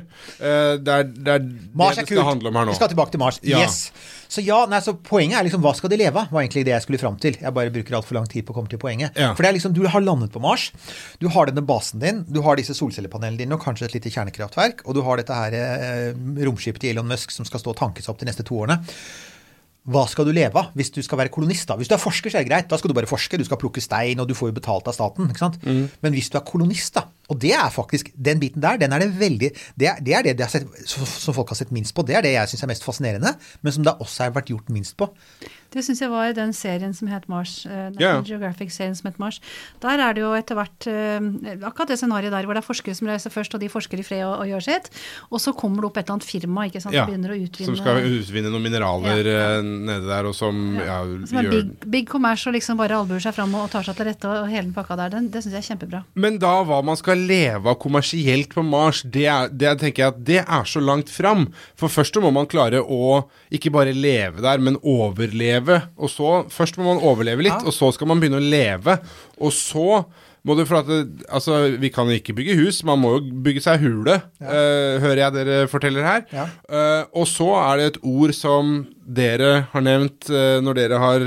Eh, 0.43 0.73
det 0.83 0.91
er 0.91 1.05
det, 1.07 1.35
er 1.37 1.43
det 1.45 1.59
det 1.79 2.07
skal 2.09 2.25
handle 2.27 2.51
om 2.51 2.57
her 2.59 2.67
nå. 2.67 2.73
Vi 2.75 2.81
skal 2.81 2.91
tilbake 2.91 3.15
til 3.15 3.23
Mars. 3.23 3.39
Ja. 3.47 3.61
Yes. 3.63 3.93
Så 4.29 4.45
ja, 4.45 4.59
nei, 4.69 4.81
så 4.85 4.93
poenget 4.93 5.39
er 5.39 5.47
liksom 5.47 5.63
hva 5.65 5.73
skal 5.77 5.93
de 5.93 5.99
leve 6.01 6.21
av? 6.21 6.33
var 6.35 6.45
egentlig 6.45 6.67
det 6.69 6.75
jeg 6.75 6.85
skulle 6.85 7.01
fram 7.01 7.17
til. 7.21 7.39
Jeg 7.41 7.55
bare 7.57 7.73
bruker 7.73 7.97
altfor 7.97 8.19
lang 8.19 8.29
tid 8.29 8.45
på 8.45 8.53
å 8.53 8.59
komme 8.59 8.69
til 8.73 8.81
poenget. 8.83 9.17
Ja. 9.17 9.31
For 9.33 9.45
det 9.45 9.51
er 9.53 9.57
liksom, 9.57 9.73
du 9.77 9.87
har 9.89 10.05
landet 10.05 10.35
på 10.35 10.43
Mars. 10.45 10.69
Du 11.23 11.31
har 11.33 11.49
denne 11.49 11.65
basen 11.65 12.03
din, 12.05 12.21
du 12.29 12.43
har 12.45 12.61
disse 12.61 12.77
solcellepanelene 12.77 13.41
dine 13.41 13.57
og 13.57 13.65
kanskje 13.65 13.89
et 13.89 13.97
lite 13.97 14.13
kjernekraftverk, 14.13 14.85
og 14.85 14.99
du 14.99 15.03
har 15.07 15.21
dette 15.21 15.39
her 15.41 15.57
eh, 15.57 16.13
romskipet 16.45 16.85
til 16.85 16.93
Elon 16.93 17.09
Musk 17.09 17.33
som 17.35 17.49
skal 17.49 17.65
stå 17.65 17.73
og 17.73 17.81
tankes 17.81 18.11
opp 18.13 18.21
de 18.21 18.29
neste 18.29 18.45
to 18.47 18.61
årene. 18.61 18.83
Hva 19.89 20.05
skal 20.11 20.27
du 20.29 20.33
leve 20.37 20.61
av 20.61 20.75
hvis 20.77 20.91
du 20.93 21.01
skal 21.05 21.23
være 21.23 21.33
kolonist? 21.33 21.69
da? 21.71 21.77
Hvis 21.81 21.89
du 21.89 21.95
er 21.97 22.03
forsker, 22.03 22.33
så 22.33 22.41
er 22.41 22.45
det 22.45 22.51
greit. 22.51 22.69
Da 22.69 22.77
skal 22.81 22.93
du 22.93 22.97
bare 22.97 23.09
forske. 23.09 23.39
Du 23.41 23.47
skal 23.47 23.61
plukke 23.61 23.81
stein, 23.81 24.21
og 24.21 24.29
du 24.29 24.35
får 24.37 24.51
jo 24.51 24.57
betalt 24.59 24.91
av 24.91 24.97
staten. 24.97 25.31
ikke 25.33 25.45
sant? 25.45 25.57
Mm. 25.65 25.87
Men 26.05 26.17
hvis 26.17 26.29
du 26.33 26.37
er 26.37 26.45
kolonist, 26.49 26.95
da, 26.99 27.07
og 27.33 27.41
det 27.41 27.55
er 27.57 27.71
faktisk 27.73 28.11
den 28.15 28.41
biten 28.43 28.65
der, 28.65 28.81
den 28.81 28.93
er 28.93 29.05
det 29.05 29.11
veldig 29.21 29.51
Det 29.79 29.89
er 29.89 30.03
det, 30.05 30.15
er 30.15 30.27
det 30.29 30.37
de 30.39 30.49
sett, 30.49 30.69
som 30.89 31.07
som 31.09 31.37
folk 31.37 31.49
har 31.53 31.61
sett 31.61 31.73
minst 31.73 31.95
på. 31.97 32.05
Det 32.07 32.17
er 32.17 32.25
det 32.25 32.35
jeg 32.35 32.53
syns 32.53 32.63
er 32.67 32.73
mest 32.73 32.85
fascinerende, 32.85 33.35
men 33.63 33.73
som 33.73 33.85
det 33.85 33.97
også 33.99 34.27
har 34.29 34.37
vært 34.37 34.53
gjort 34.53 34.69
minst 34.73 34.97
på. 34.97 35.09
Det 35.75 35.85
syns 35.85 36.01
jeg 36.01 36.11
var 36.13 36.31
i 36.31 36.37
den 36.37 36.53
serien 36.57 36.95
som 36.97 37.11
het 37.13 37.27
Mars. 37.29 37.61
Uh, 37.69 37.91
yeah. 38.01 38.23
Geographic-serien 38.25 38.97
som 38.97 39.11
het 39.11 39.19
Mars. 39.21 39.41
Der 39.83 40.01
er 40.01 40.17
det 40.17 40.23
jo 40.23 40.33
etter 40.37 40.57
hvert 40.59 40.89
uh, 40.89 41.29
akkurat 41.69 41.93
det 41.93 41.99
scenarioet 42.01 42.33
der 42.33 42.49
hvor 42.49 42.57
det 42.57 42.63
er 42.63 42.69
forskere 42.69 42.97
som 42.97 43.11
reiser 43.11 43.33
først, 43.35 43.55
og 43.55 43.61
de 43.61 43.69
forsker 43.73 44.01
i 44.01 44.07
fred 44.07 44.25
og, 44.25 44.39
og 44.43 44.53
gjør 44.53 44.65
sitt. 44.65 44.89
Og 45.29 45.43
så 45.45 45.53
kommer 45.57 45.85
det 45.85 45.91
opp 45.91 46.01
et 46.01 46.07
eller 46.07 46.19
annet 46.19 46.29
firma 46.29 46.67
ikke 46.69 46.81
sant, 46.83 46.97
Ja, 46.97 47.05
som 47.05 47.13
begynner 47.13 47.35
å 47.35 47.39
utvinne 47.39 47.69
som 47.69 47.77
skal 47.79 48.01
utvinne 48.09 48.53
noen 48.53 48.65
mineraler 48.65 49.29
Ja. 49.29 49.45
eh, 49.59 49.69
nede 49.69 50.09
der, 50.09 50.29
og 50.31 50.35
som 50.37 50.79
ja, 50.79 50.99
som 51.29 51.41
er 51.41 51.49
gjør 51.49 51.57
big, 51.57 51.89
big 51.99 52.09
commerce 52.09 52.49
og 52.49 52.57
liksom 52.57 52.81
bare 52.81 52.97
albuer 52.97 53.21
seg 53.23 53.37
fram 53.37 53.53
og 53.59 53.69
tar 53.73 53.85
seg 53.87 53.99
til 53.99 54.09
rette 54.09 54.31
og 54.33 54.49
hele 54.49 54.65
den 54.69 54.75
pakka 54.77 54.97
der. 55.03 55.13
Den, 55.17 55.29
det 55.35 55.45
syns 55.45 55.59
jeg 55.59 55.65
er 55.65 55.69
kjempebra. 55.73 56.03
Men 56.17 56.41
da 56.43 56.55
hva 56.69 56.81
man 56.87 56.99
skal 57.01 57.21
leve 57.29 57.69
av 57.69 57.79
kommersielt 57.83 58.55
på 58.57 58.65
Mars, 58.65 59.03
det, 59.05 59.27
er, 59.29 59.53
det 59.53 59.77
tenker 59.83 60.05
jeg 60.07 60.15
at 60.15 60.25
det 60.33 60.41
er 60.45 60.69
så 60.69 60.81
langt 60.83 61.13
fram. 61.13 61.49
For 61.79 61.93
først 61.93 62.17
må 62.25 62.33
man 62.35 62.49
klare 62.51 62.81
å 62.81 63.29
ikke 63.55 63.73
bare 63.75 63.93
leve 63.97 64.43
der, 64.45 64.63
men 64.65 64.81
overleve. 64.83 65.58
Og 65.67 66.11
så, 66.13 66.45
Først 66.53 66.79
må 66.79 66.85
man 66.85 67.03
overleve 67.03 67.43
litt, 67.43 67.53
Ja. 67.53 67.67
og 67.67 67.73
så 67.73 67.93
skal 67.95 68.07
man 68.07 68.21
begynne 68.21 68.41
å 68.41 68.51
leve. 68.51 68.99
Og 69.41 69.53
så 69.53 70.05
må 70.47 70.57
du, 70.57 70.65
for 70.65 70.81
at 70.81 70.89
altså, 71.29 71.79
Vi 71.79 71.91
kan 71.93 72.09
ikke 72.09 72.35
bygge 72.37 72.57
hus, 72.57 72.83
man 72.85 73.01
må 73.03 73.17
jo 73.17 73.21
bygge 73.45 73.61
seg 73.65 73.81
hule, 73.81 74.23
eh, 74.41 74.99
hører 75.03 75.25
jeg 75.27 75.33
dere 75.35 75.69
forteller 75.69 76.07
her. 76.07 76.25
Ja. 76.33 76.49
Uh, 76.71 77.05
og 77.13 77.27
så 77.27 77.49
er 77.59 77.77
det 77.77 77.87
et 77.93 78.03
ord 78.03 78.33
som 78.37 78.87
dere 79.05 79.69
har 79.73 79.85
nevnt 79.85 80.31
uh, 80.31 80.61
når 80.65 80.75
dere 80.75 80.99
har 81.03 81.27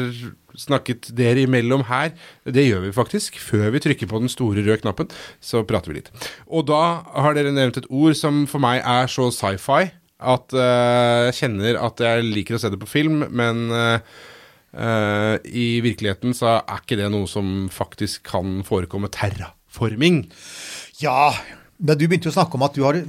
snakket 0.58 1.12
dere 1.15 1.46
imellom 1.46 1.86
her. 1.88 2.12
Det 2.46 2.65
gjør 2.67 2.86
vi 2.88 2.91
faktisk. 2.96 3.39
Før 3.39 3.70
vi 3.72 3.80
trykker 3.84 4.10
på 4.10 4.20
den 4.20 4.32
store 4.32 4.63
røde 4.63 4.82
knappen, 4.84 5.12
så 5.39 5.63
prater 5.67 5.91
vi 5.91 6.02
litt. 6.02 6.12
Og 6.52 6.67
da 6.70 7.02
har 7.15 7.38
dere 7.38 7.54
nevnt 7.56 7.80
et 7.80 7.89
ord 7.89 8.17
som 8.20 8.44
for 8.52 8.63
meg 8.63 8.82
er 8.84 9.08
så 9.12 9.30
sci-fi 9.32 9.91
at 10.21 10.53
eh, 10.53 11.29
jeg 11.29 11.38
kjenner 11.41 11.79
at 11.81 12.03
jeg 12.03 12.27
liker 12.27 12.57
å 12.57 12.62
se 12.62 12.71
det 12.71 12.79
på 12.81 12.89
film, 12.89 13.25
men 13.34 13.71
eh, 13.73 15.41
i 15.47 15.67
virkeligheten 15.84 16.36
så 16.38 16.60
er 16.60 16.84
ikke 16.84 16.99
det 16.99 17.10
noe 17.12 17.27
som 17.29 17.67
faktisk 17.73 18.23
kan 18.29 18.62
forekomme. 18.67 19.12
Terraforming. 19.12 20.23
Ja, 21.01 21.34
men 21.81 21.97
du 21.97 22.07
begynte 22.07 22.29
jo 22.29 22.36
å 22.36 22.39
snakke 22.39 22.60
om 22.60 22.67
at 22.67 22.77
du 22.77 22.86
har 22.86 23.01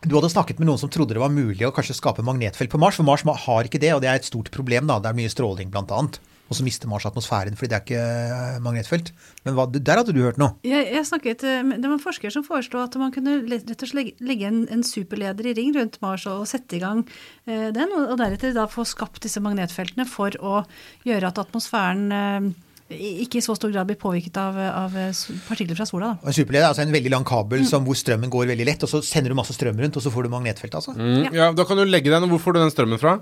du 0.00 0.14
hadde 0.16 0.30
snakket 0.32 0.60
med 0.60 0.70
noen 0.70 0.80
som 0.80 0.88
trodde 0.88 1.12
det 1.12 1.20
var 1.20 1.32
mulig 1.32 1.66
å 1.66 1.74
kanskje 1.76 1.98
skape 1.98 2.24
magnetfelt 2.24 2.72
på 2.72 2.78
Mars, 2.80 2.96
for 2.96 3.04
Mars 3.04 3.24
har 3.44 3.68
ikke 3.68 3.80
det, 3.82 3.90
og 3.92 4.00
det 4.00 4.08
er 4.08 4.20
et 4.20 4.28
stort 4.28 4.48
problem. 4.54 4.86
da, 4.88 4.96
Det 4.98 5.10
er 5.10 5.18
mye 5.18 5.32
stråling, 5.32 5.68
blant 5.68 5.92
annet. 5.92 6.16
Og 6.50 6.56
så 6.58 6.64
mister 6.66 6.90
Mars 6.90 7.04
atmosfæren 7.06 7.54
fordi 7.54 7.70
det 7.70 7.76
er 7.78 7.84
ikke 7.84 8.04
eh, 8.04 8.56
magnetfelt. 8.64 9.12
Men 9.46 9.54
hva, 9.54 9.68
der 9.70 10.00
hadde 10.00 10.14
du 10.16 10.18
hørt 10.24 10.40
noe? 10.42 10.56
Jeg, 10.66 10.88
jeg 10.96 11.06
snakket, 11.06 11.44
eh, 11.46 11.60
Det 11.76 11.86
var 11.86 11.94
en 11.94 12.02
forsker 12.02 12.34
som 12.34 12.42
foreslo 12.46 12.80
at 12.82 12.96
man 12.98 13.12
kunne 13.14 13.36
rett 13.46 13.70
og 13.70 13.90
slett 13.92 14.18
legge- 14.20 14.48
en, 14.50 14.64
en 14.74 14.82
superleder 14.82 15.46
i 15.46 15.54
ring 15.54 15.70
rundt 15.76 16.00
Mars 16.02 16.26
og, 16.26 16.42
og 16.42 16.50
sette 16.50 16.76
i 16.76 16.82
gang 16.82 17.04
eh, 17.46 17.68
den, 17.76 17.94
og, 17.94 18.08
og 18.16 18.18
deretter 18.18 18.56
da 18.56 18.66
få 18.70 18.82
skapt 18.88 19.22
disse 19.22 19.38
magnetfeltene 19.44 20.08
for 20.10 20.34
å 20.42 20.64
gjøre 21.06 21.30
at 21.30 21.38
atmosfæren 21.44 22.10
eh, 22.18 22.50
ikke 22.90 23.38
i 23.38 23.44
så 23.46 23.54
stor 23.54 23.70
grad 23.70 23.86
blir 23.86 24.00
påvirket 24.02 24.34
av, 24.42 24.56
av 24.58 24.96
eh, 24.98 25.14
partikler 25.46 25.78
fra 25.78 25.86
sola. 25.86 26.08
da. 26.18 26.32
En 26.32 26.34
superleder 26.34 26.64
er 26.66 26.72
altså 26.72 26.82
en 26.82 26.94
veldig 26.96 27.12
lang 27.14 27.26
kabel 27.30 27.62
som, 27.70 27.86
hvor 27.86 27.94
strømmen 27.94 28.32
går 28.32 28.50
veldig 28.50 28.66
lett, 28.66 28.82
og 28.82 28.90
så 28.90 28.98
sender 29.06 29.30
du 29.30 29.38
masse 29.38 29.54
strøm 29.54 29.78
rundt, 29.78 30.00
og 30.00 30.02
så 30.02 30.10
får 30.10 30.26
du 30.26 30.32
magnetfelt, 30.34 30.74
altså. 30.74 30.96
Mm, 30.98 31.30
ja, 31.36 31.52
Da 31.54 31.68
kan 31.68 31.78
du 31.78 31.84
legge 31.86 32.10
den. 32.10 32.26
Hvor 32.34 32.42
får 32.42 32.58
du 32.58 32.62
den 32.64 32.74
strømmen 32.74 32.98
fra? 32.98 33.20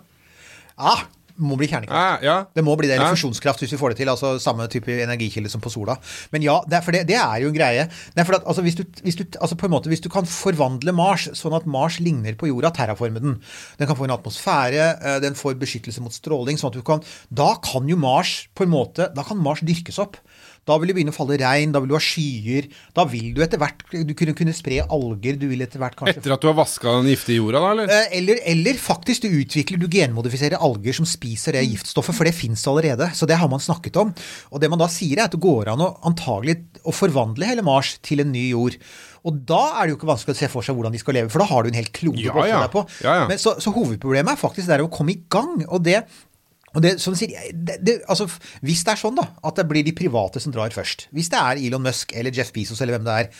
Ah, 0.81 1.05
må 1.38 1.57
bli 1.59 1.68
kjernekraft. 1.70 2.24
Ja, 2.24 2.29
ja. 2.29 2.37
Det 2.55 2.64
må 2.66 2.74
bli 2.79 2.88
det, 2.90 2.96
eller 2.98 3.14
fusjonskraft 3.14 3.62
hvis 3.62 3.74
vi 3.74 3.81
får 3.81 3.94
det 3.94 4.01
til. 4.03 4.11
altså 4.12 4.35
Samme 4.42 4.66
type 4.70 4.92
energikilde 4.92 5.51
som 5.53 5.62
på 5.64 5.72
sola. 5.72 5.96
Men 6.35 6.44
ja, 6.44 6.59
det 6.68 6.79
er, 6.79 6.85
for 6.85 6.96
det, 6.96 7.05
det 7.11 7.18
er 7.20 7.42
jo 7.42 7.53
en 7.53 7.57
greie. 7.57 7.87
Det 8.14 8.22
er 8.22 8.29
for 8.29 8.38
at, 8.38 8.46
altså, 8.48 8.64
hvis, 8.66 8.79
du, 8.79 8.85
hvis, 9.05 9.18
du, 9.18 9.24
altså, 9.38 9.59
på 9.59 9.68
en 9.68 9.74
måte, 9.77 9.92
hvis 9.92 10.05
du 10.05 10.11
kan 10.12 10.29
forvandle 10.29 10.94
Mars 10.96 11.29
sånn 11.38 11.57
at 11.57 11.68
Mars 11.70 12.01
ligner 12.03 12.38
på 12.38 12.51
jorda, 12.51 12.72
terraforme 12.74 13.22
den 13.22 13.38
Den 13.79 13.87
kan 13.88 13.96
få 13.98 14.09
en 14.09 14.16
atmosfære, 14.16 14.88
eh, 14.98 15.20
den 15.24 15.38
får 15.38 15.59
beskyttelse 15.61 16.03
mot 16.05 16.14
stråling. 16.14 16.59
sånn 16.59 16.72
at 16.72 16.81
du 16.81 16.83
kan, 16.87 17.05
Da 17.31 17.55
kan 17.62 17.88
jo 17.88 17.96
Mars 17.96 18.48
på 18.55 18.66
en 18.66 18.74
måte, 18.74 19.12
da 19.14 19.22
kan 19.27 19.38
Mars 19.38 19.61
dyrkes 19.61 19.98
opp. 20.03 20.18
Da 20.69 20.77
vil 20.79 20.91
det 20.93 20.97
begynne 20.99 21.15
å 21.15 21.17
falle 21.17 21.39
regn, 21.41 21.73
da 21.75 21.81
vil 21.81 21.91
du 21.91 21.97
ha 21.97 22.03
skyer. 22.05 22.69
Da 22.97 23.07
vil 23.09 23.31
du 23.37 23.41
etter 23.45 23.61
hvert 23.63 23.81
du 24.05 24.13
kunne, 24.19 24.35
kunne 24.37 24.55
spre 24.57 24.83
alger. 24.85 25.39
Du 25.41 25.47
vil 25.51 25.65
etter 25.65 25.81
hvert 25.81 25.97
kanskje 25.99 26.19
Etter 26.21 26.35
at 26.37 26.45
du 26.45 26.51
har 26.51 26.57
vaska 26.59 26.93
den 27.01 27.09
giftige 27.15 27.41
jorda, 27.41 27.63
da, 27.65 27.71
eller? 27.75 27.93
Eh, 27.95 28.17
Eller, 28.21 28.43
eller 28.53 28.81
faktisk 28.83 29.25
du 29.25 29.29
utvikler, 29.41 29.81
du 29.81 29.89
genmodifiserer 29.89 30.61
alger 30.61 30.97
som 31.01 31.09
spiser 31.09 31.57
det 31.57 31.65
giftstoffet, 31.71 32.15
for 32.17 32.29
det 32.29 32.35
fins 32.37 32.67
allerede. 32.69 33.11
Så 33.17 33.27
det 33.31 33.41
har 33.41 33.49
man 33.51 33.63
snakket 33.65 33.97
om. 34.01 34.13
Og 34.53 34.61
det 34.63 34.69
man 34.73 34.81
da 34.85 34.89
sier, 34.93 35.19
er 35.19 35.27
at 35.29 35.35
det 35.37 35.43
går 35.45 35.73
an 35.73 35.85
å 35.89 35.93
antagelig 36.09 36.61
å 36.85 36.93
forvandle 36.95 37.49
hele 37.49 37.65
Mars 37.67 37.97
til 38.05 38.21
en 38.25 38.33
ny 38.35 38.51
jord. 38.53 38.77
Og 39.27 39.41
da 39.49 39.59
er 39.81 39.89
det 39.89 39.93
jo 39.93 39.97
ikke 39.99 40.09
vanskelig 40.13 40.37
å 40.37 40.39
se 40.39 40.49
for 40.53 40.65
seg 40.65 40.77
hvordan 40.79 40.95
de 40.95 41.01
skal 41.03 41.17
leve, 41.19 41.29
for 41.33 41.43
da 41.43 41.49
har 41.51 41.65
du 41.67 41.73
en 41.73 41.77
hel 41.81 41.89
klode 41.93 42.23
Ja, 42.23 42.33
å 42.39 42.45
ja. 42.47 42.61
deg 42.65 42.71
på. 42.73 42.85
Ja, 43.03 43.17
ja. 43.23 43.25
Men 43.29 43.41
så, 43.43 43.57
så 43.61 43.73
hovedproblemet 43.75 44.37
er 44.37 44.41
faktisk 44.41 44.71
det 44.71 44.79
å 44.85 44.89
komme 44.95 45.13
i 45.17 45.21
gang. 45.33 45.65
Og 45.69 45.83
det 45.85 46.05
og 46.77 46.85
det, 46.85 46.97
som 47.01 47.17
sier, 47.17 47.49
det, 47.53 47.79
det, 47.85 47.95
altså, 48.11 48.29
Hvis 48.65 48.85
det 48.85 48.93
er 48.93 49.01
sånn 49.01 49.17
da, 49.17 49.25
at 49.47 49.57
det 49.59 49.67
blir 49.71 49.87
de 49.87 49.95
private 49.97 50.43
som 50.43 50.53
drar 50.55 50.75
først, 50.75 51.09
hvis 51.17 51.31
det 51.33 51.41
er 51.41 51.63
Elon 51.65 51.85
Musk 51.85 52.13
eller 52.17 52.35
Jeff 52.35 52.53
Bezos 52.55 52.83
eller 52.85 52.99
hvem 52.99 53.07
det 53.07 53.17
er, 53.23 53.31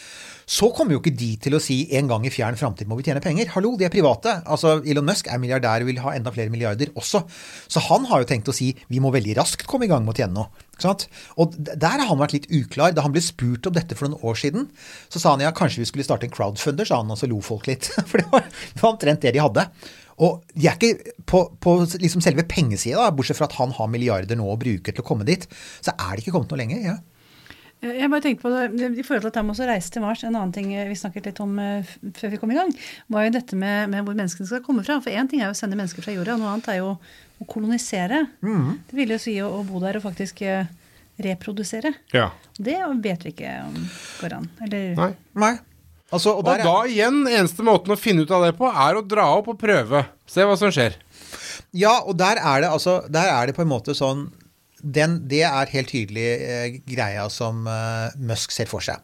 så 0.49 0.71
kommer 0.73 0.97
jo 0.97 1.03
ikke 1.03 1.12
de 1.12 1.35
til 1.45 1.59
å 1.59 1.61
si 1.61 1.83
en 1.99 2.09
gang 2.09 2.25
i 2.25 2.33
fjern 2.33 2.57
framtid 2.57 2.88
må 2.88 2.97
vi 2.97 3.05
tjene 3.05 3.21
penger. 3.21 3.51
Hallo, 3.53 3.75
de 3.77 3.85
er 3.85 3.93
private. 3.93 4.38
Altså, 4.49 4.79
Elon 4.81 5.05
Musk 5.05 5.29
er 5.29 5.41
milliardær 5.43 5.85
og 5.85 5.91
vil 5.91 6.01
ha 6.01 6.14
enda 6.17 6.33
flere 6.33 6.53
milliarder 6.53 6.95
også. 6.97 7.21
Så 7.69 7.85
han 7.91 8.09
har 8.09 8.25
jo 8.25 8.31
tenkt 8.31 8.49
å 8.49 8.57
si 8.57 8.71
vi 8.88 9.03
må 9.05 9.12
veldig 9.12 9.37
raskt 9.43 9.69
komme 9.69 9.85
i 9.85 9.93
gang 9.93 10.07
med 10.07 10.17
å 10.17 10.23
tjene 10.23 10.38
noe. 10.38 10.64
Og 10.85 11.57
der 11.59 11.99
har 11.99 12.07
han 12.09 12.21
vært 12.21 12.37
litt 12.37 12.49
uklar. 12.55 12.95
Da 12.95 13.05
han 13.07 13.14
ble 13.14 13.23
spurt 13.25 13.67
om 13.69 13.75
dette 13.77 13.97
for 13.99 14.09
noen 14.09 14.23
år 14.23 14.38
siden, 14.38 14.69
så 15.12 15.23
sa 15.23 15.35
han 15.35 15.45
ja, 15.45 15.55
kanskje 15.55 15.83
vi 15.83 15.88
skulle 15.91 16.07
starte 16.07 16.29
en 16.29 16.35
crowdfunder, 16.35 16.88
sa 16.88 17.01
han, 17.03 17.11
og 17.11 17.21
så 17.21 17.31
lo 17.31 17.41
folk 17.45 17.69
litt. 17.71 17.91
For 18.11 18.21
det 18.21 18.29
var, 18.33 18.47
det 18.47 18.83
var 18.85 18.95
omtrent 18.95 19.25
det 19.25 19.35
de 19.37 19.43
hadde. 19.43 19.67
Og 20.25 20.41
de 20.55 20.67
er 20.67 20.79
ikke 20.79 21.14
på, 21.31 21.45
på 21.62 21.77
liksom 22.03 22.23
selve 22.25 22.47
pengesida, 22.51 23.07
bortsett 23.14 23.38
fra 23.38 23.47
at 23.51 23.59
han 23.61 23.75
har 23.77 23.91
milliarder 23.91 24.38
nå 24.38 24.49
å 24.51 24.59
bruke 24.59 24.91
til 24.91 25.05
å 25.05 25.07
komme 25.07 25.27
dit, 25.29 25.47
så 25.79 25.95
er 25.95 26.17
det 26.17 26.25
ikke 26.25 26.35
kommet 26.35 26.55
noe 26.55 26.62
lenger. 26.62 26.83
Ja. 26.83 26.97
Jeg 27.81 28.11
bare 28.11 28.25
tenkte 28.25 28.43
på 28.43 28.51
det, 28.51 28.88
I 28.99 29.05
forhold 29.07 29.23
til 29.23 29.31
at 29.31 29.37
de 29.38 29.53
også 29.55 29.67
reise 29.69 29.93
til 29.95 30.03
Mars, 30.03 30.25
en 30.27 30.35
annen 30.35 30.51
ting 30.55 30.73
vi 30.88 30.97
snakket 30.99 31.29
litt 31.31 31.38
om 31.45 31.53
eh, 31.62 31.87
før 32.19 32.33
vi 32.33 32.41
kom 32.43 32.51
i 32.51 32.57
gang, 32.59 32.73
var 33.14 33.29
jo 33.29 33.35
dette 33.37 33.55
med, 33.59 33.93
med 33.93 34.03
hvor 34.07 34.17
menneskene 34.19 34.49
skal 34.51 34.64
komme 34.67 34.83
fra. 34.87 34.97
For 35.05 35.14
én 35.14 35.31
ting 35.31 35.43
er 35.45 35.53
jo 35.53 35.55
å 35.55 35.61
sende 35.61 35.79
mennesker 35.79 36.03
fra 36.03 36.14
jorda, 36.17 36.35
noe 36.41 36.51
annet 36.57 36.73
er 36.75 36.81
jo 36.81 36.97
å 37.38 37.47
kolonisere. 37.47 38.25
Det 38.43 38.99
vil 38.99 39.14
jo 39.14 39.21
si 39.23 39.37
å, 39.45 39.53
å 39.61 39.62
bo 39.69 39.79
der 39.85 40.01
og 40.01 40.07
faktisk 40.09 40.43
eh, 40.43 40.67
reprodusere. 41.23 41.93
Ja. 42.14 42.33
Det 42.59 42.77
vet 43.05 43.27
vi 43.27 43.33
ikke 43.37 43.55
om 43.69 43.79
går 44.25 44.35
an. 44.41 44.51
Eller 44.67 44.99
Nei. 44.99 45.11
Nei. 45.38 45.55
Altså, 46.09 46.33
og 46.38 46.47
Og 46.47 46.55
er- 46.55 46.64
da 46.64 46.77
igjen, 46.88 47.23
eneste 47.29 47.62
måten 47.67 47.93
å 47.95 47.99
finne 48.01 48.23
ut 48.25 48.31
av 48.33 48.43
det 48.47 48.55
på, 48.59 48.67
er 48.71 48.97
å 48.99 49.05
dra 49.07 49.27
opp 49.38 49.51
og 49.53 49.59
prøve. 49.61 50.07
Se 50.27 50.43
hva 50.47 50.57
som 50.59 50.71
skjer. 50.75 50.97
Ja, 51.77 51.99
og 52.09 52.17
der 52.17 52.38
er 52.41 52.62
det 52.64 52.71
altså 52.73 53.03
Der 53.12 53.29
er 53.29 53.47
det 53.47 53.55
på 53.55 53.61
en 53.61 53.69
måte 53.69 53.93
sånn 53.95 54.31
den, 54.83 55.19
Det 55.31 55.43
er 55.43 55.73
helt 55.73 55.91
tydelig 55.91 56.27
eh, 56.38 56.79
greia 56.87 57.29
som 57.33 57.67
eh, 57.67 58.14
Musk 58.19 58.53
ser 58.55 58.71
for 58.71 58.85
seg. 58.85 59.03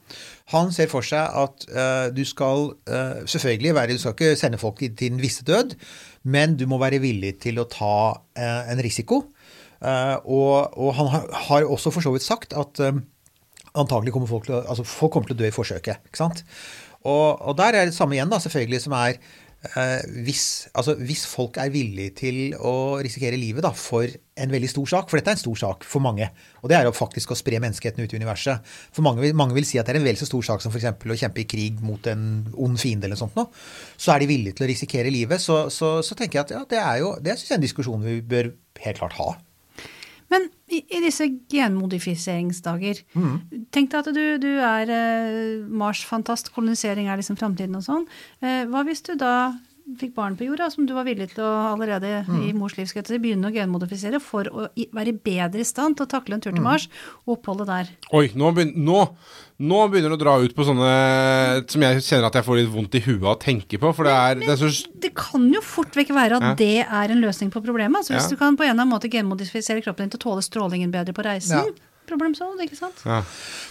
Han 0.53 0.73
ser 0.75 0.91
for 0.93 1.07
seg 1.07 1.25
at 1.25 1.67
eh, 1.71 2.09
du 2.15 2.23
skal 2.29 2.75
eh, 2.87 3.25
selvfølgelig 3.27 3.75
være 3.75 3.97
Du 3.97 4.03
skal 4.03 4.15
ikke 4.15 4.37
sende 4.39 4.61
folk 4.61 4.79
til 4.79 4.95
den 4.99 5.23
visse 5.23 5.45
død, 5.45 5.75
men 6.25 6.57
du 6.57 6.67
må 6.71 6.79
være 6.79 7.03
villig 7.03 7.39
til 7.43 7.59
å 7.59 7.69
ta 7.71 7.97
eh, 8.37 8.71
en 8.73 8.83
risiko. 8.85 9.25
Eh, 9.83 10.17
og, 10.25 10.79
og 10.79 10.95
han 11.01 11.11
har, 11.13 11.29
har 11.49 11.69
også 11.69 11.93
for 11.95 12.05
så 12.05 12.15
vidt 12.15 12.27
sagt 12.27 12.55
at 12.57 12.81
antagelig 13.75 14.13
kommer 14.15 14.31
folk 14.31 14.47
til 14.47 14.61
altså 14.61 14.87
folk 14.87 15.13
kommer 15.13 15.29
til 15.29 15.37
å 15.37 15.43
dø 15.43 15.49
i 15.51 15.55
forsøket. 15.55 16.07
ikke 16.07 16.21
sant? 16.21 16.45
Og, 17.05 17.41
og 17.43 17.57
der 17.59 17.77
er 17.77 17.89
det 17.89 17.97
samme 17.97 18.17
igjen, 18.17 18.31
da, 18.33 18.39
selvfølgelig, 18.41 18.81
som 18.87 18.95
er 18.97 19.19
hvis, 20.25 20.69
altså, 20.77 20.95
hvis 21.01 21.25
folk 21.29 21.57
er 21.63 21.73
villige 21.73 22.13
til 22.19 22.39
å 22.61 23.01
risikere 23.05 23.39
livet 23.41 23.65
da, 23.65 23.71
for 23.77 24.05
en 24.05 24.53
veldig 24.53 24.69
stor 24.71 24.91
sak, 24.91 25.09
for 25.09 25.19
dette 25.19 25.33
er 25.33 25.39
en 25.39 25.41
stor 25.41 25.61
sak 25.61 25.87
for 25.89 26.05
mange, 26.05 26.27
og 26.61 26.71
det 26.71 26.77
er 26.77 26.89
jo 26.89 26.95
faktisk 26.97 27.33
å 27.33 27.39
spre 27.39 27.61
menneskeheten 27.63 28.03
ut 28.03 28.13
i 28.13 28.21
universet. 28.21 28.75
For 28.95 29.07
mange, 29.07 29.31
mange 29.37 29.57
vil 29.57 29.67
si 29.69 29.81
at 29.81 29.89
det 29.89 29.95
er 29.95 30.01
en 30.03 30.09
vel 30.09 30.21
så 30.21 30.29
stor 30.29 30.45
sak 30.51 30.65
som 30.65 30.75
f.eks. 30.75 30.91
å 30.91 31.21
kjempe 31.25 31.45
i 31.45 31.49
krig 31.49 31.81
mot 31.85 32.11
en 32.11 32.45
ond 32.53 32.81
fiende 32.81 33.09
eller 33.09 33.17
noe 33.17 33.25
sånt. 33.25 33.39
Nå. 33.39 33.47
Så 33.97 34.15
er 34.15 34.25
de 34.25 34.31
villige 34.31 34.59
til 34.59 34.67
å 34.67 34.71
risikere 34.73 35.15
livet. 35.15 35.43
Så, 35.43 35.65
så, 35.75 35.97
så 36.05 36.19
tenker 36.19 36.41
jeg 36.41 36.49
at 36.49 36.55
ja, 36.59 36.63
det 36.71 36.83
er 36.83 37.03
jo 37.05 37.15
det 37.23 37.39
syns 37.39 37.51
jeg 37.51 37.57
er 37.57 37.63
en 37.63 37.69
diskusjon 37.69 38.07
vi 38.07 38.21
bør 38.35 38.53
helt 38.85 39.01
klart 39.01 39.19
ha. 39.21 39.33
Men 40.33 40.49
i, 40.73 40.81
i 40.89 41.03
disse 41.05 41.29
genmodifiseringsdager, 41.53 43.03
tenk 43.75 43.93
deg 43.93 44.01
at 44.01 44.11
du, 44.17 44.25
du 44.43 44.51
er 44.57 44.91
eh, 44.91 45.61
Mars-fantast, 45.69 46.53
kolonisering 46.55 47.11
er 47.11 47.21
liksom 47.21 47.39
framtiden 47.41 47.77
og 47.79 47.85
sånn. 47.87 48.09
Eh, 48.41 48.65
hva 48.71 48.85
hvis 48.89 49.05
du 49.05 49.15
da 49.21 49.53
fikk 50.01 50.15
barn 50.17 50.37
på 50.37 50.47
jorda, 50.49 50.71
som 50.73 50.87
du 50.89 50.95
var 50.97 51.05
villig 51.05 51.29
til 51.35 51.45
å 51.45 51.75
allerede 51.75 52.23
i 52.41 52.53
mors 52.57 52.77
liv 52.79 52.89
skal 52.89 53.03
jeg 53.03 53.11
si, 53.11 53.21
begynne 53.21 53.51
å 53.51 53.55
genmodifisere 53.55 54.21
for 54.23 54.49
å 54.49 54.69
være 54.97 55.13
bedre 55.13 55.61
i 55.61 55.69
stand 55.69 55.99
til 55.99 56.07
å 56.07 56.13
takle 56.15 56.39
en 56.39 56.45
tur 56.45 56.55
til 56.55 56.65
Mars 56.65 56.87
og 57.27 57.37
oppholdet 57.37 57.69
der? 57.69 57.91
Oi, 58.17 58.31
nå, 58.33 58.49
begyn 58.57 58.73
nå, 58.87 59.03
nå 59.61 59.89
begynner 59.89 60.11
det 60.11 60.19
å 60.19 60.23
dra 60.25 60.35
ut 60.43 60.55
på 60.57 60.65
sånne 60.67 60.91
som 61.71 61.81
jeg 61.87 62.01
kjenner 62.03 62.27
at 62.27 62.35
jeg 62.41 62.45
får 62.45 62.57
litt 62.59 62.73
vondt 62.73 62.95
i 62.99 63.03
huet 63.07 63.23
av 63.23 63.37
å 63.37 63.41
tenke 63.41 63.79
på. 63.79 63.93
For 63.95 64.05
det 64.09 64.13
er, 64.15 64.35
det 64.43 64.49
er 64.51 64.57
så 64.59 64.71
Det 65.01 65.13
kan 65.15 65.47
jo 65.53 65.61
fort 65.63 65.95
vekk 65.95 66.11
være 66.17 66.37
at 66.41 66.43
Ja. 66.43 66.55
det 66.59 66.87
er 66.89 67.11
en 67.15 67.23
løsning 67.23 67.51
på 67.55 67.63
problemet. 67.63 67.97
Altså 68.03 68.15
Hvis 68.15 68.25
Ja. 68.27 68.35
du 68.35 68.37
kan 68.37 68.57
på 68.57 68.65
en 68.65 68.71
eller 68.71 68.83
annen 68.83 68.93
måte 68.99 69.09
genmodifisere 69.11 69.83
kroppen 69.83 70.09
din 70.09 70.11
til 70.11 70.19
å 70.19 70.25
tåle 70.27 70.43
strålingen 70.43 70.91
bedre 70.91 71.13
på 71.15 71.23
reisen. 71.25 71.59
Ja. 71.59 71.65
Problem 72.07 72.35
solved, 72.35 72.61
ikke 72.61 72.77
sant? 72.77 73.01
ja, 73.07 73.23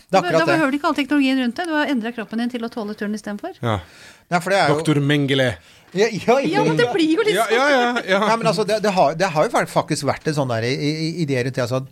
Det 0.10 0.24
er 0.24 0.32
Da 0.39 0.46
behøver 0.46 0.72
du 0.72 0.78
ikke 0.80 0.88
all 0.89 0.96
teknologien 0.96 1.38
rundt 1.38 1.56
deg. 1.56 1.67
Du 1.67 1.74
har 1.74 1.86
endra 1.86 2.12
kroppen 2.15 2.38
din 2.39 2.50
til 2.50 2.62
å 2.62 2.69
tåle 2.72 2.96
turen 2.96 3.13
istedenfor. 3.13 3.54
ja. 3.62 3.80
Ja, 4.32 4.39
jo 4.39 4.76
Doktor 4.76 4.96
Mengele. 4.96 5.58
Ja, 5.93 6.08
ja, 6.10 6.39
Ja, 6.39 6.63
men 6.63 6.76
det 6.78 6.88
blir 6.91 7.13
jo 7.15 7.22
litt 7.22 7.36
Ja, 7.36 7.43
sånn. 7.46 7.52
ja, 7.54 7.69
ja. 7.69 8.02
ja. 8.08 8.19
Nei, 8.26 8.36
men 8.38 8.48
altså, 8.48 8.65
det, 8.65 8.82
det, 8.82 8.91
har, 8.91 9.13
det 9.13 9.28
har 9.30 9.43
jo 9.48 9.50
faktisk 9.67 10.04
vært 10.10 10.26
en 10.28 10.34
sånn 10.34 10.48
der 10.48 10.63
i- 10.63 10.74
i- 10.74 11.26
idé 11.26 11.43
rundt 11.43 11.54
det. 11.54 11.62
Altså, 11.62 11.86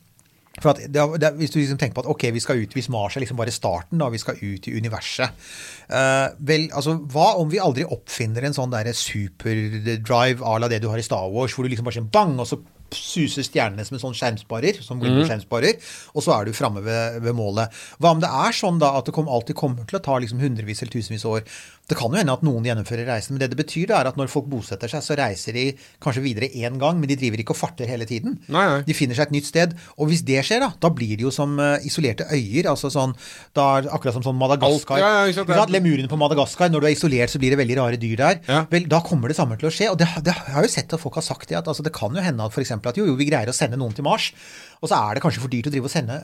for 0.62 0.74
at 0.74 0.84
det, 0.88 1.06
det, 1.22 1.32
hvis 1.40 1.54
du 1.54 1.60
liksom 1.60 1.80
tenker 1.82 1.98
på 1.98 2.04
at 2.06 2.12
ok, 2.12 2.28
vi 2.36 2.44
skal 2.44 2.62
ut, 2.62 2.76
hvis 2.78 2.92
Mars 2.94 3.18
er 3.18 3.26
liksom 3.26 3.40
bare 3.40 3.54
starten, 3.54 4.02
da, 4.02 4.10
vi 4.14 4.22
skal 4.22 4.40
ut 4.42 4.68
i 4.70 4.76
universet. 4.78 5.48
uh, 5.92 6.28
vel, 6.48 6.70
altså, 6.78 6.98
hva 7.12 7.34
om 7.42 7.50
vi 7.52 7.62
aldri 7.62 7.88
oppfinner 7.88 8.48
en 8.48 8.58
sånn 8.58 8.74
derre 8.74 8.94
superdrive 8.98 10.46
à 10.46 10.60
la 10.62 10.70
det 10.72 10.82
du 10.84 10.92
har 10.92 11.02
i 11.02 11.06
Star 11.06 11.28
Wars, 11.34 11.56
hvor 11.56 11.66
du 11.66 11.74
liksom 11.74 11.90
bare 11.90 12.00
sier 12.00 12.14
bang, 12.14 12.38
og 12.40 12.50
så 12.50 12.62
suser 12.96 13.46
stjernene 13.46 13.84
som 13.88 13.96
en 13.96 14.04
sånn 14.04 14.18
skjermsparer, 14.18 14.82
som 14.84 15.02
skjermsparer, 15.02 15.78
og 16.12 16.26
så 16.26 16.36
er 16.36 16.48
du 16.48 16.56
framme 16.56 16.84
ved, 16.86 17.22
ved 17.24 17.36
målet. 17.38 17.72
Hva 18.02 18.14
om 18.16 18.24
det 18.24 18.30
er 18.30 18.56
sånn 18.56 18.82
da 18.82 18.94
at 19.00 19.08
det 19.08 19.16
kom, 19.16 19.30
alltid 19.32 19.58
kommer 19.60 19.88
til 19.88 20.00
å 20.00 20.04
ta 20.04 20.18
liksom 20.22 20.42
hundrevis 20.44 20.84
eller 20.84 20.96
tusenvis 20.98 21.26
av 21.28 21.40
år? 21.40 21.46
Det 21.90 21.98
kan 22.00 22.14
jo 22.14 22.16
hende 22.22 22.32
at 22.32 22.44
noen 22.46 22.64
gjennomfører 22.64 23.04
reisen, 23.10 23.34
men 23.36 23.42
det 23.42 23.50
det 23.52 23.58
betyr 23.60 23.88
da 23.90 23.98
er 24.00 24.08
at 24.08 24.16
når 24.16 24.30
folk 24.32 24.46
bosetter 24.48 24.88
seg, 24.88 25.02
så 25.04 25.16
reiser 25.20 25.52
de 25.58 25.64
kanskje 26.00 26.22
videre 26.24 26.48
én 26.56 26.78
gang, 26.80 26.96
men 27.02 27.10
de 27.10 27.18
driver 27.20 27.42
ikke 27.44 27.52
og 27.52 27.58
farter 27.60 27.90
hele 27.90 28.06
tiden. 28.08 28.38
Nei, 28.48 28.62
nei. 28.70 28.78
De 28.88 28.96
finner 28.96 29.18
seg 29.18 29.28
et 29.28 29.34
nytt 29.36 29.50
sted. 29.50 29.74
Og 29.98 30.08
hvis 30.08 30.22
det 30.24 30.40
skjer, 30.48 30.62
da, 30.64 30.70
da 30.80 30.92
blir 30.96 31.18
det 31.20 31.26
jo 31.26 31.32
som 31.36 31.58
eh, 31.60 31.84
isolerte 31.90 32.24
øyer. 32.32 32.70
altså 32.72 32.88
sånn, 32.94 33.12
da 33.58 33.66
er 33.82 33.90
Akkurat 33.92 34.16
som 34.16 34.24
sånn 34.24 34.40
Madagaskar. 34.40 35.02
Ja, 35.02 35.10
ja, 35.28 35.44
er- 35.44 35.74
Lemurene 35.76 36.08
på 36.08 36.16
Madagaskar. 36.22 36.72
Når 36.72 36.80
du 36.80 36.88
er 36.88 36.96
isolert, 36.96 37.34
så 37.34 37.42
blir 37.44 37.52
det 37.52 37.60
veldig 37.60 37.78
rare 37.82 38.00
dyr 38.00 38.16
der. 38.24 38.40
Ja. 38.48 38.62
Vel, 38.72 38.88
Da 38.88 39.02
kommer 39.04 39.28
det 39.28 39.36
samme 39.36 39.58
til 39.60 39.68
å 39.68 39.74
skje. 39.76 39.90
Og 39.92 39.98
det, 40.00 40.08
det 40.24 40.32
jeg 40.38 40.56
har 40.56 40.64
jo 40.64 40.72
sett 40.72 40.94
at 40.96 41.02
folk 41.04 41.16
har 41.20 41.28
sagt 41.28 41.50
det, 41.52 41.58
at 41.60 41.68
altså, 41.68 41.84
det 41.84 41.92
kan 41.98 42.16
jo 42.16 42.24
hende 42.24 42.46
at 42.48 42.56
for 42.56 42.64
eksempel 42.64 42.94
at 42.94 42.98
jo, 43.02 43.06
jo, 43.12 43.18
vi 43.20 43.28
greier 43.28 43.52
å 43.52 43.58
sende 43.58 43.76
noen 43.76 43.92
til 43.98 44.08
Mars, 44.08 44.32
og 44.80 44.88
så 44.90 44.96
er 45.12 45.16
det 45.20 45.22
kanskje 45.28 45.44
for 45.44 45.52
dyrt 45.52 45.68
å 45.68 45.74
drive 45.76 45.86
og 45.86 45.94
sende 45.94 46.22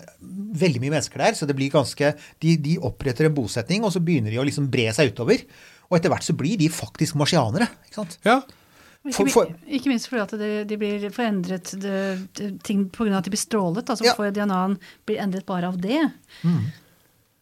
veldig 0.57 0.79
mye 0.81 0.93
mennesker 0.95 1.21
der, 1.21 1.35
så 1.37 1.45
det 1.45 1.53
blir 1.59 1.69
ganske 1.73 2.13
De, 2.41 2.55
de 2.57 2.77
oppretter 2.81 3.27
en 3.27 3.35
bosetning, 3.35 3.83
og 3.83 3.91
så 3.93 3.99
begynner 4.01 4.31
de 4.31 4.39
å 4.41 4.45
liksom 4.47 4.69
bre 4.71 4.87
seg 4.95 5.11
utover. 5.13 5.43
Og 5.89 5.97
etter 5.97 6.09
hvert 6.11 6.23
så 6.27 6.33
blir 6.35 6.57
de 6.59 6.67
faktisk 6.69 7.15
marsianere. 7.15 7.67
ikke 7.87 7.95
sant? 8.01 8.17
ja. 8.25 8.41
Ikke, 9.07 9.13
For- 9.15 9.29
for- 9.31 9.51
ikke 9.71 9.87
minst 9.87 10.09
fordi 10.09 10.21
at 10.21 10.31
de, 10.39 10.47
de 10.67 10.77
blir 10.77 11.05
forendret 11.15 11.69
de, 11.79 12.27
de, 12.35 12.47
ting 12.63 12.89
pga. 12.91 13.17
at 13.17 13.23
de 13.23 13.31
blir 13.31 13.39
strålet. 13.39 13.87
altså 13.89 14.03
Ja. 14.03 14.13
får 14.17 14.33
DNA-en 14.35 14.77
blir 15.07 15.21
endret 15.23 15.45
bare 15.47 15.67
av 15.69 15.77
det. 15.79 16.01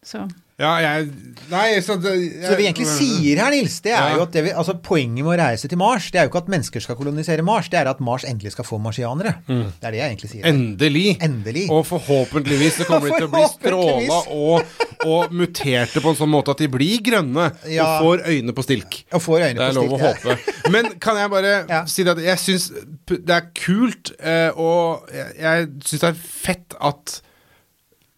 Så 0.06 0.28
Ja, 0.56 0.70
jeg 0.80 1.10
Nei, 1.50 1.66
så 1.84 1.98
det, 2.00 2.12
jeg, 2.16 2.28
Så 2.40 2.48
det 2.54 2.56
vi 2.58 2.64
egentlig 2.64 2.86
sier 2.88 3.40
her, 3.42 3.52
Nils, 3.52 3.74
det 3.84 3.92
er 3.92 4.06
Ja. 4.08 4.14
jo 4.16 4.22
at 4.24 4.32
det 4.32 4.42
vi, 4.46 4.50
altså 4.56 4.72
poenget 4.82 5.20
med 5.22 5.34
å 5.34 5.36
reise 5.38 5.68
til 5.68 5.76
Mars, 5.78 6.06
det 6.10 6.18
er 6.18 6.24
jo 6.24 6.30
ikke 6.32 6.40
at 6.40 6.48
mennesker 6.48 6.80
skal 6.80 6.96
kolonisere 6.96 7.44
Mars, 7.44 7.68
det 7.68 7.78
er 7.78 7.90
at 7.90 8.00
Mars 8.00 8.24
endelig 8.24 8.54
skal 8.54 8.64
få 8.64 8.78
marsianere. 8.80 9.34
Det 9.46 9.84
er 9.84 9.92
det 9.92 10.00
jeg 10.00 10.14
egentlig 10.14 10.30
sier. 10.32 10.46
Endelig. 10.48 11.04
Endelig. 11.22 11.66
Og 11.70 11.84
forhåpentligvis 11.86 12.80
så 12.80 12.86
kommer 12.88 13.12
de 13.12 13.18
til 13.20 13.28
å 13.28 13.32
bli 13.36 13.44
stråla 13.52 14.18
og, 14.32 14.80
og 15.04 15.36
muterte 15.36 16.00
på 16.00 16.14
en 16.14 16.18
sånn 16.22 16.32
måte 16.32 16.56
at 16.56 16.64
de 16.64 16.70
blir 16.72 17.04
grønne 17.04 17.50
Ja. 17.68 17.84
og 18.00 18.06
får 18.08 18.24
øyne 18.32 18.56
på 18.56 18.64
stilk. 18.66 18.98
Og 19.12 19.22
får 19.22 19.46
øyne 19.50 19.60
Det 19.60 19.68
er 19.68 19.76
på 19.76 19.78
lov 19.82 19.92
stilk, 19.92 20.00
å 20.00 20.08
håpe. 20.08 20.72
Men 20.72 20.90
kan 20.98 21.20
jeg 21.20 21.30
bare 21.36 21.84
si 21.92 22.02
det 22.08 22.16
at 22.16 22.24
jeg 22.32 22.38
syns 22.46 22.70
det 23.12 23.36
er 23.36 23.46
kult, 23.54 24.10
eh, 24.24 24.50
og 24.56 25.04
jeg, 25.12 25.36
jeg 25.38 25.68
syns 25.84 26.00
det 26.00 26.10
er 26.14 26.20
fett 26.24 26.80
at 26.80 27.20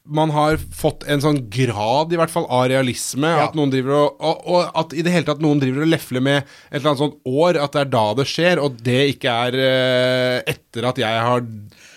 man 0.09 0.31
har 0.33 0.57
fått 0.73 1.05
en 1.11 1.21
sånn 1.21 1.39
grad, 1.53 2.13
i 2.13 2.19
hvert 2.19 2.33
fall, 2.33 2.47
av 2.49 2.67
realisme. 2.73 3.29
Ja. 3.29 3.47
At 3.49 3.57
noen 3.59 3.71
driver 3.73 3.93
og, 3.99 4.19
og, 4.25 4.45
og 4.49 4.79
at 4.81 4.95
i 4.97 5.03
det 5.05 5.13
hele 5.13 5.29
tatt 5.29 5.43
noen 5.45 5.61
driver 5.61 5.85
og 5.85 5.91
lefler 5.93 6.25
med 6.25 6.39
et 6.43 6.79
eller 6.79 6.95
annet 6.95 7.03
sånt 7.03 7.19
år, 7.29 7.59
at 7.61 7.75
det 7.77 7.83
er 7.85 7.91
da 7.93 8.05
det 8.17 8.27
skjer, 8.31 8.63
og 8.65 8.79
det 8.87 9.01
ikke 9.15 9.35
er 9.49 9.59
uh, 9.61 10.37
etter 10.49 10.89
at 10.89 11.01
jeg 11.03 11.25
har 11.29 11.45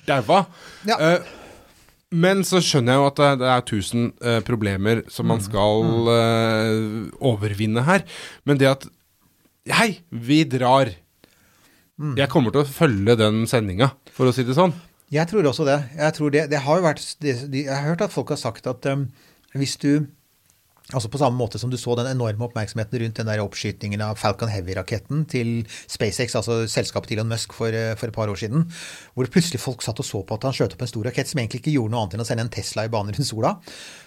daua. 0.10 0.41
Ja. 0.89 0.97
Uh, 1.00 1.38
men 2.12 2.41
så 2.43 2.60
skjønner 2.60 2.97
jeg 2.97 3.00
jo 3.00 3.08
at 3.08 3.19
det, 3.21 3.30
det 3.39 3.50
er 3.56 3.62
tusen 3.69 4.10
uh, 4.19 4.39
problemer 4.43 5.06
som 5.08 5.30
Mm. 5.30 5.32
man 5.32 5.43
skal 5.45 6.10
eh, 6.12 6.80
overvinne 7.24 7.86
her. 7.88 8.04
Men 8.43 8.60
det 8.60 8.67
at 8.67 8.89
Hei, 9.71 10.02
vi 10.10 10.41
drar. 10.50 10.89
Mm. 12.02 12.15
Jeg 12.17 12.28
kommer 12.34 12.52
til 12.52 12.63
å 12.63 12.67
følge 12.67 13.13
den 13.15 13.43
sendinga, 13.47 13.91
for 14.12 14.26
å 14.28 14.34
si 14.34 14.41
det 14.43 14.56
sånn. 14.58 14.74
Jeg 15.12 15.28
tror 15.28 15.47
også 15.50 15.67
det. 15.67 15.78
Jeg, 15.97 16.13
tror 16.15 16.32
det, 16.32 16.47
det 16.52 16.63
har 16.63 16.80
jo 16.80 16.88
vært, 16.88 17.04
det, 17.21 17.36
jeg 17.52 17.69
har 17.71 17.89
hørt 17.89 18.04
at 18.06 18.13
folk 18.13 18.32
har 18.32 18.39
sagt 18.39 18.67
at 18.67 18.86
um, 18.93 19.10
hvis 19.54 19.78
du 19.82 20.08
Altså 20.91 21.08
På 21.08 21.19
samme 21.21 21.38
måte 21.39 21.60
som 21.62 21.71
du 21.71 21.78
så 21.80 21.93
den 21.95 22.10
enorme 22.10 22.43
oppmerksomheten 22.50 23.00
rundt 23.00 23.19
den 23.21 23.30
der 23.30 23.39
oppskytingen 23.39 24.02
av 24.04 24.17
Falcon 24.19 24.50
Heavy-raketten 24.52 25.24
til 25.30 25.62
SpaceX, 25.88 26.36
altså 26.36 26.65
selskapet 26.67 27.12
til 27.12 27.19
Elon 27.19 27.30
Musk 27.32 27.54
for, 27.56 27.71
eh, 27.71 27.93
for 27.95 28.10
et 28.10 28.13
par 28.13 28.28
år 28.28 28.36
siden, 28.36 28.65
hvor 29.13 29.30
plutselig 29.32 29.62
folk 29.62 29.86
satt 29.86 30.02
og 30.04 30.06
så 30.06 30.24
på 30.26 30.36
at 30.36 30.43
han 30.50 30.58
skjøt 30.58 30.76
opp 30.76 30.84
en 30.84 30.91
stor 30.91 31.08
rakett 31.08 31.32
som 31.32 31.39
egentlig 31.39 31.62
ikke 31.62 31.76
gjorde 31.78 31.93
noe 31.93 32.02
annet 32.02 32.17
enn 32.17 32.26
å 32.26 32.28
sende 32.28 32.43
en 32.43 32.52
Tesla 32.52 32.84
i 32.84 32.91
bane 32.91 33.15
rundt 33.15 33.30
sola. 33.30 33.54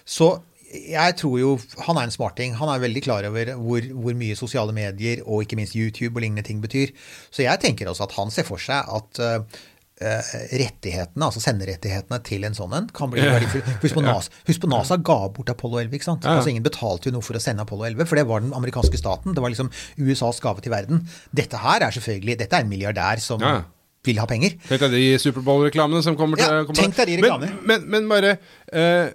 Så 0.05 0.29
jeg 0.75 1.17
tror 1.21 1.39
jo 1.39 1.51
Han 1.87 1.97
er 1.97 2.09
en 2.09 2.11
smarting. 2.11 2.55
Han 2.59 2.69
er 2.69 2.83
veldig 2.83 3.03
klar 3.05 3.25
over 3.29 3.53
hvor, 3.55 3.81
hvor 3.95 4.17
mye 4.19 4.37
sosiale 4.37 4.75
medier 4.75 5.23
og 5.25 5.45
ikke 5.45 5.57
minst 5.57 5.77
YouTube 5.77 6.17
og 6.17 6.25
lignende 6.25 6.43
ting 6.43 6.61
betyr. 6.61 6.91
Så 7.31 7.47
jeg 7.47 7.61
tenker 7.63 7.89
også 7.89 8.09
at 8.09 8.17
han 8.19 8.33
ser 8.35 8.49
for 8.49 8.59
seg 8.59 8.83
at 8.83 9.23
eh, 9.23 9.63
rettighetene, 10.01 11.23
altså 11.29 11.41
senderettighetene 11.43 12.19
til 12.27 12.43
en 12.49 12.57
sånn 12.57 12.73
en, 12.75 12.89
kan 12.95 13.13
bli 13.13 13.23
verdifull. 13.23 13.63
Husk 13.85 13.95
på 13.95 14.03
NASA, 14.05 14.33
husk 14.49 14.65
på 14.65 14.71
NASA 14.73 14.97
ga 15.07 15.19
bort 15.37 15.53
Apollo 15.53 15.79
11, 15.85 15.95
ikke 16.01 16.09
sant? 16.09 16.27
Ja. 16.27 16.35
Altså 16.41 16.51
Ingen 16.51 16.65
betalte 16.67 17.09
jo 17.09 17.15
noe 17.15 17.23
for 17.25 17.39
å 17.39 17.43
sende 17.43 17.63
Apollo 17.63 17.87
11, 17.93 18.09
for 18.11 18.19
det 18.19 18.27
var 18.27 18.43
den 18.43 18.53
amerikanske 18.59 18.99
staten. 19.01 19.37
Det 19.37 19.45
var 19.45 19.55
liksom 19.55 19.71
USAs 20.03 20.41
gave 20.43 20.65
til 20.65 20.75
verden. 20.75 21.05
Dette 21.33 21.61
her 21.63 21.87
er 21.87 21.95
selvfølgelig 21.95 22.39
Dette 22.43 22.59
er 22.59 22.67
en 22.67 22.73
milliardær 22.73 23.23
som 23.23 23.41
Ja. 23.41 23.63
vil 24.05 24.19
ha 24.19 24.27
penger. 24.27 24.57
Tenk 24.69 24.81
deg 24.83 24.91
de 24.99 25.05
Superbowl-reklamene 25.23 26.03
som 26.03 26.17
kommer 26.19 26.37
til 26.37 26.45
Ja, 26.51 26.65
kommer 26.67 26.75
tenk 26.83 26.97
deg 26.99 27.07
de 27.07 27.17
Men, 27.23 27.25
reklamene. 27.25 27.61
men, 27.65 27.87
men 27.89 28.09
bare 28.11 28.35
uh, 28.75 29.09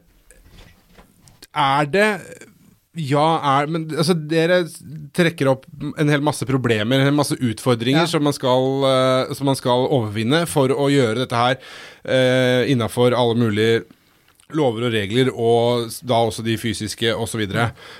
Er 1.53 1.85
det 1.91 2.07
ja, 2.97 3.25
er, 3.62 3.67
men 3.69 3.86
altså, 3.93 4.15
dere 4.17 4.63
trekker 5.15 5.52
opp 5.52 5.67
en 6.02 6.10
hel 6.10 6.23
masse 6.25 6.45
problemer, 6.49 6.97
en 6.97 7.06
hel 7.12 7.15
masse 7.17 7.38
utfordringer 7.38 8.02
Ja. 8.02 8.10
som, 8.10 8.23
man 8.25 8.34
skal, 8.34 8.65
uh, 8.82 9.34
som 9.38 9.45
man 9.45 9.58
skal 9.60 9.86
overvinne 9.88 10.45
for 10.49 10.73
å 10.73 10.89
gjøre 10.89 11.21
dette 11.21 11.38
her 11.38 11.60
uh, 12.10 12.65
innafor 12.71 13.13
alle 13.13 13.38
mulige 13.38 13.84
lover 14.58 14.88
og 14.88 14.95
regler, 14.97 15.30
og 15.30 15.91
da 16.02 16.23
også 16.25 16.41
de 16.45 16.58
fysiske 16.58 17.13
osv. 17.13 17.45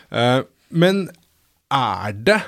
Uh, 0.10 0.42
men 0.74 1.06
er 1.70 2.16
det 2.26 2.40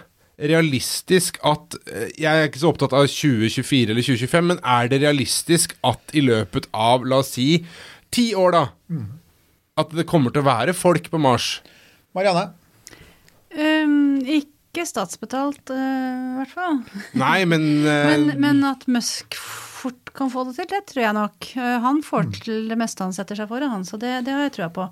realistisk 0.42 1.38
at 1.46 1.76
eh, 1.86 2.08
Jeg 2.18 2.26
er 2.32 2.48
ikke 2.48 2.62
så 2.64 2.72
opptatt 2.72 2.96
av 2.98 3.06
2024 3.06 3.92
eller 3.94 4.02
2025, 4.02 4.48
men 4.50 4.62
er 4.66 4.88
det 4.90 5.02
realistisk 5.04 5.76
at 5.86 6.16
i 6.18 6.24
løpet 6.26 6.66
av, 6.74 7.06
la 7.06 7.20
oss 7.22 7.36
si, 7.38 7.60
ti 8.10 8.32
år, 8.34 8.56
da 8.58 8.64
At 9.78 9.94
det 9.94 10.08
kommer 10.10 10.34
til 10.34 10.42
å 10.42 10.50
være 10.50 10.74
folk 10.74 11.12
på 11.14 11.22
Mars? 11.22 11.60
Marianne? 12.18 12.50
Um, 13.52 14.22
ikke 14.32 14.86
statsbetalt, 14.88 15.72
i 15.74 15.76
uh, 15.76 16.38
hvert 16.40 16.54
fall. 16.56 16.78
Nei, 17.20 17.42
men, 17.50 17.66
uh, 17.84 18.06
Men, 18.12 18.30
men 18.40 18.64
at 18.70 18.86
Musk 18.92 19.36
fort 19.82 20.12
kan 20.16 20.30
få 20.32 20.46
det 20.48 20.56
til, 20.60 20.70
det 20.72 20.82
tror 20.92 21.02
jeg 21.04 21.18
nok. 21.18 21.48
Eh, 21.58 21.78
Han 21.82 22.02
får 22.06 22.28
Mm. 22.28 22.34
til 22.46 22.68
det 22.70 22.78
meste 22.78 23.02
han 23.02 23.14
setter 23.16 23.40
seg 23.40 23.48
for, 23.50 23.64
han, 23.66 23.84
så 23.88 23.98
det, 23.98 24.12
det 24.28 24.36
har 24.36 24.44
jeg 24.46 24.54
trua 24.60 24.68
på. 24.76 24.86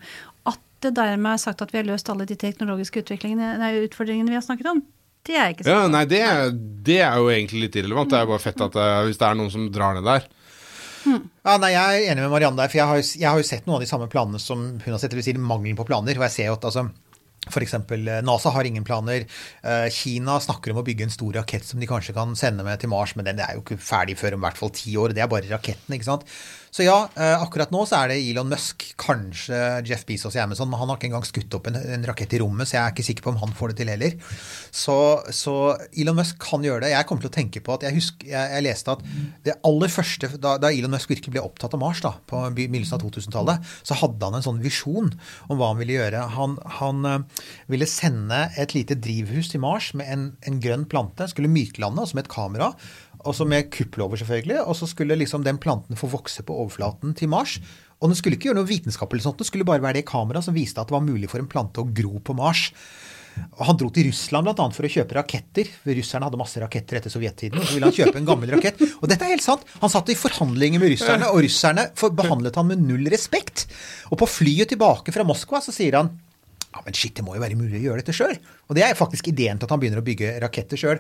At 0.50 0.60
det 0.82 0.96
dermed 0.98 1.34
er 1.36 1.42
sagt 1.44 1.62
at 1.62 1.72
vi 1.74 1.78
har 1.78 1.86
løst 1.86 2.10
alle 2.10 2.26
de 2.26 2.36
teknologiske 2.40 3.04
nei, 3.36 3.74
utfordringene 3.86 4.32
vi 4.32 4.40
har 4.40 4.42
snakket 4.42 4.72
om, 4.72 4.82
det 5.28 5.36
er 5.36 5.52
ikke 5.54 5.64
sant. 5.68 5.76
ja, 5.76 5.88
nei, 5.92 6.06
det, 6.10 6.22
det 6.88 7.02
er 7.06 7.18
jo 7.20 7.30
egentlig 7.30 7.68
litt 7.68 7.76
irrelevant. 7.76 8.10
Det 8.10 8.18
er 8.18 8.26
jo 8.26 8.32
bare 8.32 8.42
fett 8.48 8.62
at 8.66 8.76
eh, 8.76 9.02
hvis 9.06 9.20
det 9.20 9.28
er 9.28 9.36
noen 9.38 9.52
som 9.54 9.68
drar 9.70 9.94
ned 10.00 10.08
der. 10.08 10.26
Ja, 11.10 11.58
nei, 11.62 11.72
Jeg 11.72 11.84
er 12.08 12.12
enig 12.12 12.24
med 12.26 12.34
Marianne 12.34 12.60
der, 12.60 12.72
for 12.72 12.80
jeg 12.80 12.88
har, 12.90 13.04
jeg 13.22 13.30
har 13.30 13.38
jo 13.40 13.48
sett 13.48 13.68
noen 13.68 13.78
av 13.78 13.86
de 13.86 13.92
samme 13.92 14.10
planene 14.12 14.40
som 14.42 14.66
hun 14.80 14.92
har 14.96 15.00
sett, 15.00 15.14
eller 15.14 15.24
sier 15.26 15.38
si 15.38 15.44
mangelen 15.52 15.78
på 15.78 15.86
planer. 15.88 16.18
og 16.18 16.26
jeg 16.28 16.36
ser 16.36 16.50
jo 16.50 16.58
at 16.58 16.66
altså, 16.72 16.88
eksempel, 17.58 18.08
eh, 18.08 18.22
NASA 18.22 18.50
har 18.50 18.64
ingen 18.64 18.84
planer. 18.84 19.26
Eh, 19.64 19.90
Kina 19.90 20.40
snakker 20.40 20.72
om 20.72 20.82
å 20.82 20.86
bygge 20.86 21.04
en 21.04 21.10
stor 21.10 21.34
rakett 21.34 21.66
som 21.66 21.80
de 21.80 21.88
kanskje 21.88 22.14
kan 22.14 22.36
sende 22.36 22.64
med 22.64 22.80
til 22.80 22.90
Mars, 22.90 23.16
men 23.16 23.26
den 23.26 23.40
er 23.40 23.56
jo 23.56 23.62
ikke 23.62 23.82
ferdig 23.82 24.18
før 24.18 24.34
om 24.34 24.44
i 24.44 24.48
hvert 24.48 24.58
fall 24.58 24.70
ti 24.70 24.96
år. 24.96 25.14
Det 25.14 25.24
er 25.24 25.28
bare 25.28 25.50
raketten, 25.50 25.98
ikke 25.98 26.06
sant. 26.06 26.26
Så 26.70 26.86
ja, 26.86 26.98
eh, 27.18 27.36
akkurat 27.42 27.72
nå 27.74 27.82
så 27.90 28.04
er 28.04 28.12
det 28.12 28.20
Elon 28.22 28.50
Musk, 28.52 28.86
kanskje 29.00 29.58
Jeff 29.88 30.06
Bezos 30.08 30.38
i 30.38 30.42
Amazon, 30.44 30.70
men 30.70 30.80
han 30.80 30.92
har 30.92 31.00
ikke 31.00 31.10
engang 31.10 31.26
skutt 31.28 31.56
opp 31.58 31.70
en, 31.72 31.80
rakett 32.06 32.36
i 32.38 32.42
rommet, 32.44 32.70
så 32.70 32.78
jeg 32.78 32.84
er 32.84 32.94
ikke 32.94 33.06
sikker 33.08 33.26
på 33.26 33.34
om 33.34 33.40
han 33.42 33.56
får 33.58 33.74
det 33.74 33.80
til 33.82 33.92
heller. 33.94 34.36
Så, 34.70 34.98
så 35.34 35.56
Elon 35.98 36.20
Musk 36.20 36.38
kan 36.44 36.66
gjøre 36.66 36.86
det. 36.86 36.94
Jeg 36.94 37.10
kommer 37.10 37.26
til 37.26 37.32
å 37.32 37.38
tenke 37.40 37.64
på 37.66 37.76
at 37.76 37.88
jeg 37.88 37.98
husker, 37.98 38.30
jeg, 38.30 38.54
jeg 38.54 38.66
leste 38.68 38.96
at 38.96 39.04
det 39.48 39.58
aller 39.68 39.94
første, 39.94 40.32
da, 40.38 40.56
da 40.62 40.72
Elon 40.72 40.94
Musk 40.94 41.12
virkelig 41.12 41.36
ble 41.36 41.44
opptatt 41.46 41.76
av 41.78 41.82
Mars 41.82 42.04
da, 42.06 42.14
på 42.30 42.44
begynnelsen 42.56 43.00
av 43.00 43.06
2000-tallet, 43.08 43.74
så 43.82 43.98
hadde 44.04 44.30
han 44.30 44.38
en 44.38 44.46
sånn 44.46 44.64
visjon 44.64 45.12
om 45.50 45.60
hva 45.60 45.74
han 45.74 45.82
ville 45.82 45.98
gjøre. 45.98 46.24
Han, 46.38 46.58
han 46.80 47.10
eh, 47.10 47.46
ville 47.72 47.90
sende 47.90 48.46
et 48.62 48.78
lite 48.78 49.00
drivhus 49.00 49.52
til 49.52 49.64
Mars 49.66 49.92
med 49.98 50.10
en, 50.14 50.32
en 50.46 50.62
grønn 50.62 50.86
plante, 50.90 51.32
skulle 51.32 51.52
myklande, 51.52 52.06
og 52.06 52.14
som 52.14 52.22
et 52.22 52.32
kamera, 52.32 52.74
og 53.28 53.36
så 53.36 53.46
med 53.48 53.68
kupplover, 53.74 54.20
selvfølgelig, 54.22 54.62
og 54.64 54.78
så 54.80 54.88
skulle 54.88 55.18
liksom 55.20 55.44
den 55.44 55.60
planten 55.60 56.00
få 56.00 56.08
vokse 56.12 56.44
på 56.46 56.56
overflaten 56.64 57.14
til 57.20 57.32
Mars. 57.32 57.58
Og 58.00 58.12
den 58.12 58.16
skulle 58.16 58.38
ikke 58.40 58.50
gjøre 58.50 58.62
noe 58.62 58.70
vitenskap, 58.70 59.12
eller 59.12 59.26
sånt, 59.26 59.42
det 59.42 59.50
skulle 59.50 59.68
bare 59.68 59.84
være 59.84 60.00
det 60.00 60.08
kameraet 60.08 60.48
som 60.48 60.56
viste 60.56 60.80
at 60.80 60.88
det 60.88 60.96
var 60.96 61.04
mulig 61.04 61.28
for 61.32 61.42
en 61.42 61.50
plante 61.52 61.84
å 61.84 61.90
gro 61.92 62.22
på 62.24 62.36
Mars. 62.38 62.70
Og 63.60 63.66
Han 63.68 63.78
dro 63.80 63.90
til 63.94 64.08
Russland 64.10 64.50
annet 64.52 64.76
for 64.76 64.88
å 64.88 64.92
kjøpe 64.92 65.16
raketter. 65.16 65.70
Russerne 65.88 66.28
hadde 66.28 66.40
masse 66.40 66.60
raketter 66.60 67.00
etter 67.00 67.14
sovjettiden. 67.14 67.60
og 67.60 67.68
Så 67.68 67.76
ville 67.78 67.88
han 67.88 67.96
kjøpe 67.96 68.20
en 68.20 68.28
gammel 68.28 68.52
rakett. 68.56 68.82
Og 69.00 69.06
dette 69.08 69.26
er 69.26 69.36
helt 69.36 69.46
sant. 69.46 69.64
Han 69.84 69.92
satt 69.92 70.12
i 70.12 70.18
forhandlinger 70.20 70.82
med 70.82 70.92
russerne, 70.96 71.30
og 71.32 71.44
russerne 71.46 71.90
behandlet 72.18 72.60
han 72.60 72.68
med 72.72 72.84
null 72.84 73.08
respekt. 73.12 73.68
Og 74.12 74.20
på 74.20 74.28
flyet 74.28 74.74
tilbake 74.74 75.16
fra 75.16 75.28
Moskva 75.28 75.64
så 75.64 75.76
sier 75.76 76.00
han 76.02 76.12
ja, 76.70 76.82
men 76.86 76.94
shit, 76.94 77.16
det 77.18 77.24
må 77.26 77.34
jo 77.34 77.42
være 77.42 77.58
mulig 77.58 77.80
å 77.80 77.86
gjøre 77.88 78.04
dette 78.04 78.14
sjøl. 78.14 78.36
Og 78.70 78.78
det 78.78 78.84
er 78.86 78.98
faktisk 78.98 79.32
ideen 79.32 79.58
til 79.58 79.66
at 79.66 79.72
han 79.74 79.82
begynner 79.82 80.04
å 80.04 80.06
bygge 80.06 80.36
raketter 80.44 80.78
sjøl. 80.78 81.00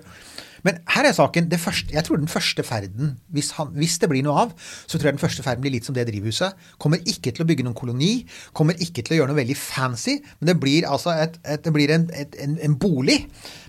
Men 0.65 0.79
her 0.95 1.05
er 1.05 1.13
saken. 1.15 1.45
Første, 1.61 1.93
jeg 1.93 2.05
tror 2.07 2.17
den 2.19 2.31
første 2.31 2.65
ferden, 2.65 3.13
hvis, 3.35 3.51
han, 3.59 3.69
hvis 3.77 3.99
det 4.01 4.09
blir 4.11 4.25
noe 4.25 4.47
av, 4.47 4.55
så 4.57 4.97
tror 4.97 5.11
jeg 5.11 5.19
den 5.19 5.21
første 5.21 5.45
ferden 5.45 5.63
blir 5.63 5.75
litt 5.75 5.85
som 5.87 5.95
det 5.95 6.07
drivhuset. 6.09 6.57
Kommer 6.81 7.05
ikke 7.05 7.31
til 7.31 7.45
å 7.45 7.49
bygge 7.51 7.67
noen 7.67 7.77
koloni. 7.77 8.11
Kommer 8.57 8.81
ikke 8.81 9.05
til 9.05 9.15
å 9.15 9.21
gjøre 9.21 9.31
noe 9.31 9.41
veldig 9.43 9.59
fancy. 9.61 10.17
Men 10.41 10.51
det 10.51 10.59
blir 10.65 10.89
altså 10.89 11.13
et, 11.13 11.37
et, 11.45 11.61
det 11.65 11.75
blir 11.75 11.93
en, 11.93 12.09
et, 12.17 12.41
en, 12.41 12.57
en 12.65 12.79
bolig 12.81 13.21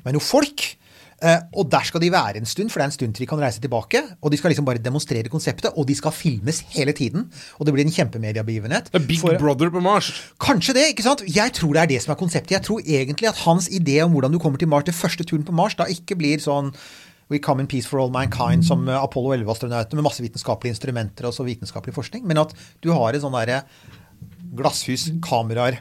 med 0.06 0.16
noe 0.16 0.24
folk. 0.24 0.70
Eh, 1.22 1.36
og 1.52 1.68
der 1.70 1.84
skal 1.84 2.00
de 2.00 2.08
være 2.12 2.38
en 2.40 2.46
stund, 2.48 2.70
for 2.72 2.80
det 2.80 2.84
er 2.86 2.90
en 2.90 2.94
stund 2.96 3.14
til 3.14 3.26
de 3.26 3.28
kan 3.28 3.40
reise 3.42 3.60
tilbake. 3.60 4.00
Og 4.22 4.32
de 4.32 4.38
skal 4.40 4.50
liksom 4.54 4.64
bare 4.64 4.78
demonstrere 4.80 5.28
konseptet, 5.28 5.68
og 5.76 5.86
de 5.88 5.94
skal 5.94 6.14
filmes 6.16 6.60
hele 6.72 6.92
tiden. 6.96 7.26
Og 7.58 7.66
det 7.66 7.74
blir 7.74 7.84
en 7.84 7.92
kjempemediabegivenhet. 7.92 8.88
Det 8.92 9.02
er 9.02 9.06
Big 9.06 9.20
For- 9.20 9.36
Brother 9.38 9.68
på 9.70 9.82
Mars. 9.84 10.08
Kanskje 10.40 10.74
det, 10.78 10.86
ikke 10.94 11.02
sant? 11.04 11.22
Jeg 11.28 11.52
tror 11.52 11.72
det 11.76 11.82
er 11.82 11.86
det 11.92 12.00
som 12.02 12.12
er 12.14 12.20
konseptet. 12.22 12.50
Jeg 12.56 12.62
tror 12.64 12.80
egentlig 12.80 13.28
at 13.28 13.36
hans 13.44 13.68
idé 13.68 14.00
om 14.04 14.12
hvordan 14.16 14.32
du 14.32 14.38
kommer 14.38 14.58
til 14.58 14.68
Mars, 14.68 14.84
til 14.88 14.94
første 14.94 15.24
turen 15.24 15.44
på 15.44 15.52
Mars, 15.52 15.74
da 15.76 15.84
ikke 15.84 16.16
blir 16.16 16.38
sånn 16.40 16.72
We 17.30 17.38
come 17.38 17.60
in 17.62 17.68
peace 17.70 17.86
for 17.86 18.00
all 18.02 18.10
mankind 18.10 18.64
som 18.66 18.88
Apollo 18.88 19.36
11-astronautene 19.36 19.94
med 20.00 20.02
masse 20.02 20.18
vitenskapelige 20.24 20.72
instrumenter 20.74 21.28
og 21.28 21.32
så 21.36 21.44
vitenskapelig 21.46 21.94
forskning, 21.94 22.24
men 22.26 22.40
at 22.42 22.50
du 22.82 22.90
har 22.90 23.14
et 23.14 23.22
sånn 23.22 23.36
derre 23.36 23.60
glasshus, 24.56 25.10
kameraer, 25.22 25.78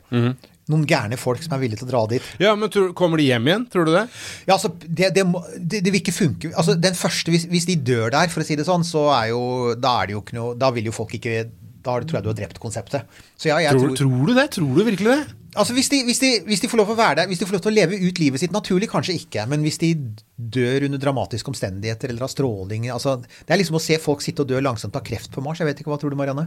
noen 0.70 0.86
gærne 0.90 1.18
folk 1.20 1.42
som 1.44 1.56
er 1.56 1.64
villige 1.64 1.82
til 1.82 1.90
å 1.90 1.92
dra 1.92 2.04
dit. 2.12 2.26
Ja, 2.42 2.56
men 2.60 2.72
tror, 2.74 2.92
Kommer 2.98 3.22
de 3.22 3.28
hjem 3.30 3.48
igjen, 3.50 3.66
tror 3.74 3.90
du 3.90 3.94
det? 3.96 4.06
Ja, 4.46 4.56
altså, 4.56 4.72
det, 4.86 5.12
det, 5.16 5.26
det, 5.58 5.82
det 5.86 5.94
vil 5.94 6.02
ikke 6.04 6.16
funke. 6.16 6.54
Altså, 6.54 6.78
den 6.80 6.98
første, 6.98 7.34
hvis, 7.34 7.48
hvis 7.50 7.68
de 7.70 7.80
dør 7.90 8.14
der, 8.16 8.30
for 8.34 8.44
å 8.44 8.48
si 8.48 8.58
det 8.60 8.68
sånn, 8.70 8.86
så 8.88 9.08
er 9.16 9.32
jo 9.34 9.42
Da 9.80 10.00
er 10.02 10.10
det 10.10 10.18
jo 10.18 10.22
ikke 10.24 10.38
noe 10.38 10.56
Da 10.60 10.70
vil 10.76 10.90
jo 10.90 10.94
folk 10.96 11.14
ikke 11.18 11.44
Da 11.86 11.98
tror 12.04 12.20
jeg 12.20 12.26
du 12.26 12.32
har 12.32 12.38
drept 12.38 12.62
konseptet. 12.62 13.20
Så 13.40 13.52
ja, 13.52 13.60
jeg 13.64 13.78
Tror, 13.78 13.96
tror 13.98 14.30
du 14.30 14.34
det? 14.38 14.48
Tror 14.56 14.72
du 14.78 14.86
virkelig 14.86 15.14
det? 15.16 15.36
Altså 15.58 15.74
hvis 15.74 15.90
de, 15.90 16.04
hvis, 16.06 16.20
de, 16.22 16.30
hvis 16.46 16.62
de 16.62 16.70
får 16.70 16.78
lov 16.78 16.92
å 16.94 16.98
være 17.00 17.24
der, 17.24 17.30
hvis 17.32 17.40
de 17.42 17.48
får 17.50 17.58
lov 17.58 17.64
til 17.66 17.72
å 17.72 17.74
leve 17.74 17.98
ut 17.98 18.20
livet 18.22 18.42
sitt 18.42 18.54
naturlig, 18.54 18.90
kanskje 18.92 19.16
ikke. 19.18 19.48
Men 19.50 19.64
hvis 19.66 19.80
de 19.82 19.90
dør 20.38 20.86
under 20.86 21.02
dramatiske 21.02 21.50
omstendigheter 21.50 22.14
eller 22.14 22.28
av 22.28 22.32
stråling 22.32 22.86
altså, 22.94 23.18
Det 23.26 23.56
er 23.56 23.60
liksom 23.64 23.80
å 23.80 23.84
se 23.84 23.98
folk 24.02 24.22
sitte 24.22 24.46
og 24.46 24.52
dø 24.52 24.62
langsomt 24.62 24.96
av 24.96 25.06
kreft 25.08 25.34
på 25.34 25.42
Mars. 25.46 25.64
Jeg 25.64 25.72
vet 25.72 25.82
ikke, 25.82 25.90
Hva 25.92 25.98
tror 26.02 26.14
du, 26.14 26.20
Marianne? 26.20 26.46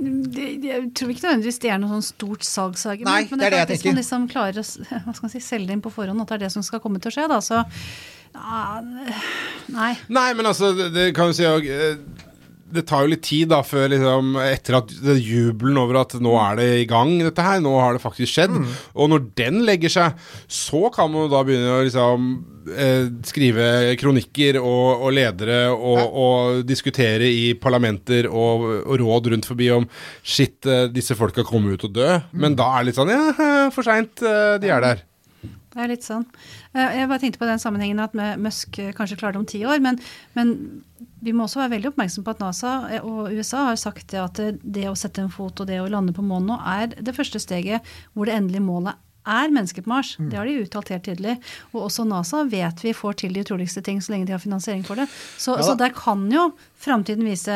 Det, 0.00 0.46
jeg 0.64 0.84
tror 0.96 1.10
ikke 1.12 1.26
nødvendigvis 1.26 1.60
det 1.60 1.70
er 1.74 1.80
noe 1.82 1.92
sånn 1.98 2.06
stort 2.06 2.46
salgsargument. 2.48 3.32
Men 3.32 3.42
det 3.42 3.48
er 3.48 3.52
det 3.52 3.58
jeg 3.58 3.68
jeg 3.68 3.76
hvis 3.76 3.84
man 3.90 4.00
liksom 4.00 4.28
klarer 4.32 4.62
å 4.62 4.64
hva 5.04 5.12
skal 5.12 5.26
man 5.26 5.34
si, 5.34 5.42
selge 5.44 5.68
det 5.68 5.76
inn 5.76 5.84
på 5.84 5.92
forhånd 5.92 6.24
at 6.24 6.32
det 6.32 6.38
er 6.38 6.46
det 6.46 6.54
som 6.56 6.64
skal 6.64 6.80
komme 6.80 7.02
til 7.02 7.12
å 7.12 7.16
skje, 7.18 7.26
da, 7.28 7.40
så 7.44 7.60
ah, 8.34 8.80
Nei. 9.70 9.92
Nei, 10.08 10.30
men 10.38 10.48
altså, 10.48 10.72
det, 10.78 10.90
det 10.96 11.06
kan 11.16 11.30
jo 11.30 11.36
si 11.36 11.44
eh, 11.44 12.00
det 12.74 12.84
tar 12.88 13.04
jo 13.04 13.12
litt 13.12 13.24
tid 13.26 13.50
da 13.52 13.60
før 13.66 13.90
liksom 13.92 14.36
Etter 14.42 14.78
at 14.80 14.92
det 15.04 15.16
jubelen 15.18 15.78
over 15.80 16.00
at 16.02 16.14
nå 16.22 16.34
er 16.40 16.60
det 16.60 16.68
i 16.82 16.86
gang, 16.90 17.16
dette 17.22 17.44
her, 17.44 17.60
nå 17.62 17.72
har 17.78 17.96
det 17.96 18.02
faktisk 18.02 18.32
skjedd. 18.32 18.54
Og 18.94 19.10
når 19.12 19.26
den 19.38 19.60
legger 19.66 19.92
seg, 19.92 20.24
så 20.46 20.88
kan 20.94 21.10
man 21.12 21.30
da 21.32 21.42
begynne 21.46 21.76
å 21.76 21.84
liksom 21.86 22.30
eh, 22.74 23.10
skrive 23.26 23.68
kronikker 24.00 24.60
og, 24.60 25.06
og 25.06 25.14
ledere 25.16 25.60
og, 25.74 26.00
og 26.24 26.64
diskutere 26.68 27.28
i 27.30 27.52
parlamenter 27.60 28.30
og, 28.30 28.66
og 28.84 28.96
råd 29.02 29.32
rundt 29.34 29.50
forbi 29.50 29.70
om 29.74 29.86
shit, 30.22 30.58
eh, 30.66 30.88
disse 30.92 31.16
folka 31.18 31.46
kommer 31.46 31.76
ut 31.76 31.86
og 31.88 31.94
dø. 31.98 32.08
Men 32.32 32.58
da 32.58 32.72
er 32.74 32.82
det 32.84 32.92
litt 32.92 33.00
sånn 33.00 33.14
ja, 33.14 33.22
for 33.74 33.86
seint, 33.86 34.22
eh, 34.22 34.56
de 34.62 34.72
er 34.72 34.84
der. 34.86 35.06
Det 35.80 35.86
er 35.86 35.92
litt 35.94 36.04
sånn. 36.04 36.26
Eh, 36.76 36.98
Jeg 36.98 37.08
bare 37.08 37.22
tenkte 37.22 37.40
på 37.40 37.46
den 37.48 37.60
sammenhengen 37.62 38.02
at 38.04 38.12
Musk 38.36 38.76
eh, 38.82 38.92
kanskje 38.92 39.16
klarer 39.16 39.38
det 39.38 39.40
om 39.40 39.46
ti 39.48 39.62
år. 39.64 39.80
Men, 39.80 39.96
men 40.36 40.50
vi 41.24 41.32
må 41.32 41.46
også 41.46 41.62
være 41.62 41.72
veldig 41.78 41.94
oppmerksom 41.94 42.26
på 42.26 42.34
at 42.34 42.42
NASA 42.44 42.72
eh, 42.92 43.00
og 43.00 43.32
USA 43.32 43.70
har 43.70 43.80
sagt 43.80 44.12
at 44.12 44.42
det 44.60 44.84
å 44.90 44.96
sette 44.98 45.24
en 45.24 45.32
fot 45.32 45.62
og 45.64 45.70
det 45.70 45.78
å 45.80 45.88
lande 45.88 46.12
på 46.12 46.24
månen 46.24 46.52
nå 46.52 46.58
er 46.68 46.92
det 46.92 47.16
første 47.16 47.40
steget 47.40 47.86
hvor 48.12 48.28
det 48.28 48.36
endelige 48.36 48.66
målet 48.66 49.00
er 49.30 49.52
mennesker 49.54 49.84
på 49.86 49.92
Mars. 49.92 50.12
Det 50.18 50.38
har 50.38 50.48
de 50.48 50.58
uttalt 50.64 50.92
helt 50.92 51.06
tydelig. 51.06 51.36
Og 51.72 51.86
også 51.86 52.04
NASA 52.08 52.42
vet 52.50 52.84
vi 52.84 52.94
får 52.96 53.20
til 53.22 53.36
de 53.36 53.44
utroligste 53.44 53.82
ting 53.86 54.02
så 54.02 54.14
lenge 54.14 54.28
de 54.28 54.34
har 54.34 54.42
finansiering 54.42 54.84
for 54.86 55.00
det. 55.00 55.06
Så, 55.38 55.56
Ja 55.58 55.66
så 55.70 55.76
der 55.78 55.94
kan 55.94 56.26
jo 56.32 56.50
framtiden 56.80 57.26
vise 57.28 57.54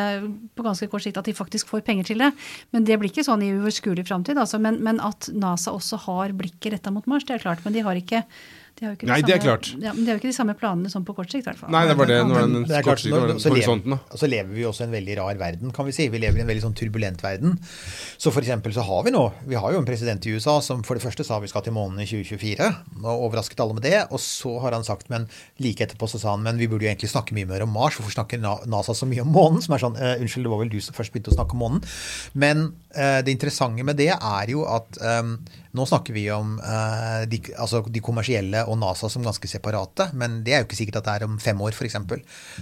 på 0.55 0.65
ganske 0.67 0.89
kort 0.93 1.05
sikt 1.05 1.19
at 1.21 1.29
de 1.29 1.37
faktisk 1.37 1.71
får 1.73 1.85
penger 1.87 2.11
til 2.11 2.21
det. 2.23 2.33
Men 2.75 2.87
det 2.87 2.99
blir 3.01 3.11
ikke 3.11 3.27
sånn 3.27 3.43
i 3.43 3.53
uoverskuelig 3.55 4.07
framtid. 4.07 4.39
Altså. 4.39 4.61
Men, 4.63 4.81
men 4.85 5.01
at 5.03 5.31
NASA 5.35 5.75
også 5.75 6.01
har 6.07 6.37
blikket 6.37 6.77
retta 6.77 6.93
mot 6.95 7.07
Mars, 7.11 7.27
det 7.27 7.39
er 7.39 7.47
klart. 7.47 7.65
Men 7.65 7.75
de 7.77 7.85
har 7.87 7.99
ikke 7.99 8.25
de 8.75 8.85
har 8.85 8.91
jo 8.91 8.97
ikke 8.97 9.07
de 9.07 9.11
Nei, 9.13 9.21
det 9.23 9.35
er 9.37 9.39
klart. 9.43 9.69
Ja, 9.79 9.93
men 9.95 10.03
de 10.03 10.11
har 10.11 10.17
jo 10.17 10.21
ikke 10.23 10.31
de 10.33 10.37
samme 10.37 10.55
planene 10.59 10.91
som 10.91 11.05
på 11.07 11.15
kort 11.15 11.31
sikt, 11.31 11.45
i 11.47 11.51
hvert 11.51 11.61
fall. 11.61 11.71
Nei, 11.71 11.85
det 11.87 11.95
var 11.99 12.09
det. 12.11 12.17
Nå 12.27 12.35
er 12.35 12.47
den 12.49 12.65
det 12.67 12.75
er 12.81 12.83
klart, 12.83 13.05
når- 13.07 13.39
så 13.39 13.53
lever- 13.55 13.93
Og 13.95 14.19
så 14.19 14.27
lever 14.29 14.51
vi 14.51 14.63
også 14.67 14.83
i 14.83 14.85
en 14.89 14.95
veldig 14.97 15.17
rar 15.19 15.35
verden, 15.39 15.71
kan 15.73 15.87
vi 15.87 15.93
si. 15.93 16.09
Vi 16.09 16.19
lever 16.19 16.39
i 16.39 16.41
en 16.43 16.49
veldig 16.49 16.65
sånn 16.65 16.75
turbulent 16.75 17.23
verden. 17.23 17.59
Så 18.19 18.33
for 18.35 18.41
eksempel 18.43 18.73
så 18.75 18.83
har 18.83 19.05
vi 19.05 19.11
nå 19.15 19.33
Vi 19.47 19.55
har 19.55 19.73
jo 19.73 19.79
en 19.79 19.85
president 19.87 20.27
i 20.27 20.31
USA 20.35 20.61
som 20.61 20.83
for 20.83 20.95
det 20.95 21.05
første 21.05 21.25
sa 21.25 21.39
vi 21.39 21.47
skal 21.47 21.63
til 21.63 21.73
månen 21.73 22.01
i 22.01 22.07
2024, 22.07 22.77
og 23.05 23.31
overrasket 23.31 23.61
alle 23.61 23.75
med 23.75 23.83
det. 23.83 24.07
Og 24.11 24.19
så 24.19 24.61
har 24.61 24.73
han 24.73 24.83
sagt, 24.83 25.09
men 25.09 25.29
like 25.61 25.79
etterpå 25.87 26.09
så 26.09 26.19
sa 26.19 26.31
han 26.35 26.43
men 26.43 26.59
vi 26.59 26.67
burde 26.67 26.83
jo 26.83 26.91
egentlig 26.91 27.11
snakke 27.11 27.33
mye 27.33 27.47
mer 27.47 27.63
om 27.63 27.71
Mars. 27.73 27.95
Hvorfor 27.95 28.11
snakker 28.13 28.41
NASA 28.67 28.93
så 28.93 29.07
mye 29.07 29.23
om 29.23 29.33
månen? 29.33 29.63
Som 29.63 29.75
er 29.75 29.79
sånn 29.79 29.97
uh, 29.97 30.19
Unnskyld, 30.21 30.43
det 30.45 30.51
var 30.51 30.59
vel 30.59 30.69
du 30.69 30.81
som 30.81 30.95
først 30.95 31.13
begynte 31.13 31.31
å 31.31 31.37
snakke 31.39 31.53
om 31.55 31.63
månen. 31.63 31.85
Men 32.35 32.75
uh, 32.97 33.23
det 33.23 33.31
interessante 33.31 33.85
med 33.85 33.97
det 33.97 34.11
er 34.11 34.47
jo 34.51 34.65
at 34.67 34.99
eh, 35.01 35.23
nå 35.75 35.87
snakker 35.91 36.15
vi 36.15 36.25
om 36.31 36.55
uh, 36.63 37.25
de, 37.27 37.41
altså 37.59 37.81
de 37.91 38.03
kommersielle 38.05 38.63
og 38.71 38.79
NASA 38.79 39.09
som 39.11 39.25
ganske 39.27 39.49
separate, 39.51 40.07
men 40.15 40.39
det 40.47 40.55
er 40.55 40.63
jo 40.63 40.69
ikke 40.69 40.79
sikkert 40.79 41.01
at 41.01 41.09
det 41.09 41.15
er 41.17 41.27
om 41.27 41.39
fem 41.43 41.61
år, 41.67 41.75
f.eks. 41.75 41.99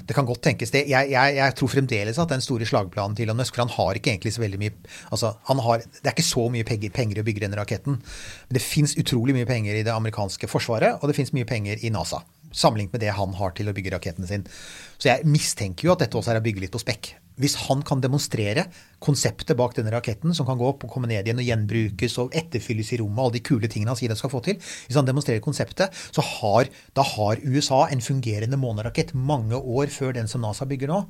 Det 0.08 0.16
kan 0.16 0.28
godt 0.28 0.42
tenkes 0.46 0.72
det. 0.72 0.86
Jeg, 0.90 1.10
jeg, 1.12 1.36
jeg 1.36 1.56
tror 1.58 1.72
fremdeles 1.74 2.20
at 2.22 2.32
den 2.32 2.44
store 2.44 2.68
slagplanen 2.68 3.16
til 3.18 3.28
Elon 3.28 3.40
Musk, 3.42 3.54
for 3.54 3.66
han 3.66 3.74
har 3.76 4.00
ikke 4.00 4.14
egentlig 4.14 4.32
så 4.36 4.44
veldig 4.44 4.60
mye 4.62 4.74
altså 5.12 5.34
har, 5.46 5.84
Det 5.98 6.08
er 6.08 6.16
ikke 6.16 6.26
så 6.26 6.46
mye 6.52 6.66
penger, 6.68 6.94
penger 6.94 7.20
å 7.20 7.26
bygge 7.26 7.44
denne 7.44 7.58
raketten. 7.60 7.98
Men 8.00 8.58
det 8.58 8.64
fins 8.64 8.96
utrolig 9.00 9.36
mye 9.36 9.48
penger 9.48 9.76
i 9.76 9.84
det 9.86 9.92
amerikanske 9.92 10.48
forsvaret, 10.50 11.00
og 11.00 11.10
det 11.10 11.18
fins 11.18 11.34
mye 11.36 11.48
penger 11.48 11.84
i 11.84 11.92
NASA. 11.92 12.22
Sammenlignet 12.52 12.96
med 12.96 13.04
det 13.04 13.12
han 13.16 13.36
har 13.36 13.52
til 13.56 13.68
å 13.68 13.76
bygge 13.76 13.92
raketten 13.94 14.28
sin. 14.28 14.48
Så 14.96 15.12
jeg 15.12 15.28
mistenker 15.28 15.88
jo 15.88 15.94
at 15.94 16.04
dette 16.04 16.18
også 16.18 16.34
er 16.34 16.40
å 16.40 16.44
bygge 16.44 16.64
litt 16.64 16.74
på 16.74 16.80
spekk. 16.80 17.14
Hvis 17.40 17.54
han 17.66 17.82
kan 17.86 18.02
demonstrere 18.02 18.66
konseptet 19.02 19.56
bak 19.58 19.74
denne 19.76 19.92
raketten, 19.94 20.34
som 20.36 20.46
kan 20.48 20.58
gå 20.60 20.68
opp 20.68 20.86
og 20.86 20.92
komme 20.92 21.08
ned 21.10 21.24
igjen 21.26 21.40
og 21.40 21.48
gjenbrukes 21.48 22.18
og 22.22 22.36
etterfylles 22.38 22.92
i 22.92 23.00
rommet, 23.00 23.22
alle 23.24 23.36
de 23.38 23.44
kule 23.46 23.70
tingene 23.72 23.94
han 23.94 23.98
sier 23.98 24.12
han 24.12 24.20
skal 24.20 24.32
få 24.32 24.42
til 24.44 24.58
Hvis 24.60 24.98
han 24.98 25.08
demonstrerer 25.08 25.44
konseptet, 25.44 25.94
så 26.12 26.24
har, 26.26 26.70
da 26.96 27.06
har 27.14 27.42
USA 27.44 27.86
en 27.88 28.04
fungerende 28.04 28.60
månerakett 28.60 29.14
mange 29.14 29.58
år 29.58 29.92
før 29.92 30.16
den 30.18 30.30
som 30.30 30.44
NASA 30.44 30.68
bygger 30.68 30.92
nå. 30.92 31.02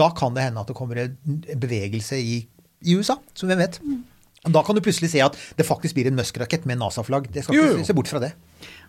Da 0.00 0.10
kan 0.16 0.36
det 0.36 0.48
hende 0.48 0.62
at 0.62 0.70
det 0.70 0.78
kommer 0.78 1.04
en 1.04 1.16
bevegelse 1.60 2.18
i, 2.18 2.40
i 2.86 2.96
USA, 2.96 3.18
som 3.34 3.50
hvem 3.50 3.62
vet. 3.62 3.80
Da 4.48 4.62
kan 4.64 4.76
du 4.76 4.80
plutselig 4.84 5.12
se 5.12 5.20
at 5.24 5.36
det 5.58 5.68
faktisk 5.68 5.98
blir 5.98 6.08
en 6.08 6.16
Musk-rakett 6.16 6.64
med 6.68 6.80
NASA-flagg. 6.80 7.28
Det 7.32 7.44
skal 7.44 7.60
ikke 7.60 7.90
se 7.90 7.96
bort 7.96 8.08
fra 8.08 8.22
det. 8.22 8.32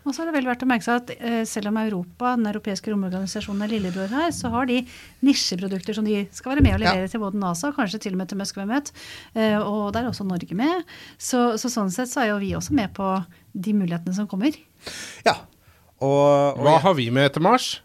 Og 0.06 0.16
så 0.16 0.24
er 0.24 0.30
det 0.32 0.36
vel 0.40 0.48
verdt 0.50 0.64
å 0.66 0.70
merke 0.70 0.86
seg 0.88 1.02
at 1.04 1.12
eh, 1.20 1.44
selv 1.46 1.70
om 1.70 1.78
Europa, 1.78 2.32
den 2.40 2.48
europeiske 2.50 2.90
romorganisasjonen, 2.94 3.62
er 3.68 3.74
lillebror 3.76 4.10
her, 4.16 4.32
så 4.34 4.50
har 4.54 4.66
de 4.70 4.80
nisjeprodukter 5.26 5.94
som 5.98 6.08
de 6.08 6.24
skal 6.34 6.56
være 6.56 6.66
med 6.66 6.74
og 6.80 6.84
levere 6.86 7.06
Ja. 7.06 7.12
til 7.14 7.22
både 7.22 7.40
NASA 7.42 7.70
og 7.70 7.78
kanskje 7.78 8.00
til 8.08 8.14
og 8.18 8.22
med 8.24 8.32
til 8.32 8.40
Musk, 8.42 8.56
hvem 8.58 8.74
vet. 8.74 8.92
Eh, 9.36 9.60
og 9.62 9.94
der 9.94 10.04
er 10.08 10.10
også 10.10 10.26
Norge 10.26 10.58
med. 10.58 10.84
Så, 11.22 11.58
så 11.62 11.70
sånn 11.70 11.92
sett 11.94 12.10
så 12.10 12.24
er 12.26 12.32
jo 12.34 12.40
vi 12.42 12.54
også 12.58 12.74
med 12.74 12.94
på 12.98 13.12
de 13.54 13.74
mulighetene 13.78 14.16
som 14.18 14.28
kommer. 14.32 14.58
Ja. 15.28 15.38
Og, 16.02 16.58
og 16.58 16.66
Hva 16.66 16.80
har 16.82 16.94
vi 16.98 17.10
med 17.14 17.30
til 17.36 17.44
Mars? 17.46 17.80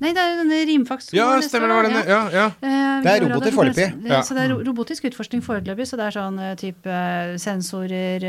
Nei, 0.00 0.14
det 0.16 0.20
er 0.22 0.30
jo 0.32 0.36
denne 0.40 0.58
Rimfax. 0.64 1.10
Ja, 1.12 1.26
stemmer 1.44 1.68
det. 1.68 1.74
var 1.76 1.84
denne. 1.84 2.02
ja, 2.08 2.20
ja. 2.32 2.44
Eh, 2.64 3.02
Det 3.04 3.10
er 3.12 3.24
roboter 3.26 3.52
foreløpig. 3.52 3.88
Ja. 4.08 4.22
Så 4.24 4.32
det 4.32 4.46
er 4.46 4.54
robotisk 4.64 5.04
utforskning 5.10 5.42
foreløpig. 5.44 5.84
Så 5.90 5.98
det 6.00 6.06
er 6.06 6.14
sånn 6.16 6.38
type 6.56 6.94
sensorer, 7.42 8.24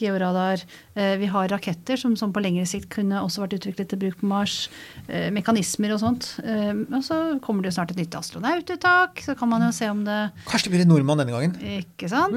georadar. 0.00 0.62
Eh, 0.96 1.16
Vi 1.20 1.26
har 1.26 1.48
raketter 1.48 1.96
som, 2.00 2.16
som 2.16 2.32
på 2.32 2.40
lengre 2.42 2.64
sikt 2.66 2.88
kunne 2.90 3.20
også 3.22 3.42
vært 3.44 3.58
utviklet 3.60 3.88
til 3.92 3.98
bruk 3.98 4.20
på 4.20 4.26
Mars. 4.26 4.68
eh, 5.08 5.30
Mekanismer 5.30 5.92
og 5.94 6.00
sånt. 6.00 6.30
Eh, 6.44 6.72
Og 6.72 7.02
så 7.04 7.38
kommer 7.40 7.62
det 7.62 7.72
jo 7.72 7.76
snart 7.80 7.90
et 7.92 8.00
nytt 8.02 8.14
astronaututtak. 8.18 9.20
Så 9.22 9.36
kan 9.38 9.48
man 9.48 9.62
jo 9.62 9.70
se 9.72 9.88
om 9.90 10.04
det 10.04 10.32
Kanskje 10.48 10.70
det 10.70 10.72
blir 10.74 10.82
en 10.86 10.88
nordmann 10.94 11.18
denne 11.22 11.32
gangen. 11.36 11.54
Ikke 11.60 12.08
sant? 12.10 12.32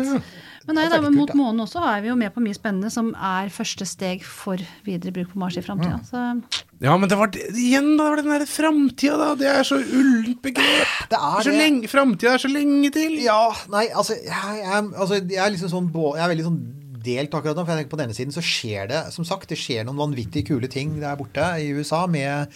Men 0.68 0.76
nei, 0.80 0.88
da, 0.90 1.00
mot 1.14 1.30
månen 1.38 1.62
også 1.62 1.82
er 1.86 2.02
vi 2.02 2.08
jo 2.10 2.16
med 2.18 2.34
på 2.34 2.42
mye 2.42 2.56
spennende 2.58 2.90
som 2.92 3.12
er 3.16 3.50
første 3.54 3.86
steg 3.86 4.24
for 4.26 4.58
videre 4.84 5.14
bruk 5.14 5.30
på 5.34 5.38
Mars 5.42 5.58
i 5.58 5.62
framtida. 5.62 6.00
Ja. 6.12 6.34
Ja, 6.82 6.98
men 7.00 7.08
det 7.08 7.16
var 7.18 7.28
det, 7.32 7.40
igjen, 7.56 7.94
da 7.98 8.10
var 8.10 8.18
den 8.20 8.28
derre 8.34 8.46
framtida, 8.50 9.16
da. 9.16 9.28
Det 9.40 9.48
er 9.48 9.64
så 9.64 9.78
ullent 9.80 10.42
begrep. 10.44 10.96
Det 11.10 11.18
er 11.20 11.38
så 11.46 11.52
det. 11.54 11.60
lenge, 11.62 11.88
Framtida 11.88 12.34
er 12.34 12.42
så 12.44 12.50
lenge 12.52 12.90
til. 12.92 13.14
Ja, 13.24 13.54
nei, 13.72 13.86
altså 13.96 14.18
jeg, 14.18 14.58
jeg, 14.60 14.90
altså, 14.92 15.22
jeg 15.22 15.40
er 15.40 15.54
liksom 15.56 15.72
sånn 15.72 15.88
Jeg 15.94 16.26
er 16.26 16.34
veldig 16.34 16.48
sånn 16.50 16.60
delt 17.06 17.38
akkurat 17.38 17.58
nå. 17.58 17.64
For 17.64 17.74
jeg 17.74 17.84
tenker 17.84 17.94
på 17.94 18.02
denne 18.02 18.18
siden 18.18 18.36
så 18.36 18.44
skjer 18.44 18.90
det 18.92 19.02
som 19.16 19.28
sagt, 19.28 19.50
det 19.52 19.60
skjer 19.62 19.86
noen 19.86 20.02
vanvittig 20.02 20.46
kule 20.50 20.70
ting 20.72 20.98
der 21.02 21.20
borte 21.20 21.46
i 21.62 21.72
USA. 21.78 22.06
med 22.10 22.52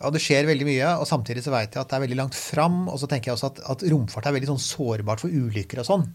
og 0.00 0.14
det 0.16 0.22
skjer 0.24 0.48
veldig 0.48 0.64
mye, 0.64 0.94
og 0.96 1.06
samtidig 1.08 1.44
så 1.44 1.52
vet 1.52 1.76
jeg 1.76 1.82
at 1.82 1.90
det 1.90 1.98
er 1.98 2.04
veldig 2.06 2.18
langt 2.22 2.38
fram. 2.38 2.86
Og 2.88 2.96
så 3.02 3.08
tenker 3.10 3.30
jeg 3.30 3.38
også 3.38 3.52
at, 3.52 3.62
at 3.76 3.86
romfart 3.92 4.30
er 4.30 4.36
veldig 4.38 4.54
sånn 4.54 4.64
sårbart 4.64 5.24
for 5.24 5.32
ulykker 5.32 5.82
og 5.82 5.88
sånn. 5.90 6.06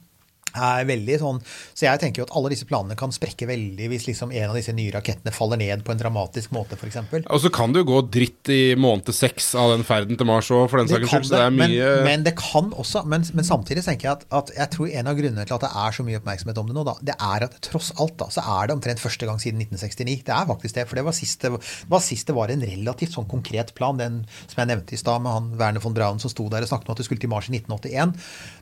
Er 0.55 0.87
veldig 0.87 1.19
sånn, 1.21 1.41
så 1.73 1.87
jeg 1.87 2.01
tenker 2.01 2.21
jo 2.21 2.27
at 2.29 2.35
alle 2.37 2.51
disse 2.53 2.67
planene 2.69 2.97
kan 2.99 3.13
sprekke 3.13 3.47
veldig 3.49 3.89
hvis 3.91 4.07
liksom 4.09 4.31
en 4.31 4.51
av 4.51 4.57
disse 4.57 4.73
nye 4.75 4.93
rakettene 4.95 5.33
faller 5.35 5.59
ned 5.61 5.83
på 5.85 5.93
en 5.93 6.01
dramatisk 6.01 6.53
måte, 6.55 6.77
f.eks. 6.79 7.01
Og 7.23 7.41
så 7.43 7.51
kan 7.53 7.75
det 7.75 7.83
jo 7.83 7.89
gå 7.91 8.01
dritt 8.13 8.51
i 8.53 8.61
måned 8.79 9.11
seks 9.15 9.53
av 9.59 9.73
den 9.73 9.85
ferden 9.87 10.19
til 10.19 10.29
Mars 10.29 10.49
òg, 10.53 10.67
for 10.71 10.81
den 10.81 10.91
saks 10.91 11.09
skyld. 11.11 11.27
Så 11.29 11.35
det 11.35 11.43
er 11.43 11.53
men, 11.53 11.73
mye 11.73 11.91
men 12.05 12.25
det 12.25 12.35
kan 12.39 12.71
også 12.73 13.05
men, 13.09 13.25
men 13.35 13.47
samtidig 13.47 13.85
tenker 13.85 14.09
jeg 14.09 14.19
at, 14.19 14.25
at 14.39 14.53
jeg 14.55 14.71
tror 14.75 14.91
en 14.91 15.11
av 15.11 15.17
grunnene 15.19 15.45
til 15.45 15.57
at 15.57 15.65
det 15.65 15.71
er 15.85 15.97
så 15.97 16.05
mye 16.07 16.19
oppmerksomhet 16.21 16.61
om 16.61 16.69
det 16.69 16.77
nå, 16.77 16.85
da, 16.87 16.95
det 17.11 17.15
er 17.15 17.47
at 17.47 17.57
tross 17.65 17.91
alt 18.01 18.17
da, 18.21 18.29
så 18.33 18.43
er 18.55 18.69
det 18.69 18.77
omtrent 18.77 19.03
første 19.03 19.27
gang 19.29 19.41
siden 19.41 19.61
1969. 19.63 20.23
Det 20.27 20.35
er 20.35 20.49
faktisk 20.49 20.77
det. 20.77 20.87
For 20.89 20.99
det 20.99 21.05
var 21.07 21.15
sist 21.17 21.45
det, 21.45 21.51
var, 21.53 22.03
sist 22.03 22.29
det 22.29 22.37
var 22.37 22.53
en 22.53 22.65
relativt 22.65 23.15
sånn 23.15 23.29
konkret 23.29 23.73
plan, 23.77 23.99
den 23.99 24.21
som 24.45 24.61
jeg 24.61 24.71
nevnte 24.71 24.95
i 24.95 25.01
stad 25.01 25.23
med 25.23 25.35
han 25.35 25.51
Werner 25.59 25.83
von 25.83 25.95
Braun 25.95 26.21
som 26.21 26.31
sto 26.31 26.47
der 26.51 26.65
og 26.65 26.71
snakket 26.71 26.89
om 26.89 26.95
at 26.95 27.01
det 27.01 27.07
skulle 27.07 27.23
til 27.23 27.31
Mars 27.31 27.49
i 27.49 27.55
1981. 27.55 28.15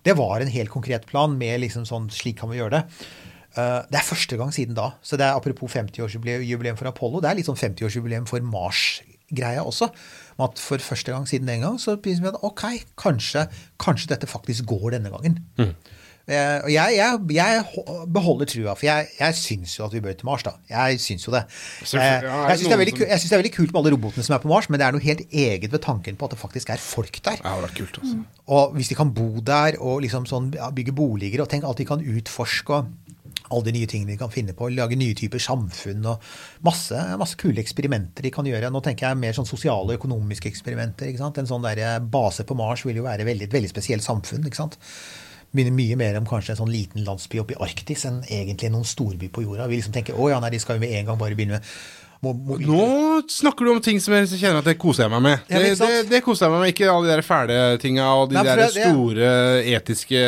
Det 0.08 0.18
var 0.20 0.44
en 0.44 0.54
helt 0.54 0.74
konkret 0.74 1.08
plan 1.10 1.38
med 1.40 1.64
liksom 1.64 1.83
sånn 1.90 2.10
slik 2.14 2.40
kan 2.42 2.52
vi 2.52 2.60
gjøre 2.60 2.80
det. 2.80 2.84
Uh, 3.54 3.86
det 3.92 4.00
er 4.00 4.08
første 4.08 4.38
gang 4.40 4.54
siden 4.56 4.78
da. 4.78 4.92
Så 5.06 5.20
det 5.20 5.28
er 5.28 5.38
apropos 5.38 5.72
50-årsjubileum 5.76 6.80
for 6.80 6.90
Apollo, 6.90 7.22
det 7.22 7.32
er 7.32 7.40
litt 7.40 7.50
sånn 7.50 7.60
50-årsjubileum 7.60 8.26
for 8.30 8.46
Mars-greia 8.46 9.66
også. 9.66 9.92
med 10.40 10.48
At 10.50 10.62
for 10.62 10.82
første 10.82 11.14
gang 11.14 11.28
siden 11.30 11.52
den 11.52 11.66
gang 11.66 11.78
så 11.82 11.98
begynner 11.98 12.26
vi 12.26 12.34
at 12.34 12.48
ok, 12.50 12.64
kanskje, 12.98 13.46
kanskje 13.82 14.14
dette 14.16 14.30
faktisk 14.30 14.66
går 14.72 14.96
denne 14.98 15.14
gangen. 15.14 15.38
Eh, 15.62 15.76
og 16.64 16.70
jeg, 16.72 16.96
jeg, 16.96 17.20
jeg 17.36 17.64
beholder 18.16 18.48
trua, 18.48 18.76
for 18.80 18.88
jeg, 18.88 19.10
jeg 19.18 19.36
syns 19.36 19.74
jo 19.76 19.84
at 19.84 19.96
vi 19.96 20.00
bør 20.04 20.16
til 20.16 20.30
Mars, 20.30 20.46
da. 20.48 20.54
Jeg 20.70 21.02
syns 21.04 21.28
jo 21.28 21.34
det. 21.36 21.42
Eh, 21.84 21.88
jeg 21.90 22.62
syns 22.62 22.70
det, 22.72 22.78
veldig 22.80 22.96
jeg 23.02 23.20
synes 23.20 23.28
det 23.28 23.36
er 23.36 23.42
veldig 23.42 23.56
kult 23.58 23.74
med 23.74 23.80
alle 23.82 23.94
robotene 23.98 24.24
som 24.24 24.38
er 24.38 24.44
på 24.44 24.52
Mars, 24.52 24.70
men 24.72 24.80
det 24.80 24.88
er 24.88 24.96
noe 24.96 25.04
helt 25.04 25.26
eget 25.28 25.74
ved 25.74 25.84
tanken 25.84 26.16
på 26.16 26.30
at 26.30 26.36
det 26.36 26.40
faktisk 26.40 26.72
er 26.72 26.80
folk 26.80 27.20
der. 27.26 27.44
Ja, 27.44 27.58
det 27.60 27.74
er 27.74 27.76
kult, 27.82 28.00
også. 28.00 28.22
Og 28.56 28.78
hvis 28.78 28.94
de 28.94 29.00
kan 29.00 29.12
bo 29.16 29.44
der 29.44 29.76
og 29.84 30.00
liksom 30.06 30.28
sånn, 30.30 30.54
bygge 30.76 30.96
boliger, 30.96 31.44
og 31.44 31.52
tenk 31.52 31.68
alt 31.68 31.84
de 31.84 31.90
kan 31.92 32.04
utforske 32.16 32.80
og 32.80 32.94
alle 33.52 33.68
de 33.68 33.74
nye 33.76 33.90
tingene 33.90 34.14
de 34.14 34.20
kan 34.22 34.32
finne 34.32 34.56
på, 34.56 34.70
lage 34.72 34.96
nye 34.98 35.16
typer 35.18 35.42
samfunn 35.44 36.08
og 36.10 36.24
masse, 36.66 36.98
masse 37.20 37.38
kule 37.40 37.60
eksperimenter 37.62 38.26
de 38.26 38.32
kan 38.34 38.48
gjøre. 38.48 38.72
Nå 38.72 38.82
tenker 38.86 39.10
jeg 39.10 39.20
mer 39.20 39.36
sånn 39.36 39.50
sosiale 39.50 39.92
og 39.92 40.00
økonomiske 40.00 40.50
eksperimenter. 40.50 41.12
En 41.12 41.52
sånn 41.52 41.68
der 41.68 42.00
base 42.02 42.48
på 42.48 42.58
Mars 42.58 42.86
vil 42.88 43.02
jo 43.02 43.06
være 43.06 43.28
veldig, 43.28 43.52
et 43.52 43.58
veldig 43.60 43.74
spesielt 43.76 44.06
samfunn. 44.06 44.48
ikke 44.48 44.62
sant? 44.64 44.80
Minner 45.54 45.72
mye 45.76 45.96
mer 46.00 46.16
om 46.18 46.26
kanskje 46.26 46.56
en 46.56 46.62
sånn 46.64 46.72
liten 46.74 47.04
landsby 47.06 47.40
oppe 47.44 47.54
i 47.54 47.60
Arktis 47.62 48.08
enn 48.10 48.24
egentlig 48.26 48.72
noen 48.74 48.88
storby 48.90 49.28
på 49.30 49.44
jorda. 49.46 49.68
Vi 49.70 49.78
liksom 49.82 49.94
tenker 49.94 50.18
å 50.18 50.32
ja, 50.32 50.40
nei, 50.42 50.50
de 50.56 50.60
skal 50.64 50.80
jo 50.80 50.86
med 50.88 50.96
en 50.98 51.06
gang 51.12 51.20
bare 51.22 51.36
begynne 51.38 51.60
med 51.60 51.76
Mobilen. 52.24 52.46
mobil- 52.48 52.68
Nå 52.72 53.28
snakker 53.28 53.66
du 53.68 53.72
om 53.74 53.82
ting 53.84 53.98
som 54.00 54.14
jeg 54.16 54.30
kjenner 54.40 54.62
at 54.62 54.68
det 54.70 54.78
koser 54.80 55.04
jeg 55.04 55.12
meg 55.12 55.22
med. 55.26 55.42
Ja, 55.52 55.60
Det, 55.60 55.74
det, 55.78 55.98
det 56.08 56.22
koser 56.24 56.46
jeg 56.48 56.54
meg 56.54 56.62
med, 56.62 56.70
ikke 56.72 56.88
alle 56.88 57.10
de 57.10 57.12
der 57.18 57.22
fæle 57.28 57.58
tinga 57.84 58.06
og 58.16 58.30
de 58.32 58.38
Nei, 58.38 58.44
der 58.48 58.62
det- 58.64 58.70
store 58.88 59.32
etiske 59.76 60.22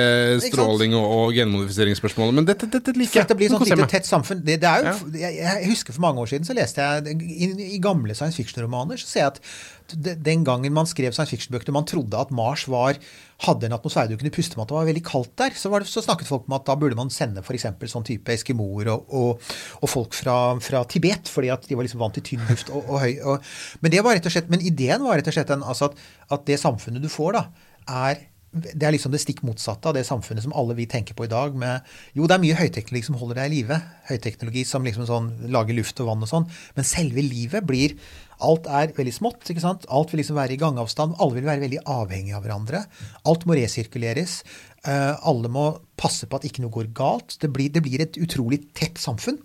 stråling- 0.44 0.94
og, 1.00 1.06
og 1.22 1.32
genmodifiseringsspørsmålene. 1.38 2.36
Men 2.42 2.50
dette, 2.52 2.68
dette 2.74 2.92
liker 3.00 3.22
jeg. 3.22 3.30
det 3.32 3.38
blir 3.40 3.48
et 3.48 3.56
sånn 3.56 3.64
lite 3.80 3.88
tett 3.96 4.10
samfunn. 4.10 4.44
Det, 4.44 4.58
er 4.62 4.90
jo, 4.92 4.94
jeg, 5.16 5.38
jeg 5.40 5.70
husker 5.72 5.96
For 5.96 6.02
mange 6.04 6.20
år 6.26 6.34
siden 6.34 6.46
så 6.52 6.58
leste 6.58 6.84
jeg 6.84 7.16
i, 7.24 7.50
i 7.78 7.80
gamle 7.80 8.12
science 8.14 8.36
fiction-romaner 8.44 9.00
så 9.00 9.08
ser 9.08 9.24
jeg 9.24 9.32
at 9.32 10.20
den 10.26 10.44
gangen 10.44 10.74
man 10.76 10.86
skrev 10.90 11.14
science 11.16 11.32
fiction-bøker, 11.32 11.72
man 11.72 11.86
trodde 11.88 12.20
at 12.20 12.32
Mars 12.36 12.68
var, 12.68 13.00
hadde 13.44 13.68
en 13.68 13.76
atmosfære 13.76 14.14
du 14.14 14.20
kunne 14.20 14.32
puste 14.32 14.56
med, 14.56 14.64
at 14.64 14.72
det 14.72 14.78
var 14.78 14.88
veldig 14.88 15.04
kaldt 15.06 15.34
der, 15.42 15.56
så, 15.60 15.72
det, 15.76 15.90
så 15.92 16.04
snakket 16.06 16.30
folk 16.30 16.46
om 16.48 16.56
at 16.56 16.68
da 16.70 16.78
burde 16.80 16.96
man 16.96 17.12
sende 17.12 17.44
f.eks. 17.44 17.68
sånn 17.92 18.08
type 18.08 18.32
eskimoer 18.32 18.94
og, 18.94 19.10
og, 19.12 19.50
og 19.82 19.92
folk 19.92 20.16
fra, 20.16 20.38
fra 20.64 20.86
Tibet, 20.88 21.28
fordi 21.32 21.52
at 21.54 21.68
de 21.68 21.76
var 21.76 21.88
liksom 21.88 22.04
vant 22.04 22.16
til 22.16 22.24
tynn 22.32 22.46
luft 22.48 22.72
og, 22.72 22.88
og 22.88 23.04
høy. 23.04 23.42
Men, 23.82 23.92
det 23.92 24.06
var 24.06 24.16
rett 24.16 24.30
og 24.30 24.36
slett, 24.38 24.48
men 24.54 24.64
ideen 24.64 25.04
var 25.04 25.20
rett 25.20 25.28
og 25.32 25.36
slett 25.36 25.52
en, 25.52 25.68
altså 25.68 25.92
at, 25.92 26.00
at 26.38 26.48
det 26.48 26.62
samfunnet 26.62 27.04
du 27.04 27.12
får, 27.12 27.36
da, 27.36 27.76
er 28.06 28.24
det 28.56 28.86
er 28.88 28.94
liksom 28.96 29.12
det 29.12 29.20
stikk 29.20 29.42
motsatte 29.44 29.90
av 29.90 29.98
det 29.98 30.06
samfunnet 30.08 30.46
som 30.46 30.54
alle 30.56 30.78
vi 30.78 30.86
tenker 30.88 31.16
på 31.18 31.26
i 31.26 31.32
dag. 31.32 31.56
Med, 31.60 31.84
jo, 32.16 32.24
det 32.24 32.38
er 32.38 32.44
mye 32.44 32.56
høyteknologi 32.56 33.10
som 33.10 33.18
holder 33.20 33.42
deg 33.42 33.50
i 33.50 33.56
live. 33.58 33.80
Høyteknologi 34.08 34.64
som 34.68 34.86
liksom 34.88 35.08
sånn, 35.10 35.28
lager 35.52 35.76
luft 35.76 36.00
og 36.00 36.08
vann 36.08 36.24
og 36.24 36.32
sånn. 36.32 36.48
Men 36.78 36.88
selve 36.88 37.24
livet 37.26 37.68
blir 37.68 37.98
Alt 38.44 38.68
er 38.68 38.94
veldig 38.96 39.14
smått. 39.16 39.50
ikke 39.50 39.64
sant? 39.64 39.86
Alt 39.88 40.12
vil 40.12 40.20
liksom 40.22 40.40
være 40.40 40.56
i 40.56 40.60
gangavstand. 40.62 41.16
Alle 41.20 41.40
vil 41.40 41.48
være 41.48 41.64
veldig 41.64 41.84
avhengige 41.88 42.36
av 42.38 42.46
hverandre. 42.46 42.84
Alt 43.26 43.46
må 43.48 43.58
resirkuleres. 43.58 44.42
Eh, 44.86 45.14
alle 45.24 45.52
må 45.52 45.70
passe 45.98 46.28
på 46.28 46.40
at 46.40 46.48
ikke 46.48 46.66
noe 46.66 46.74
går 46.76 46.92
galt. 46.96 47.38
Det 47.42 47.52
blir, 47.54 47.72
det 47.72 47.84
blir 47.86 48.04
et 48.04 48.20
utrolig 48.22 48.66
tett 48.78 49.00
samfunn. 49.02 49.40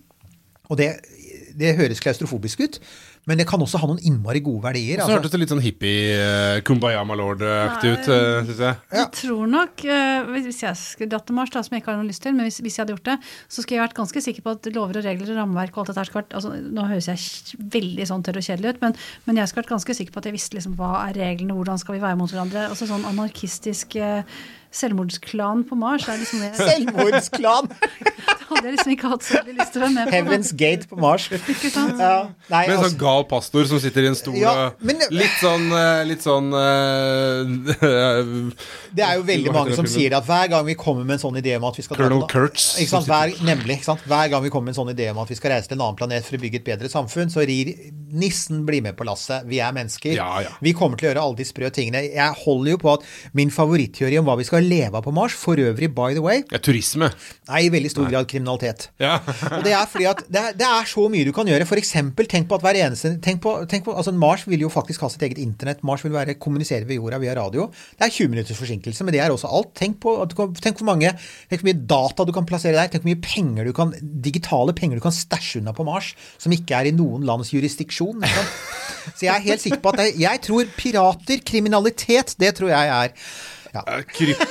Og 0.71 0.79
det, 0.79 0.93
det 1.59 1.75
høres 1.79 2.03
klaustrofobisk 2.03 2.63
ut, 2.63 2.77
men 3.29 3.37
det 3.37 3.45
kan 3.49 3.61
også 3.61 3.77
ha 3.81 3.87
noen 3.89 4.01
innmari 4.01 4.41
gode 4.41 4.63
verdier. 4.63 4.97
Så 4.97 5.05
altså. 5.05 5.17
hørtes 5.19 5.33
det 5.33 5.39
litt 5.43 5.51
sånn 5.53 5.61
hippie, 5.61 6.15
uh, 6.17 6.61
Kumbaya 6.65 7.03
my 7.05 7.17
lord-aktig 7.19 7.91
ut, 7.93 8.09
uh, 8.09 8.39
syns 8.47 8.61
jeg. 8.65 8.79
Jeg 8.97 9.09
tror 9.19 9.51
nok, 9.51 9.83
uh, 9.85 10.31
Hvis 10.31 10.61
jeg 10.63 10.79
skulle 10.79 11.11
dratt 11.11 11.27
til 11.29 11.37
Mars, 11.37 11.51
da, 11.53 11.61
som 11.65 11.75
jeg 11.75 11.83
ikke 11.83 11.93
har 11.93 11.99
noe 12.01 12.09
lyst 12.09 12.23
til, 12.25 12.33
men 12.37 12.49
hvis, 12.49 12.57
hvis 12.65 12.79
jeg 12.79 12.83
hadde 12.83 12.95
gjort 12.95 13.11
det, 13.11 13.17
så 13.45 13.61
skulle 13.61 13.77
jeg 13.77 13.85
vært 13.85 13.99
ganske 13.99 14.23
sikker 14.25 14.45
på 14.45 14.55
at 14.57 14.71
lover 14.73 15.01
og 15.01 15.05
regler 15.05 15.33
og 15.35 15.41
rammeverk 15.41 15.77
og 15.77 15.83
alt 15.83 15.91
dette 15.91 16.01
her 16.01 16.09
skulle 16.09 16.23
vært 16.23 16.37
altså, 16.39 16.55
Nå 16.71 16.87
høres 16.89 17.09
jeg 17.11 17.61
veldig 17.77 18.07
sånn 18.09 18.25
tørr 18.25 18.41
og 18.41 18.47
kjedelig 18.47 18.73
ut, 18.73 18.81
men, 18.87 18.97
men 19.27 19.41
jeg 19.41 19.51
skulle 19.51 19.65
vært 19.65 19.75
ganske 19.75 19.97
sikker 19.99 20.15
på 20.15 20.23
at 20.23 20.29
jeg 20.29 20.37
visste 20.37 20.57
liksom 20.57 20.77
hva 20.79 20.93
er 21.03 21.21
reglene, 21.21 21.57
hvordan 21.57 21.81
skal 21.81 21.97
vi 21.97 22.03
være 22.03 22.17
mot 22.17 22.33
hverandre. 22.33 22.65
Altså 22.71 22.89
sånn 22.89 23.05
anarkistisk 23.09 23.99
eh, 24.01 24.25
selvmordsklan 24.75 25.63
på 25.69 25.77
Mars. 25.79 26.07
Er 26.11 26.19
liksom 26.21 26.43
det 26.43 26.51
Selvmordsklan! 26.59 27.71
det 27.71 28.37
hadde 28.51 28.65
jeg 28.67 28.75
liksom 28.75 28.93
ikke 28.97 29.11
hatt 29.13 29.25
så 29.25 29.39
veldig 29.39 29.55
lyst 29.57 29.73
til 29.73 29.81
å 29.81 29.85
være 29.85 29.95
med 29.95 30.05
på. 30.05 30.15
Heaven's 30.17 30.51
Gate 30.59 30.91
på 30.91 30.99
Mars. 31.01 31.29
Ikke 31.31 31.71
sant? 31.71 31.95
Ja, 31.95 32.29
nei, 32.51 32.65
Med 32.67 32.75
en 32.75 32.77
altså, 32.77 32.91
sånn 32.91 33.01
gal 33.01 33.27
pastor 33.31 33.71
som 33.71 33.81
sitter 33.83 34.05
i 34.05 34.11
en 34.11 34.17
stol 34.19 34.37
Ja, 34.41 34.53
og 34.67 34.85
men- 34.85 34.99
Litt 35.11 35.37
sånn, 35.41 35.65
eh, 35.75 36.03
litt 36.07 36.23
sånn 36.23 36.51
uh, 36.53 37.41
det 38.95 39.03
er 39.05 39.17
jo 39.17 39.23
veldig 39.27 39.53
mange 39.55 39.75
som 39.75 39.87
sier 39.89 40.01
sier 40.01 40.17
at 40.17 40.27
hver 40.27 40.49
gang 40.51 40.65
vi 40.67 40.75
kommer 40.79 41.05
med 41.05 41.17
en 41.17 41.23
sånn 41.23 41.39
idé 41.41 41.55
om 41.57 41.67
at 41.69 41.77
vi 41.79 41.85
skal 41.85 41.99
Colonel 41.99 42.25
Kurtz, 42.31 42.73
Hver, 42.91 43.33
nemlig. 43.45 43.79
Ikke 43.79 43.91
sant? 43.91 44.05
Hver 44.09 44.31
gang 44.33 44.43
vi 44.43 44.51
kommer 44.53 44.69
med 44.69 44.75
en 44.75 44.81
sånn 44.81 44.93
idé 44.93 45.09
om 45.11 45.21
at 45.23 45.31
vi 45.31 45.37
skal 45.39 45.55
reise 45.55 45.71
til 45.71 45.77
en 45.77 45.85
annen 45.87 45.99
planet 45.99 46.27
for 46.27 46.37
å 46.37 46.41
bygge 46.41 46.61
et 46.61 46.67
bedre 46.71 46.91
samfunn, 46.91 47.31
så 47.33 47.45
rir 47.47 47.73
nissen 48.13 48.65
blir 48.67 48.83
med 48.85 48.97
på 48.97 49.05
lasset. 49.07 49.45
Vi 49.49 49.61
er 49.63 49.73
mennesker. 49.75 50.15
Ja, 50.17 50.29
ja. 50.45 50.53
Vi 50.63 50.73
kommer 50.77 50.99
til 50.99 51.07
å 51.07 51.11
gjøre 51.11 51.25
alle 51.25 51.39
de 51.39 51.47
sprø 51.47 51.71
tingene. 51.73 52.03
Jeg 52.11 52.37
holder 52.43 52.75
jo 52.75 52.81
på 52.81 52.93
at 52.95 53.05
min 53.37 53.51
favorittteori 53.53 54.19
om 54.19 54.27
hva 54.27 54.37
vi 54.39 54.47
skal 54.47 54.67
leve 54.67 54.99
av 54.99 55.05
på 55.05 55.13
Mars, 55.15 55.35
for 55.37 55.59
øvrig, 55.61 55.91
by 55.95 56.15
the 56.17 56.23
way, 56.23 56.43
ja, 56.51 56.61
turisme. 56.63 57.11
er 57.49 57.65
i 57.65 57.71
veldig 57.73 57.91
stor 57.93 58.09
grad 58.11 58.29
kriminalitet. 58.31 58.89
Ja. 59.01 59.19
Og 59.57 59.65
det 59.65 59.75
er 59.77 59.87
fordi 59.89 60.09
at 60.11 60.23
det 60.31 60.41
er, 60.41 60.57
det 60.59 60.67
er 60.67 60.89
så 60.89 61.07
mye 61.11 61.27
du 61.27 61.33
kan 61.35 61.49
gjøre. 61.49 61.67
For 61.69 61.81
eksempel, 61.81 62.29
tenk 62.31 62.49
på 62.49 62.59
at 62.59 62.65
hver 62.65 62.79
eneste 62.83 63.15
tenk 63.23 63.41
på, 63.43 63.55
tenk 63.71 63.87
på, 63.87 63.95
altså 63.97 64.13
Mars 64.15 64.45
vil 64.49 64.65
jo 64.65 64.71
faktisk 64.71 65.05
ha 65.05 65.11
sitt 65.11 65.23
eget 65.27 65.41
internett. 65.41 65.83
Mars 65.87 66.05
vil 66.05 66.15
være 66.15 66.37
kommunisere 66.41 66.87
ved 66.89 66.99
jorda 66.99 67.21
via 67.21 67.35
radio. 67.37 67.69
Det 67.97 68.07
er 68.07 68.15
20 68.15 68.33
minutters 68.35 68.59
forsinkelse, 68.59 69.05
men 69.07 69.15
det 69.15 69.23
er 69.23 69.33
også 69.33 69.51
alt. 69.51 69.73
Tenk 69.77 69.99
på 70.03 70.15
kan, 70.35 70.53
tenk 70.61 70.79
hvor 70.81 70.91
mange 70.91 71.11
Tenk 71.49 71.61
hvor 71.61 71.67
mye 71.67 71.85
data 71.89 72.25
du 72.27 72.31
kan 72.35 72.47
plassere 72.47 72.77
der. 72.77 72.89
Tenk 72.91 73.03
hvor 73.03 73.11
mye 73.11 73.23
penger 73.23 73.67
du 73.67 73.73
kan 73.75 73.93
digitale 74.01 74.75
penger 74.77 74.99
du 74.99 75.03
kan 75.03 75.15
stæsje 75.15 75.61
unna 75.61 75.73
på 75.75 75.85
Mars, 75.87 76.13
som 76.41 76.53
ikke 76.55 76.77
er 76.77 76.89
i 76.89 76.95
noen 76.95 77.25
lands 77.27 77.51
jurisdiksjon. 77.53 78.00
Ikke 78.23 78.35
sant? 78.35 78.59
Så 79.15 79.25
jeg 79.25 79.33
er 79.33 79.45
helt 79.45 79.61
sikker 79.63 79.79
på 79.81 79.93
at 79.95 80.03
jeg, 80.05 80.17
jeg 80.21 80.41
tror 80.45 80.73
pirater, 80.77 81.41
kriminalitet, 81.45 82.35
det 82.39 82.51
tror 82.57 82.69
jeg 82.73 82.91
er 82.91 83.15
ja. 83.73 83.81
Kryp, 84.11 84.43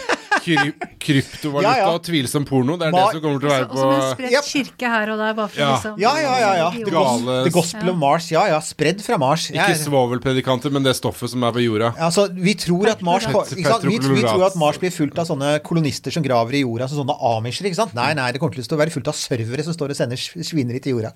kryp, 0.45 0.85
kryptovaluta 1.01 1.71
Ja, 1.71 1.77
ja. 1.85 1.89
og 1.95 2.03
tvilsom 2.07 2.45
porno, 2.49 2.77
det 2.81 2.89
er 2.89 2.95
Ma- 2.95 3.07
det 3.11 3.17
som 3.19 3.23
kommer 3.25 3.41
til 3.43 3.49
å 3.49 3.53
være 3.53 3.69
Og 3.71 3.79
som 3.79 3.93
en 3.95 4.05
spredt 4.15 4.49
kirke 4.51 4.91
her 4.95 5.13
og 5.15 5.19
der, 5.21 5.35
bare 5.39 5.49
for 5.53 5.61
Ja. 5.61 5.71
liksom 5.77 5.99
Ja, 6.01 6.13
ja, 6.21 6.35
ja. 6.41 6.51
ja. 6.61 6.71
The, 6.71 6.91
gospel, 6.91 7.45
the 7.45 7.51
Gospel 7.55 7.91
of 7.93 7.97
Mars. 8.01 8.31
Ja, 8.33 8.47
ja. 8.49 8.61
Spredd 8.65 9.03
fra 9.05 9.19
Mars. 9.21 9.49
Ikke 9.51 9.77
svovelpredikanter, 9.81 10.71
men 10.73 10.83
det 10.87 10.97
stoffet 10.99 11.31
som 11.31 11.43
er 11.45 11.53
på 11.53 11.63
jorda. 11.65 11.93
Altså, 11.99 12.27
vi 12.35 12.55
tror 12.55 12.89
at 12.91 13.03
Mars? 13.03 13.27
Vi, 13.27 13.59
vi 13.59 14.23
tror 14.25 14.47
at 14.47 14.57
Mars 14.57 14.79
blir 14.83 14.91
fullt 14.95 15.19
av 15.19 15.27
sånne 15.31 15.61
kolonister 15.67 16.11
som 16.15 16.23
graver 16.25 16.55
i 16.59 16.65
jorda, 16.65 16.87
altså 16.89 17.01
sånne 17.03 17.17
amisher. 17.37 17.67
ikke 17.71 17.77
sant? 17.81 17.95
Nei, 17.95 18.13
nei, 18.15 18.31
det 18.33 18.41
kommer 18.41 18.55
til 18.57 18.65
å 18.65 18.81
være 18.81 18.91
fullt 18.95 19.09
av 19.09 19.15
servere 19.19 19.65
som 19.67 19.75
står 19.77 19.91
og 19.95 19.97
sender 20.01 20.17
sv- 20.21 20.45
svineri 20.47 20.81
til 20.83 20.97
jorda. 20.99 21.13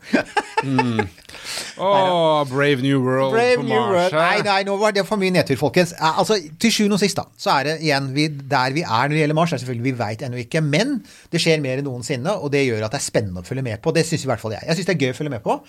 Å, 1.78 2.44
Brave 2.48 2.80
New 2.84 3.00
World 3.04 3.34
Brave 3.34 3.56
på 3.58 3.64
New 3.66 3.74
Mars. 3.74 4.12
World. 4.12 4.14
Nei, 4.16 4.42
nei, 4.46 4.58
nå 4.68 4.76
var 4.80 4.94
det 4.96 5.04
for 5.08 5.20
mye 5.20 5.32
nedtur, 5.34 5.58
folkens. 5.60 5.92
Altså, 5.98 6.38
Til 6.62 6.72
sjuende 6.74 6.96
og 6.98 7.02
sist, 7.02 7.18
da, 7.18 7.26
så 7.40 7.52
er 7.58 7.68
det 7.68 7.74
igjen 7.84 8.10
vi, 8.14 8.28
der 8.28 8.74
vi 8.76 8.84
er 8.86 9.13
når 9.14 9.20
det 9.20 9.22
gjelder 9.24 9.38
Mars, 9.38 9.52
er 9.54 9.62
selvfølgelig 9.62 9.86
vi 9.86 9.94
veit 10.02 10.24
ennå 10.26 10.40
ikke. 10.42 10.60
Men 10.66 10.96
det 11.30 11.40
skjer 11.44 11.62
mer 11.62 11.78
enn 11.78 11.86
noensinne, 11.86 12.34
og 12.34 12.50
det 12.50 12.64
gjør 12.66 12.82
at 12.88 12.96
det 12.96 12.98
er 13.00 13.06
spennende 13.06 13.44
å 13.44 13.46
følge 13.46 13.62
med 13.64 13.78
på. 13.84 13.94
Det 13.94 14.02
syns 14.08 14.26
i 14.26 14.30
hvert 14.32 14.42
fall 14.42 14.56
jeg. 14.58 14.66
Jeg 14.66 14.80
syns 14.80 14.90
det 14.90 14.96
er 14.96 15.04
gøy 15.06 15.14
å 15.14 15.18
følge 15.22 15.34
med 15.38 15.44
på, 15.46 15.60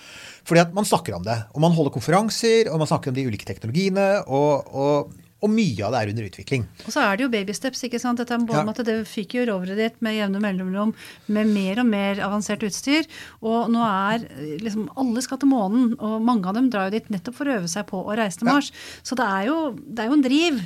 fordi 0.46 0.64
at 0.66 0.74
man 0.74 0.84
snakker 0.88 1.14
om 1.20 1.22
det. 1.26 1.38
Og 1.54 1.62
man 1.62 1.76
holder 1.78 1.94
konferanser, 1.94 2.72
og 2.72 2.82
man 2.82 2.90
snakker 2.90 3.14
om 3.14 3.16
de 3.16 3.24
ulike 3.30 3.46
teknologiene, 3.46 4.08
og, 4.26 4.66
og, 4.74 5.14
og 5.44 5.50
mye 5.52 5.84
av 5.84 5.92
det 5.92 5.98
er 6.00 6.10
under 6.14 6.26
utvikling. 6.30 6.62
Og 6.86 6.94
så 6.94 7.02
er 7.04 7.18
det 7.20 7.26
jo 7.26 7.30
babysteps. 7.30 7.82
ikke 7.86 8.00
sant? 8.02 8.18
Dette 8.18 8.34
er 8.34 8.46
både 8.48 8.62
Ja. 8.64 8.72
at 8.72 8.80
Det 8.88 8.94
fikk 9.06 9.34
jo 9.36 9.44
roveret 9.50 9.76
ditt 9.78 9.98
med 10.02 10.16
jevne 10.16 10.40
mellomrom 10.42 10.94
med 11.28 11.50
mer 11.52 11.82
og 11.84 11.86
mer 11.92 12.22
avansert 12.24 12.64
utstyr. 12.66 13.04
Og 13.44 13.68
nå 13.70 13.84
er 13.84 14.24
liksom 14.64 14.88
Alle 14.96 15.22
skal 15.22 15.38
til 15.38 15.52
månen, 15.52 15.92
og 16.00 16.24
mange 16.24 16.48
av 16.48 16.56
dem 16.56 16.70
drar 16.72 16.88
jo 16.88 16.96
dit 16.98 17.10
nettopp 17.12 17.36
for 17.36 17.46
å 17.52 17.58
øve 17.60 17.68
seg 17.68 17.86
på 17.86 18.00
å 18.00 18.16
reise 18.16 18.40
til 18.40 18.48
Ja. 18.48 18.54
Mars. 18.56 18.72
Så 19.04 19.14
det 19.14 19.28
er 19.28 19.46
jo, 19.52 19.58
det 19.76 20.02
er 20.02 20.08
jo 20.10 20.16
en 20.18 20.24
driv. 20.26 20.64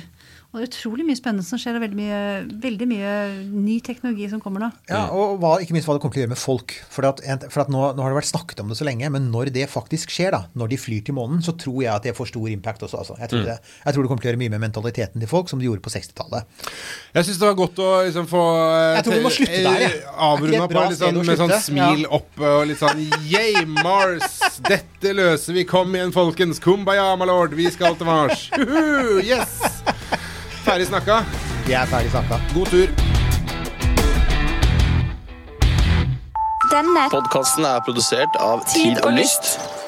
Og 0.51 0.59
det 0.59 0.65
er 0.65 0.67
utrolig 0.67 1.05
mye 1.07 1.15
spennende 1.15 1.45
som 1.47 1.55
skjer, 1.61 1.77
og 1.79 1.83
veldig 1.85 1.95
mye, 1.95 2.15
veldig 2.59 2.87
mye 2.91 3.11
ny 3.55 3.77
teknologi 3.87 4.25
som 4.27 4.41
kommer 4.43 4.65
nå. 4.65 4.67
Ja, 4.89 5.05
og 5.15 5.37
hva, 5.39 5.53
ikke 5.63 5.71
minst 5.71 5.87
hva 5.87 5.95
det 5.95 6.01
kommer 6.03 6.11
til 6.17 6.19
å 6.19 6.25
gjøre 6.25 6.33
med 6.33 6.41
folk. 6.41 6.73
For, 6.91 7.07
at, 7.07 7.21
for 7.53 7.63
at 7.63 7.71
nå, 7.71 7.79
nå 7.95 8.03
har 8.03 8.11
det 8.11 8.17
vært 8.17 8.27
snakket 8.33 8.59
om 8.59 8.67
det 8.67 8.75
så 8.75 8.83
lenge, 8.83 9.07
men 9.15 9.29
når 9.31 9.47
det 9.55 9.69
faktisk 9.71 10.11
skjer, 10.11 10.35
da, 10.35 10.41
når 10.59 10.73
de 10.73 10.79
flyr 10.83 11.05
til 11.07 11.15
månen, 11.15 11.39
så 11.45 11.53
tror 11.55 11.77
jeg 11.85 11.91
at 11.93 12.03
det 12.09 12.13
får 12.17 12.33
stor 12.33 12.49
impact 12.51 12.83
også. 12.83 12.99
Altså. 12.99 13.15
Jeg, 13.21 13.31
tror 13.31 13.45
det, 13.47 13.55
jeg 13.63 13.95
tror 13.95 14.03
det 14.03 14.11
kommer 14.11 14.25
til 14.25 14.27
å 14.27 14.33
gjøre 14.33 14.41
mye 14.43 14.53
med 14.57 14.63
mentaliteten 14.65 15.23
til 15.23 15.31
folk, 15.31 15.47
som 15.53 15.61
det 15.63 15.69
gjorde 15.69 15.85
på 15.87 15.93
60-tallet. 15.95 16.59
Jeg 17.15 17.29
syns 17.29 17.39
det 17.45 17.47
var 17.47 17.57
godt 17.63 17.79
å 17.79 17.89
liksom 18.09 18.27
få 18.33 18.43
eh, 18.59 18.89
Jeg 18.97 19.07
tror 19.07 19.15
vi 19.15 19.23
må 19.29 19.33
slutte 19.37 19.63
der, 19.69 19.81
jeg. 19.85 19.95
eh, 20.03 20.21
Avrunda 20.27 20.67
på 20.67 20.83
litt 20.91 20.99
sånn, 20.99 21.21
med 21.31 21.41
sånn 21.45 21.55
smil 21.63 22.03
Ja. 22.03 22.11
opp 22.19 22.43
og 22.51 22.67
litt 22.67 22.83
sånn 22.83 23.01
Yay, 23.31 23.63
Mars! 23.79 24.35
Dette 24.67 25.15
løser 25.15 25.55
vi. 25.55 25.63
Kom 25.69 25.95
igjen, 25.95 26.11
folkens. 26.11 26.59
Kumbaya, 26.59 27.13
my 27.15 27.31
lord. 27.31 27.55
Vi 27.55 27.71
skal 27.71 27.95
til 27.95 28.11
Mars. 28.11 28.49
Juhu, 28.59 29.23
yes! 29.23 29.55
Ferdig 30.65 30.87
snakka. 30.87 31.23
Vi 31.65 31.73
er 31.73 31.85
ferdig 31.85 32.11
snakka. 32.11 32.37
God 32.53 32.65
tur. 32.65 32.87
Denne 36.71 37.09
Podkasten 37.11 37.65
er 37.65 37.81
produsert 37.85 38.37
av 38.39 38.61
Tid 38.69 38.83
Tid 38.83 39.01
og. 39.03 39.11
Lyst. 39.17 39.80